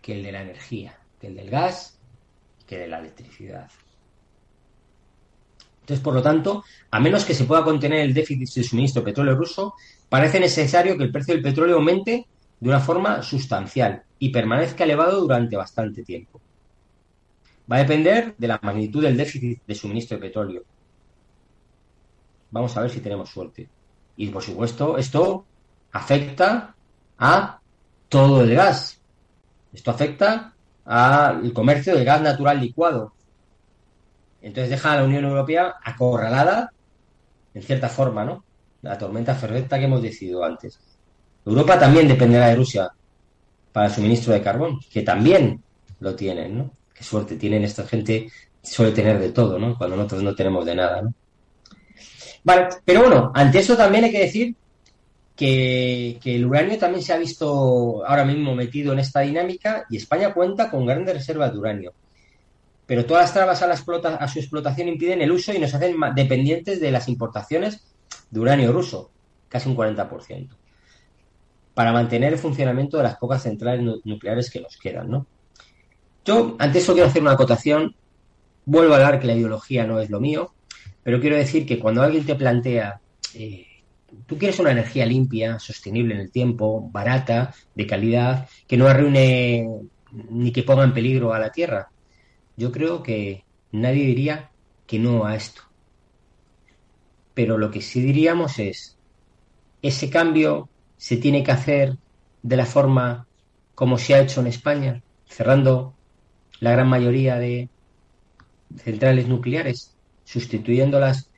que 0.00 0.14
el 0.14 0.22
de 0.22 0.30
la 0.30 0.42
energía, 0.42 0.96
que 1.20 1.26
el 1.26 1.34
del 1.34 1.50
gas, 1.50 1.98
que 2.64 2.78
de 2.78 2.86
la 2.86 3.00
electricidad. 3.00 3.68
Entonces, 5.80 6.00
por 6.00 6.14
lo 6.14 6.22
tanto, 6.22 6.62
a 6.92 7.00
menos 7.00 7.24
que 7.24 7.34
se 7.34 7.42
pueda 7.42 7.64
contener 7.64 7.98
el 7.98 8.14
déficit 8.14 8.54
de 8.54 8.62
suministro 8.62 9.02
de 9.02 9.06
petróleo 9.06 9.34
ruso, 9.34 9.74
parece 10.08 10.38
necesario 10.38 10.96
que 10.96 11.02
el 11.02 11.10
precio 11.10 11.34
del 11.34 11.42
petróleo 11.42 11.74
aumente 11.74 12.24
de 12.60 12.68
una 12.68 12.78
forma 12.78 13.20
sustancial 13.20 14.04
y 14.20 14.28
permanezca 14.28 14.84
elevado 14.84 15.20
durante 15.22 15.56
bastante 15.56 16.04
tiempo. 16.04 16.40
Va 17.70 17.76
a 17.76 17.80
depender 17.80 18.36
de 18.38 18.46
la 18.46 18.60
magnitud 18.62 19.02
del 19.02 19.16
déficit 19.16 19.60
de 19.66 19.74
suministro 19.74 20.18
de 20.18 20.22
petróleo. 20.28 20.62
Vamos 22.52 22.76
a 22.76 22.82
ver 22.82 22.90
si 22.90 23.00
tenemos 23.00 23.28
suerte. 23.28 23.68
Y 24.16 24.28
por 24.28 24.44
supuesto, 24.44 24.98
esto 24.98 25.44
afecta 25.90 26.76
a 27.18 27.60
todo 28.08 28.42
el 28.42 28.54
gas. 28.54 29.00
Esto 29.72 29.90
afecta 29.90 30.54
al 30.84 31.52
comercio 31.52 31.94
del 31.94 32.04
gas 32.04 32.22
natural 32.22 32.60
licuado. 32.60 33.12
Entonces 34.40 34.70
deja 34.70 34.92
a 34.92 34.96
la 34.96 35.04
Unión 35.04 35.24
Europea 35.24 35.74
acorralada, 35.82 36.72
en 37.54 37.62
cierta 37.62 37.88
forma, 37.88 38.24
¿no? 38.24 38.44
La 38.82 38.96
tormenta 38.96 39.34
perfecta 39.34 39.78
que 39.78 39.86
hemos 39.86 40.02
decidido 40.02 40.44
antes. 40.44 40.78
Europa 41.44 41.78
también 41.78 42.06
dependerá 42.06 42.48
de 42.48 42.56
Rusia 42.56 42.90
para 43.72 43.86
el 43.86 43.92
suministro 43.92 44.32
de 44.32 44.42
carbón, 44.42 44.80
que 44.90 45.02
también 45.02 45.62
lo 46.00 46.14
tienen, 46.14 46.58
¿no? 46.58 46.70
Qué 46.94 47.02
suerte 47.02 47.36
tienen 47.36 47.64
esta 47.64 47.86
gente, 47.86 48.30
suele 48.62 48.92
tener 48.92 49.18
de 49.18 49.30
todo, 49.30 49.58
¿no? 49.58 49.76
Cuando 49.76 49.96
nosotros 49.96 50.22
no 50.22 50.34
tenemos 50.34 50.64
de 50.64 50.74
nada, 50.74 51.02
¿no? 51.02 51.14
Vale, 52.44 52.68
pero 52.84 53.00
bueno, 53.00 53.32
ante 53.34 53.58
eso 53.58 53.76
también 53.76 54.04
hay 54.04 54.12
que 54.12 54.20
decir 54.20 54.54
que, 55.36 56.18
el 56.24 56.46
uranio 56.46 56.78
también 56.78 57.02
se 57.02 57.12
ha 57.12 57.18
visto 57.18 58.04
ahora 58.06 58.24
mismo 58.24 58.54
metido 58.54 58.92
en 58.92 58.98
esta 58.98 59.20
dinámica 59.20 59.84
y 59.90 59.98
España 59.98 60.32
cuenta 60.32 60.70
con 60.70 60.86
grandes 60.86 61.14
reservas 61.14 61.52
de 61.52 61.58
uranio. 61.58 61.92
Pero 62.86 63.04
todas 63.04 63.24
las 63.24 63.34
trabas 63.34 63.62
a, 63.62 63.66
la 63.66 63.74
explota, 63.74 64.16
a 64.16 64.28
su 64.28 64.38
explotación 64.38 64.88
impiden 64.88 65.20
el 65.20 65.32
uso 65.32 65.52
y 65.52 65.58
nos 65.58 65.74
hacen 65.74 65.96
dependientes 66.14 66.80
de 66.80 66.90
las 66.90 67.08
importaciones 67.08 67.84
de 68.30 68.40
uranio 68.40 68.72
ruso, 68.72 69.10
casi 69.48 69.68
un 69.68 69.76
40%, 69.76 70.48
para 71.74 71.92
mantener 71.92 72.32
el 72.32 72.38
funcionamiento 72.38 72.96
de 72.96 73.02
las 73.02 73.16
pocas 73.16 73.42
centrales 73.42 73.84
nucleares 74.04 74.50
que 74.50 74.60
nos 74.60 74.76
quedan. 74.78 75.10
¿no? 75.10 75.26
Yo, 76.24 76.56
ante 76.58 76.78
eso, 76.78 76.92
quiero 76.92 77.08
hacer 77.08 77.22
una 77.22 77.32
acotación. 77.32 77.94
Vuelvo 78.64 78.94
a 78.94 78.96
hablar 78.96 79.20
que 79.20 79.26
la 79.26 79.34
ideología 79.34 79.84
no 79.84 80.00
es 80.00 80.08
lo 80.08 80.20
mío. 80.20 80.52
Pero 81.02 81.20
quiero 81.20 81.36
decir 81.36 81.66
que 81.66 81.78
cuando 81.78 82.02
alguien 82.02 82.26
te 82.26 82.34
plantea, 82.34 83.00
eh, 83.34 83.65
tú 84.26 84.38
quieres 84.38 84.58
una 84.58 84.72
energía 84.72 85.06
limpia, 85.06 85.58
sostenible 85.58 86.14
en 86.14 86.20
el 86.20 86.30
tiempo, 86.30 86.88
barata, 86.90 87.54
de 87.74 87.86
calidad, 87.86 88.48
que 88.66 88.76
no 88.76 88.86
arruine 88.86 89.68
ni 90.30 90.52
que 90.52 90.62
ponga 90.62 90.84
en 90.84 90.94
peligro 90.94 91.32
a 91.32 91.38
la 91.38 91.50
Tierra, 91.50 91.88
yo 92.56 92.72
creo 92.72 93.02
que 93.02 93.44
nadie 93.72 94.06
diría 94.06 94.50
que 94.86 94.98
no 94.98 95.26
a 95.26 95.36
esto. 95.36 95.62
Pero 97.34 97.58
lo 97.58 97.70
que 97.70 97.82
sí 97.82 98.00
diríamos 98.00 98.58
es, 98.58 98.96
ese 99.82 100.08
cambio 100.08 100.68
se 100.96 101.18
tiene 101.18 101.42
que 101.44 101.52
hacer 101.52 101.96
de 102.42 102.56
la 102.56 102.64
forma 102.64 103.26
como 103.74 103.98
se 103.98 104.14
ha 104.14 104.20
hecho 104.20 104.40
en 104.40 104.46
España, 104.46 105.02
cerrando 105.26 105.94
la 106.60 106.72
gran 106.72 106.88
mayoría 106.88 107.36
de 107.36 107.68
centrales 108.76 109.28
nucleares 109.28 109.94
sustituyéndolas 110.24 111.30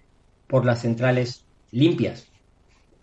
por 0.46 0.64
las 0.64 0.82
centrales 0.82 1.44
limpias. 1.72 2.26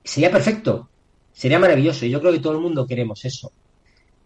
Sería 0.06 0.32
perfecto, 0.32 0.90
sería 1.34 1.60
maravilloso 1.60 2.06
y 2.06 2.12
yo 2.12 2.22
creo 2.22 2.32
que 2.32 2.40
todo 2.40 2.54
el 2.54 2.60
mundo 2.60 2.88
queremos 2.88 3.26
eso. 3.26 3.52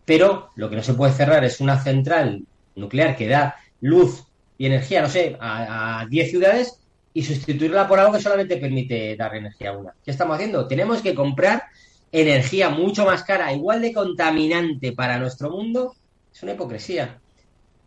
Pero 0.05 0.51
lo 0.55 0.69
que 0.69 0.75
no 0.75 0.83
se 0.83 0.93
puede 0.93 1.13
cerrar 1.13 1.43
es 1.43 1.59
una 1.59 1.81
central 1.81 2.43
nuclear 2.75 3.15
que 3.15 3.27
da 3.27 3.55
luz 3.81 4.25
y 4.57 4.65
energía, 4.65 5.01
no 5.01 5.09
sé, 5.09 5.37
a 5.39 6.05
10 6.07 6.29
ciudades 6.29 6.79
y 7.13 7.23
sustituirla 7.23 7.87
por 7.87 7.99
algo 7.99 8.13
que 8.13 8.21
solamente 8.21 8.57
permite 8.57 9.15
dar 9.15 9.35
energía 9.35 9.69
a 9.69 9.77
una. 9.77 9.93
¿Qué 10.03 10.11
estamos 10.11 10.35
haciendo? 10.35 10.67
Tenemos 10.67 11.01
que 11.01 11.15
comprar 11.15 11.63
energía 12.11 12.69
mucho 12.69 13.05
más 13.05 13.23
cara, 13.23 13.53
igual 13.53 13.81
de 13.81 13.93
contaminante 13.93 14.91
para 14.91 15.17
nuestro 15.17 15.49
mundo. 15.49 15.95
Es 16.33 16.43
una 16.43 16.53
hipocresía 16.53 17.19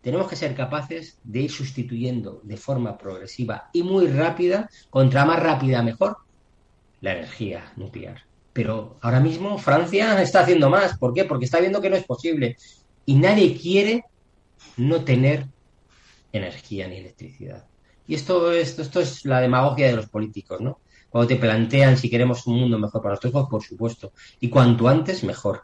tenemos 0.03 0.27
que 0.27 0.35
ser 0.35 0.53
capaces 0.53 1.17
de 1.23 1.43
ir 1.43 1.51
sustituyendo 1.51 2.41
de 2.43 2.57
forma 2.57 2.97
progresiva 2.97 3.69
y 3.71 3.83
muy 3.83 4.07
rápida, 4.07 4.69
contra 4.89 5.23
más 5.23 5.41
rápida 5.41 5.81
mejor, 5.81 6.17
la 7.03 7.11
energía 7.11 7.71
nuclear. 7.75 8.23
Pero 8.51 8.97
ahora 9.01 9.19
mismo 9.19 9.59
Francia 9.59 10.19
está 10.21 10.39
haciendo 10.39 10.71
más. 10.71 10.97
¿Por 10.97 11.13
qué? 11.13 11.25
Porque 11.25 11.45
está 11.45 11.59
viendo 11.59 11.79
que 11.79 11.91
no 11.91 11.95
es 11.95 12.05
posible. 12.05 12.57
Y 13.05 13.13
nadie 13.15 13.55
quiere 13.55 14.05
no 14.77 15.03
tener 15.03 15.45
energía 16.31 16.87
ni 16.87 16.97
electricidad. 16.97 17.65
Y 18.07 18.15
esto 18.15 18.51
es, 18.51 18.79
esto 18.79 18.99
es 18.99 19.23
la 19.25 19.39
demagogia 19.39 19.85
de 19.85 19.95
los 19.95 20.09
políticos, 20.09 20.59
¿no? 20.61 20.79
Cuando 21.11 21.27
te 21.27 21.35
plantean 21.35 21.97
si 21.97 22.09
queremos 22.09 22.47
un 22.47 22.59
mundo 22.59 22.79
mejor 22.79 23.03
para 23.03 23.19
hijos, 23.23 23.47
por 23.47 23.61
supuesto. 23.61 24.13
Y 24.39 24.49
cuanto 24.49 24.87
antes, 24.87 25.23
mejor. 25.23 25.63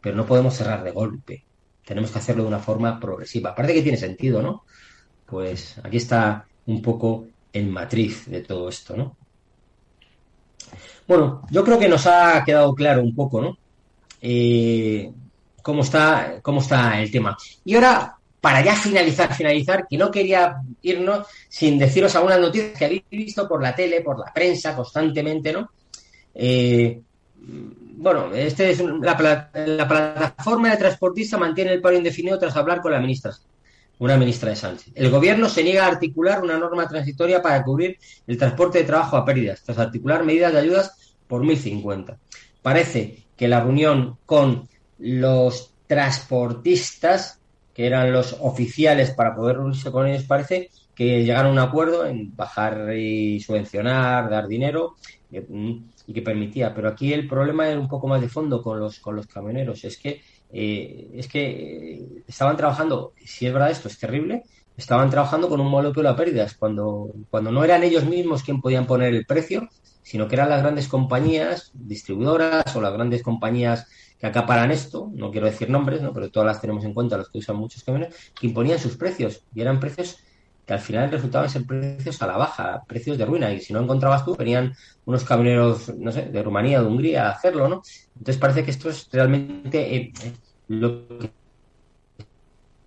Pero 0.00 0.16
no 0.16 0.26
podemos 0.26 0.54
cerrar 0.54 0.82
de 0.82 0.90
golpe 0.90 1.44
tenemos 1.88 2.10
que 2.10 2.18
hacerlo 2.18 2.42
de 2.42 2.48
una 2.48 2.58
forma 2.58 3.00
progresiva. 3.00 3.54
Parece 3.54 3.72
que 3.72 3.82
tiene 3.82 3.96
sentido, 3.96 4.42
¿no? 4.42 4.64
Pues 5.24 5.80
aquí 5.82 5.96
está 5.96 6.46
un 6.66 6.82
poco 6.82 7.28
el 7.50 7.68
matriz 7.68 8.26
de 8.26 8.42
todo 8.42 8.68
esto, 8.68 8.94
¿no? 8.94 9.16
Bueno, 11.08 11.42
yo 11.50 11.64
creo 11.64 11.78
que 11.78 11.88
nos 11.88 12.06
ha 12.06 12.44
quedado 12.44 12.74
claro 12.74 13.02
un 13.02 13.14
poco, 13.14 13.40
¿no? 13.40 13.56
Eh, 14.20 15.10
cómo 15.62 15.80
está, 15.80 16.38
cómo 16.42 16.60
está 16.60 17.00
el 17.00 17.10
tema. 17.10 17.34
Y 17.64 17.74
ahora, 17.74 18.14
para 18.42 18.62
ya 18.62 18.76
finalizar, 18.76 19.34
finalizar, 19.34 19.86
que 19.88 19.96
no 19.96 20.10
quería 20.10 20.56
irnos 20.82 21.26
sin 21.48 21.78
deciros 21.78 22.14
algunas 22.14 22.38
noticias 22.38 22.78
que 22.78 22.84
habéis 22.84 23.04
visto 23.10 23.48
por 23.48 23.62
la 23.62 23.74
tele, 23.74 24.02
por 24.02 24.18
la 24.18 24.32
prensa, 24.34 24.76
constantemente, 24.76 25.50
¿no? 25.50 25.70
Eh, 26.34 27.00
bueno, 27.40 28.30
este 28.34 28.70
es 28.70 28.80
la, 28.80 29.16
plataforma 29.16 30.70
de 30.70 30.76
transportista 30.76 31.38
mantiene 31.38 31.72
el 31.72 31.80
paro 31.80 31.96
indefinido 31.96 32.38
tras 32.38 32.54
hablar 32.54 32.82
con 32.82 32.92
la 32.92 33.00
ministra, 33.00 33.32
una 33.98 34.16
ministra 34.16 34.50
de 34.50 34.56
Sánchez. 34.56 34.92
El 34.94 35.10
gobierno 35.10 35.48
se 35.48 35.64
niega 35.64 35.84
a 35.84 35.88
articular 35.88 36.42
una 36.42 36.58
norma 36.58 36.88
transitoria 36.88 37.42
para 37.42 37.62
cubrir 37.64 37.98
el 38.26 38.38
transporte 38.38 38.78
de 38.78 38.84
trabajo 38.84 39.16
a 39.16 39.24
pérdidas, 39.24 39.62
tras 39.62 39.78
articular 39.78 40.24
medidas 40.24 40.52
de 40.52 40.60
ayudas 40.60 41.16
por 41.26 41.42
1.050. 41.42 42.16
Parece 42.62 43.24
que 43.36 43.48
la 43.48 43.60
reunión 43.60 44.18
con 44.26 44.68
los 44.98 45.72
transportistas, 45.86 47.40
que 47.74 47.86
eran 47.86 48.12
los 48.12 48.36
oficiales 48.40 49.10
para 49.10 49.34
poder 49.34 49.56
reunirse 49.56 49.90
con 49.90 50.06
ellos, 50.06 50.24
parece 50.24 50.70
que 50.94 51.24
llegaron 51.24 51.58
a 51.58 51.62
un 51.62 51.68
acuerdo 51.68 52.06
en 52.06 52.34
bajar 52.34 52.92
y 52.96 53.40
subvencionar, 53.40 54.28
dar 54.28 54.48
dinero. 54.48 54.96
Eh, 55.30 55.46
y 56.08 56.14
que 56.14 56.22
permitía. 56.22 56.74
Pero 56.74 56.88
aquí 56.88 57.12
el 57.12 57.28
problema 57.28 57.68
era 57.68 57.78
un 57.78 57.86
poco 57.86 58.08
más 58.08 58.20
de 58.20 58.28
fondo 58.28 58.62
con 58.62 58.80
los, 58.80 58.98
con 58.98 59.14
los 59.14 59.26
camioneros. 59.26 59.84
Es 59.84 59.98
que, 59.98 60.22
eh, 60.52 61.10
es 61.14 61.28
que 61.28 61.94
eh, 61.94 62.08
estaban 62.26 62.56
trabajando, 62.56 63.12
si 63.24 63.46
es 63.46 63.52
verdad 63.52 63.70
esto 63.70 63.88
es 63.88 63.98
terrible, 63.98 64.42
estaban 64.76 65.10
trabajando 65.10 65.48
con 65.48 65.60
un 65.60 65.68
monopolio 65.68 66.10
a 66.10 66.16
pérdidas, 66.16 66.54
cuando, 66.54 67.12
cuando 67.30 67.50
no 67.50 67.64
eran 67.64 67.82
ellos 67.82 68.04
mismos 68.04 68.42
quien 68.42 68.60
podían 68.60 68.86
poner 68.86 69.12
el 69.12 69.26
precio, 69.26 69.68
sino 70.02 70.28
que 70.28 70.36
eran 70.36 70.48
las 70.48 70.62
grandes 70.62 70.88
compañías 70.88 71.70
distribuidoras 71.74 72.74
o 72.74 72.80
las 72.80 72.92
grandes 72.92 73.22
compañías 73.22 73.86
que 74.18 74.26
acaparan 74.26 74.70
esto, 74.70 75.10
no 75.14 75.30
quiero 75.30 75.46
decir 75.46 75.68
nombres, 75.68 76.00
¿no? 76.00 76.12
pero 76.12 76.30
todas 76.30 76.46
las 76.46 76.60
tenemos 76.60 76.84
en 76.84 76.94
cuenta, 76.94 77.16
los 77.16 77.28
que 77.28 77.38
usan 77.38 77.56
muchos 77.56 77.84
camiones, 77.84 78.14
que 78.38 78.46
imponían 78.46 78.78
sus 78.78 78.96
precios 78.96 79.42
y 79.54 79.60
eran 79.60 79.80
precios 79.80 80.18
que 80.68 80.74
al 80.74 80.80
final 80.80 81.10
resultaban 81.10 81.48
ser 81.48 81.64
precios 81.64 82.20
a 82.20 82.26
la 82.26 82.36
baja, 82.36 82.82
precios 82.86 83.16
de 83.16 83.24
ruina, 83.24 83.50
y 83.50 83.58
si 83.58 83.72
no 83.72 83.80
encontrabas 83.80 84.22
tú, 84.22 84.36
venían 84.36 84.74
unos 85.06 85.24
camioneros, 85.24 85.96
no 85.96 86.12
sé, 86.12 86.26
de 86.26 86.42
Rumanía, 86.42 86.82
de 86.82 86.86
Hungría 86.86 87.26
a 87.26 87.30
hacerlo, 87.30 87.68
¿no? 87.70 87.82
Entonces 88.18 88.36
parece 88.36 88.64
que 88.64 88.72
esto 88.72 88.90
es 88.90 89.08
realmente 89.10 89.96
eh, 89.96 90.12
lo 90.68 91.08
que 91.08 91.30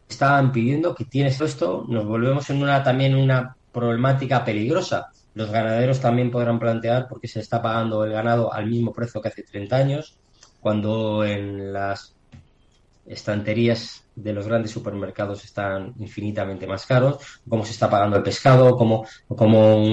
estaban 0.08 0.52
pidiendo, 0.52 0.94
que 0.94 1.06
tienes 1.06 1.42
esto, 1.42 1.84
nos 1.90 2.06
volvemos 2.06 2.48
en 2.52 2.62
una 2.62 2.84
también 2.84 3.16
una 3.16 3.58
problemática 3.72 4.46
peligrosa. 4.46 5.08
Los 5.34 5.50
ganaderos 5.50 6.00
también 6.00 6.30
podrán 6.30 6.60
plantear 6.60 7.08
porque 7.08 7.28
se 7.28 7.40
está 7.40 7.64
pagando 7.64 8.04
el 8.06 8.12
ganado 8.12 8.54
al 8.54 8.68
mismo 8.68 8.94
precio 8.94 9.24
que 9.24 9.30
hace 9.30 9.42
30 9.42 9.76
años, 9.76 10.20
cuando 10.60 11.26
en 11.26 11.74
las 11.74 12.14
estanterías 13.06 14.04
de 14.16 14.34
los 14.34 14.48
grandes 14.48 14.72
supermercados 14.72 15.44
están 15.44 15.94
infinitamente 16.00 16.68
más 16.68 16.86
caros, 16.86 17.18
cómo 17.48 17.66
se 17.66 17.72
está 17.72 17.90
pagando 17.90 18.18
el 18.18 18.24
pescado, 18.24 18.76
cómo, 18.76 19.06
cómo 19.28 19.84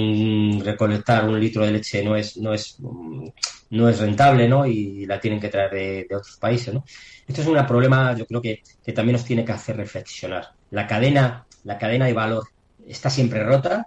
recolectar 0.62 1.28
un 1.28 1.38
litro 1.38 1.64
de 1.64 1.72
leche 1.72 2.02
no 2.02 2.16
es, 2.16 2.36
no 2.36 2.52
es, 2.52 2.78
no 3.70 3.88
es 3.88 3.98
rentable, 3.98 4.48
¿no? 4.48 4.66
Y 4.66 5.06
la 5.06 5.20
tienen 5.20 5.40
que 5.40 5.48
traer 5.48 5.70
de, 6.08 6.16
otros 6.16 6.36
países, 6.36 6.74
¿no? 6.74 6.84
Esto 7.26 7.42
es 7.42 7.46
un 7.46 7.66
problema, 7.66 8.16
yo 8.16 8.26
creo 8.26 8.42
que, 8.42 8.62
que, 8.84 8.92
también 8.92 9.14
nos 9.14 9.24
tiene 9.24 9.44
que 9.44 9.52
hacer 9.52 9.76
reflexionar. 9.76 10.48
La 10.70 10.86
cadena, 10.86 11.46
la 11.64 11.78
cadena 11.78 12.06
de 12.06 12.12
valor 12.12 12.44
está 12.86 13.10
siempre 13.10 13.44
rota, 13.44 13.86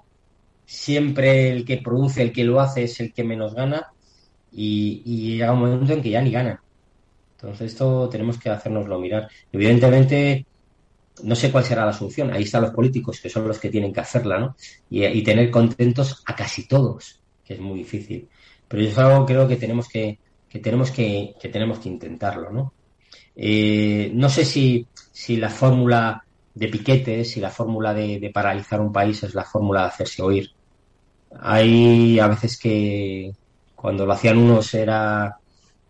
siempre 0.65 1.51
el 1.51 1.65
que 1.65 1.78
produce, 1.78 2.22
el 2.22 2.32
que 2.32 2.43
lo 2.43 2.59
hace 2.59 2.84
es 2.84 2.99
el 2.99 3.13
que 3.13 3.24
menos 3.24 3.53
gana 3.53 3.88
y, 4.51 5.01
y 5.05 5.32
llega 5.34 5.53
un 5.53 5.59
momento 5.59 5.93
en 5.93 6.01
que 6.01 6.09
ya 6.09 6.22
ni 6.22 6.32
gana 6.32 6.61
entonces 7.42 7.72
esto 7.72 8.08
tenemos 8.08 8.38
que 8.38 8.50
hacernoslo 8.50 9.00
mirar. 9.00 9.28
Evidentemente, 9.52 10.46
no 11.24 11.36
sé 11.36 11.52
cuál 11.52 11.64
será 11.64 11.86
la 11.86 11.94
solución. 11.94 12.32
Ahí 12.32 12.44
están 12.44 12.62
los 12.62 12.72
políticos, 12.72 13.20
que 13.20 13.30
son 13.30 13.48
los 13.48 13.58
que 13.58 13.70
tienen 13.70 13.92
que 13.92 14.00
hacerla, 14.00 14.39
¿no? 14.39 14.56
Y, 14.89 15.22
tener 15.24 15.50
contentos 15.50 16.24
a 16.28 16.36
casi 16.36 16.68
todos, 16.68 17.20
que 17.44 17.56
es 17.56 17.60
muy 17.60 17.80
difícil. 17.80 18.30
Pero 18.68 18.84
yo 18.84 19.26
creo 19.26 19.48
que 19.48 19.56
tenemos 19.56 19.89
que, 19.89 20.20
que 20.48 20.60
tenemos 20.60 20.92
que, 20.92 21.34
que 21.39 21.50
tenemos 21.50 21.80
que 21.80 21.89
intentarlo, 21.89 22.52
¿no? 22.52 22.74
Eh, 23.36 24.12
no 24.14 24.30
sé 24.30 24.46
si, 24.46 24.86
si 25.12 25.38
la 25.38 25.50
fórmula 25.50 26.24
de 26.54 26.68
piquetes 26.68 27.38
y 27.38 27.39
la 27.39 27.50
fórmula 27.50 27.94
de, 27.94 28.30
paralizar 28.34 28.82
un 28.82 28.92
país 28.92 29.24
es 29.24 29.34
la 29.34 29.46
fórmula 29.46 29.82
de 29.82 29.88
hacerse 29.88 30.22
oír. 30.22 30.52
Hay 31.39 32.20
a 32.20 32.28
veces 32.28 32.58
que 32.58 33.32
cuando 33.76 34.06
lo 34.06 34.14
hacían 34.14 34.38
unos 34.38 34.74
era, 34.74 35.39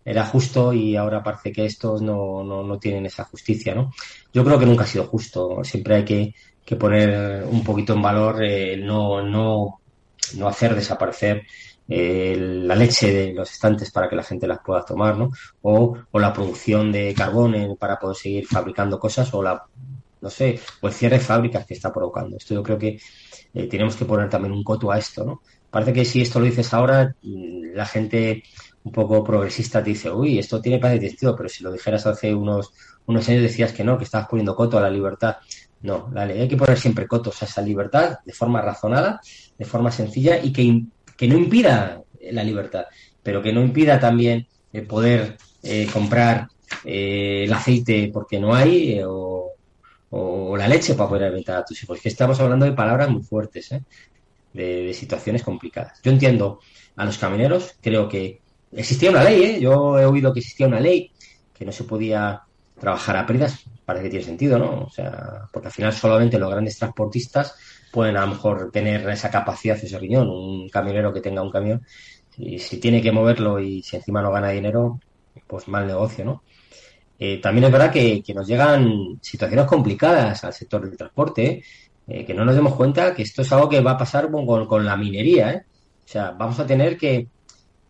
era 0.04 0.26
justo 0.26 0.72
y 0.72 0.96
ahora 0.96 1.22
parece 1.22 1.52
que 1.52 1.66
estos 1.66 2.02
no, 2.02 2.42
no, 2.44 2.62
no 2.62 2.78
tienen 2.78 3.06
esa 3.06 3.24
justicia, 3.24 3.74
¿no? 3.74 3.92
Yo 4.32 4.44
creo 4.44 4.58
que 4.58 4.66
nunca 4.66 4.84
ha 4.84 4.86
sido 4.86 5.04
justo. 5.04 5.62
Siempre 5.64 5.96
hay 5.96 6.04
que, 6.04 6.34
que 6.64 6.76
poner 6.76 7.44
un 7.44 7.62
poquito 7.64 7.94
en 7.94 8.02
valor 8.02 8.42
el 8.42 8.84
no, 8.84 9.22
no, 9.22 9.80
no 10.36 10.48
hacer 10.48 10.74
desaparecer 10.74 11.42
eh, 11.88 12.36
la 12.38 12.74
leche 12.74 13.12
de 13.12 13.34
los 13.34 13.50
estantes 13.52 13.90
para 13.90 14.08
que 14.08 14.16
la 14.16 14.22
gente 14.22 14.46
las 14.46 14.60
pueda 14.64 14.84
tomar, 14.84 15.16
¿no? 15.18 15.30
O, 15.62 15.96
o 16.10 16.18
la 16.18 16.32
producción 16.32 16.90
de 16.92 17.14
carbón 17.14 17.76
para 17.78 17.98
poder 17.98 18.16
seguir 18.16 18.46
fabricando 18.46 18.98
cosas 18.98 19.32
o 19.34 19.42
la 19.42 19.64
no 20.22 20.30
sé, 20.30 20.60
o 20.80 20.86
el 20.86 20.94
cierre 20.94 21.18
de 21.18 21.24
fábricas 21.24 21.66
que 21.66 21.74
está 21.74 21.92
provocando. 21.92 22.36
Esto 22.36 22.54
yo 22.54 22.62
creo 22.62 22.78
que 22.78 22.98
eh, 23.54 23.66
tenemos 23.68 23.96
que 23.96 24.04
poner 24.04 24.30
también 24.30 24.52
un 24.52 24.62
coto 24.62 24.90
a 24.90 24.98
esto, 24.98 25.24
¿no? 25.24 25.42
Parece 25.68 25.92
que 25.92 26.04
si 26.04 26.22
esto 26.22 26.38
lo 26.38 26.46
dices 26.46 26.72
ahora, 26.72 27.14
mm, 27.22 27.74
la 27.74 27.86
gente 27.86 28.44
un 28.84 28.92
poco 28.92 29.22
progresista 29.22 29.82
te 29.82 29.90
dice, 29.90 30.10
uy, 30.10 30.38
esto 30.38 30.60
tiene 30.60 30.78
de 30.78 31.08
sentido, 31.08 31.36
pero 31.36 31.48
si 31.48 31.62
lo 31.62 31.72
dijeras 31.72 32.06
hace 32.06 32.34
unos, 32.34 32.72
unos 33.06 33.28
años 33.28 33.42
decías 33.42 33.72
que 33.72 33.84
no, 33.84 33.96
que 33.96 34.04
estabas 34.04 34.28
poniendo 34.28 34.56
coto 34.56 34.78
a 34.78 34.82
la 34.82 34.90
libertad. 34.90 35.36
No, 35.82 36.10
dale, 36.12 36.40
hay 36.40 36.48
que 36.48 36.56
poner 36.56 36.78
siempre 36.78 37.06
cotos 37.08 37.42
a 37.42 37.46
esa 37.46 37.62
libertad 37.62 38.18
de 38.24 38.32
forma 38.32 38.60
razonada, 38.60 39.20
de 39.58 39.64
forma 39.64 39.90
sencilla 39.90 40.38
y 40.42 40.52
que, 40.52 40.82
que 41.16 41.28
no 41.28 41.36
impida 41.36 42.02
la 42.30 42.44
libertad, 42.44 42.84
pero 43.22 43.42
que 43.42 43.52
no 43.52 43.62
impida 43.62 43.98
también 43.98 44.46
el 44.72 44.86
poder 44.86 45.36
eh, 45.62 45.88
comprar 45.92 46.48
eh, 46.84 47.44
el 47.44 47.52
aceite 47.52 48.10
porque 48.12 48.38
no 48.38 48.54
hay 48.54 49.00
o 49.04 49.52
o, 50.12 50.56
la 50.56 50.68
leche 50.68 50.94
para 50.94 51.08
poder 51.08 51.24
alimentar 51.24 51.58
a 51.58 51.64
tus 51.64 51.82
hijos. 51.82 52.00
Que 52.00 52.08
estamos 52.08 52.38
hablando 52.40 52.66
de 52.66 52.72
palabras 52.72 53.08
muy 53.08 53.22
fuertes, 53.22 53.72
¿eh? 53.72 53.82
de, 54.52 54.92
situaciones 54.94 55.42
complicadas. 55.42 56.00
Yo 56.02 56.12
entiendo 56.12 56.60
a 56.96 57.04
los 57.04 57.18
camioneros, 57.18 57.74
creo 57.80 58.08
que 58.08 58.41
existía 58.72 59.10
una 59.10 59.24
ley, 59.24 59.42
¿eh? 59.42 59.60
yo 59.60 59.98
he 59.98 60.04
oído 60.04 60.32
que 60.32 60.40
existía 60.40 60.66
una 60.66 60.80
ley 60.80 61.10
que 61.52 61.64
no 61.64 61.72
se 61.72 61.84
podía 61.84 62.42
trabajar 62.78 63.16
a 63.16 63.26
pérdidas, 63.26 63.64
parece 63.84 64.04
que 64.04 64.10
tiene 64.10 64.24
sentido, 64.24 64.58
¿no? 64.58 64.84
O 64.84 64.90
sea, 64.90 65.42
porque 65.52 65.68
al 65.68 65.72
final 65.72 65.92
solamente 65.92 66.38
los 66.38 66.50
grandes 66.50 66.78
transportistas 66.78 67.54
pueden 67.92 68.16
a 68.16 68.22
lo 68.22 68.28
mejor 68.28 68.70
tener 68.72 69.08
esa 69.08 69.30
capacidad, 69.30 69.76
ese 69.76 69.98
riñón, 69.98 70.28
un 70.28 70.68
camionero 70.68 71.12
que 71.12 71.20
tenga 71.20 71.42
un 71.42 71.50
camión, 71.50 71.82
y 72.36 72.58
si 72.58 72.78
tiene 72.78 73.02
que 73.02 73.12
moverlo 73.12 73.60
y 73.60 73.82
si 73.82 73.96
encima 73.96 74.22
no 74.22 74.32
gana 74.32 74.50
dinero, 74.50 74.98
pues 75.46 75.68
mal 75.68 75.86
negocio, 75.86 76.24
¿no? 76.24 76.42
Eh, 77.18 77.40
también 77.40 77.66
es 77.66 77.72
verdad 77.72 77.92
que, 77.92 78.20
nos 78.34 78.48
llegan 78.48 79.18
situaciones 79.20 79.66
complicadas 79.66 80.42
al 80.42 80.52
sector 80.52 80.84
del 80.84 80.96
transporte, 80.96 81.62
eh, 82.08 82.24
que 82.24 82.34
no 82.34 82.44
nos 82.44 82.56
demos 82.56 82.74
cuenta 82.74 83.14
que 83.14 83.22
esto 83.22 83.42
es 83.42 83.52
algo 83.52 83.68
que 83.68 83.80
va 83.80 83.92
a 83.92 83.98
pasar 83.98 84.28
con, 84.28 84.84
la 84.84 84.96
minería. 84.96 85.52
¿eh? 85.52 85.62
O 86.04 86.08
sea, 86.08 86.32
vamos 86.32 86.58
a 86.58 86.66
tener 86.66 86.96
que, 86.96 87.28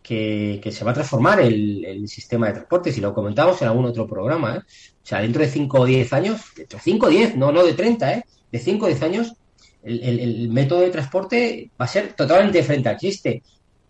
que, 0.02 0.60
se 0.70 0.84
va 0.84 0.90
a 0.90 0.94
transformar 0.94 1.40
el, 1.40 2.08
sistema 2.08 2.48
de 2.48 2.54
transporte, 2.54 2.92
si 2.92 3.00
lo 3.00 3.14
comentamos 3.14 3.60
en 3.62 3.68
algún 3.68 3.86
otro 3.86 4.06
programa. 4.06 4.58
O 4.58 5.06
sea, 5.06 5.20
dentro 5.20 5.42
de 5.42 5.48
5 5.48 5.80
o 5.80 5.84
10 5.84 6.12
años, 6.12 6.40
de 6.56 6.66
5 6.78 7.06
o 7.06 7.08
10, 7.08 7.36
no, 7.36 7.52
no 7.52 7.64
de 7.64 7.74
30, 7.74 8.14
¿eh? 8.14 8.24
de 8.50 8.58
5 8.58 8.84
o 8.84 8.88
10 8.88 9.02
años, 9.02 9.34
el, 9.82 10.48
método 10.50 10.80
de 10.80 10.90
transporte 10.90 11.70
va 11.80 11.84
a 11.84 11.88
ser 11.88 12.12
totalmente 12.12 12.58
diferente 12.58 12.88
al 12.88 12.98
chiste. 12.98 13.42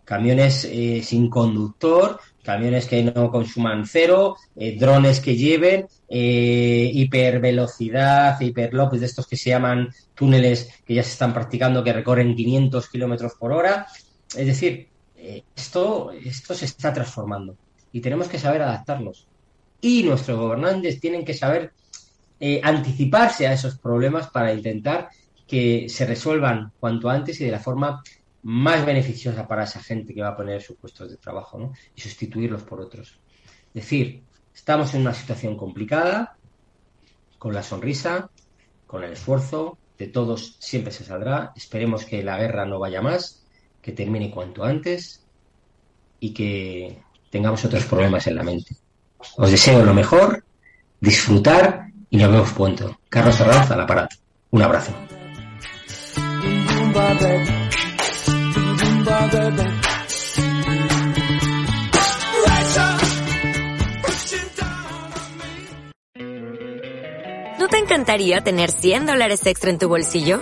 Camiones 0.05 0.69
sin 1.03 1.29
conductor, 1.29 2.19
camiones 2.43 2.85
que 2.85 3.01
no 3.03 3.31
consuman 3.31 3.87
cero, 3.87 4.35
eh, 4.55 4.77
drones 4.77 5.19
que 5.21 5.35
lleven, 5.35 5.87
eh, 6.09 6.91
hipervelocidad, 6.93 8.39
hiperlopes 8.39 8.99
de 8.99 9.05
estos 9.05 9.25
que 9.25 9.37
se 9.37 9.49
llaman 9.49 9.89
túneles 10.13 10.69
que 10.85 10.93
ya 10.93 11.03
se 11.03 11.11
están 11.11 11.33
practicando 11.33 11.83
que 11.83 11.93
recorren 11.93 12.35
500 12.35 12.89
kilómetros 12.89 13.33
por 13.39 13.53
hora. 13.53 13.87
Es 14.35 14.45
decir, 14.45 14.73
eh, 14.73 14.92
esto, 15.55 16.11
esto 16.11 16.53
se 16.53 16.65
está 16.65 16.91
transformando 16.93 17.55
y 17.91 18.01
tenemos 18.01 18.27
que 18.27 18.39
saber 18.39 18.61
adaptarnos. 18.61 19.27
Y 19.81 20.03
nuestros 20.03 20.37
gobernantes 20.37 20.99
tienen 20.99 21.23
que 21.25 21.33
saber 21.33 21.73
anticiparse 22.61 23.47
a 23.47 23.53
esos 23.53 23.77
problemas 23.77 24.29
para 24.29 24.53
intentar 24.53 25.09
que 25.47 25.87
se 25.87 26.05
resuelvan 26.05 26.71
cuanto 26.79 27.09
antes 27.09 27.39
y 27.39 27.45
de 27.45 27.51
la 27.51 27.59
forma 27.59 28.03
más 28.43 28.85
beneficiosa 28.85 29.47
para 29.47 29.63
esa 29.63 29.81
gente 29.81 30.13
que 30.13 30.21
va 30.21 30.29
a 30.29 30.35
poner 30.35 30.61
sus 30.61 30.75
puestos 30.77 31.09
de 31.09 31.17
trabajo 31.17 31.71
y 31.95 32.01
sustituirlos 32.01 32.63
por 32.63 32.81
otros. 32.81 33.19
Es 33.67 33.83
decir, 33.83 34.23
estamos 34.53 34.93
en 34.93 35.01
una 35.01 35.13
situación 35.13 35.55
complicada, 35.55 36.35
con 37.37 37.53
la 37.53 37.63
sonrisa, 37.63 38.29
con 38.87 39.03
el 39.03 39.13
esfuerzo, 39.13 39.77
de 39.97 40.07
todos 40.07 40.57
siempre 40.59 40.91
se 40.91 41.05
saldrá. 41.05 41.53
Esperemos 41.55 42.05
que 42.05 42.23
la 42.23 42.37
guerra 42.37 42.65
no 42.65 42.79
vaya 42.79 43.01
más, 43.01 43.42
que 43.83 43.91
termine 43.91 44.31
cuanto 44.31 44.63
antes 44.63 45.21
y 46.21 46.33
que 46.33 46.97
tengamos 47.29 47.63
otros 47.65 47.83
problemas 47.83 48.25
en 48.27 48.35
la 48.37 48.43
mente. 48.43 48.75
Os 49.35 49.51
deseo 49.51 49.83
lo 49.83 49.93
mejor, 49.93 50.43
disfrutar 51.01 51.87
y 52.09 52.17
nos 52.17 52.31
vemos 52.31 52.51
pronto. 52.53 52.97
Carlos 53.09 53.39
Arranza, 53.41 53.73
al 53.73 53.81
aparato. 53.81 54.15
Un 54.51 54.61
abrazo. 54.61 54.93
¿No 67.59 67.67
te 67.67 67.77
encantaría 67.77 68.41
tener 68.41 68.71
100 68.71 69.05
dólares 69.07 69.45
extra 69.45 69.71
en 69.71 69.77
tu 69.77 69.89
bolsillo? 69.89 70.41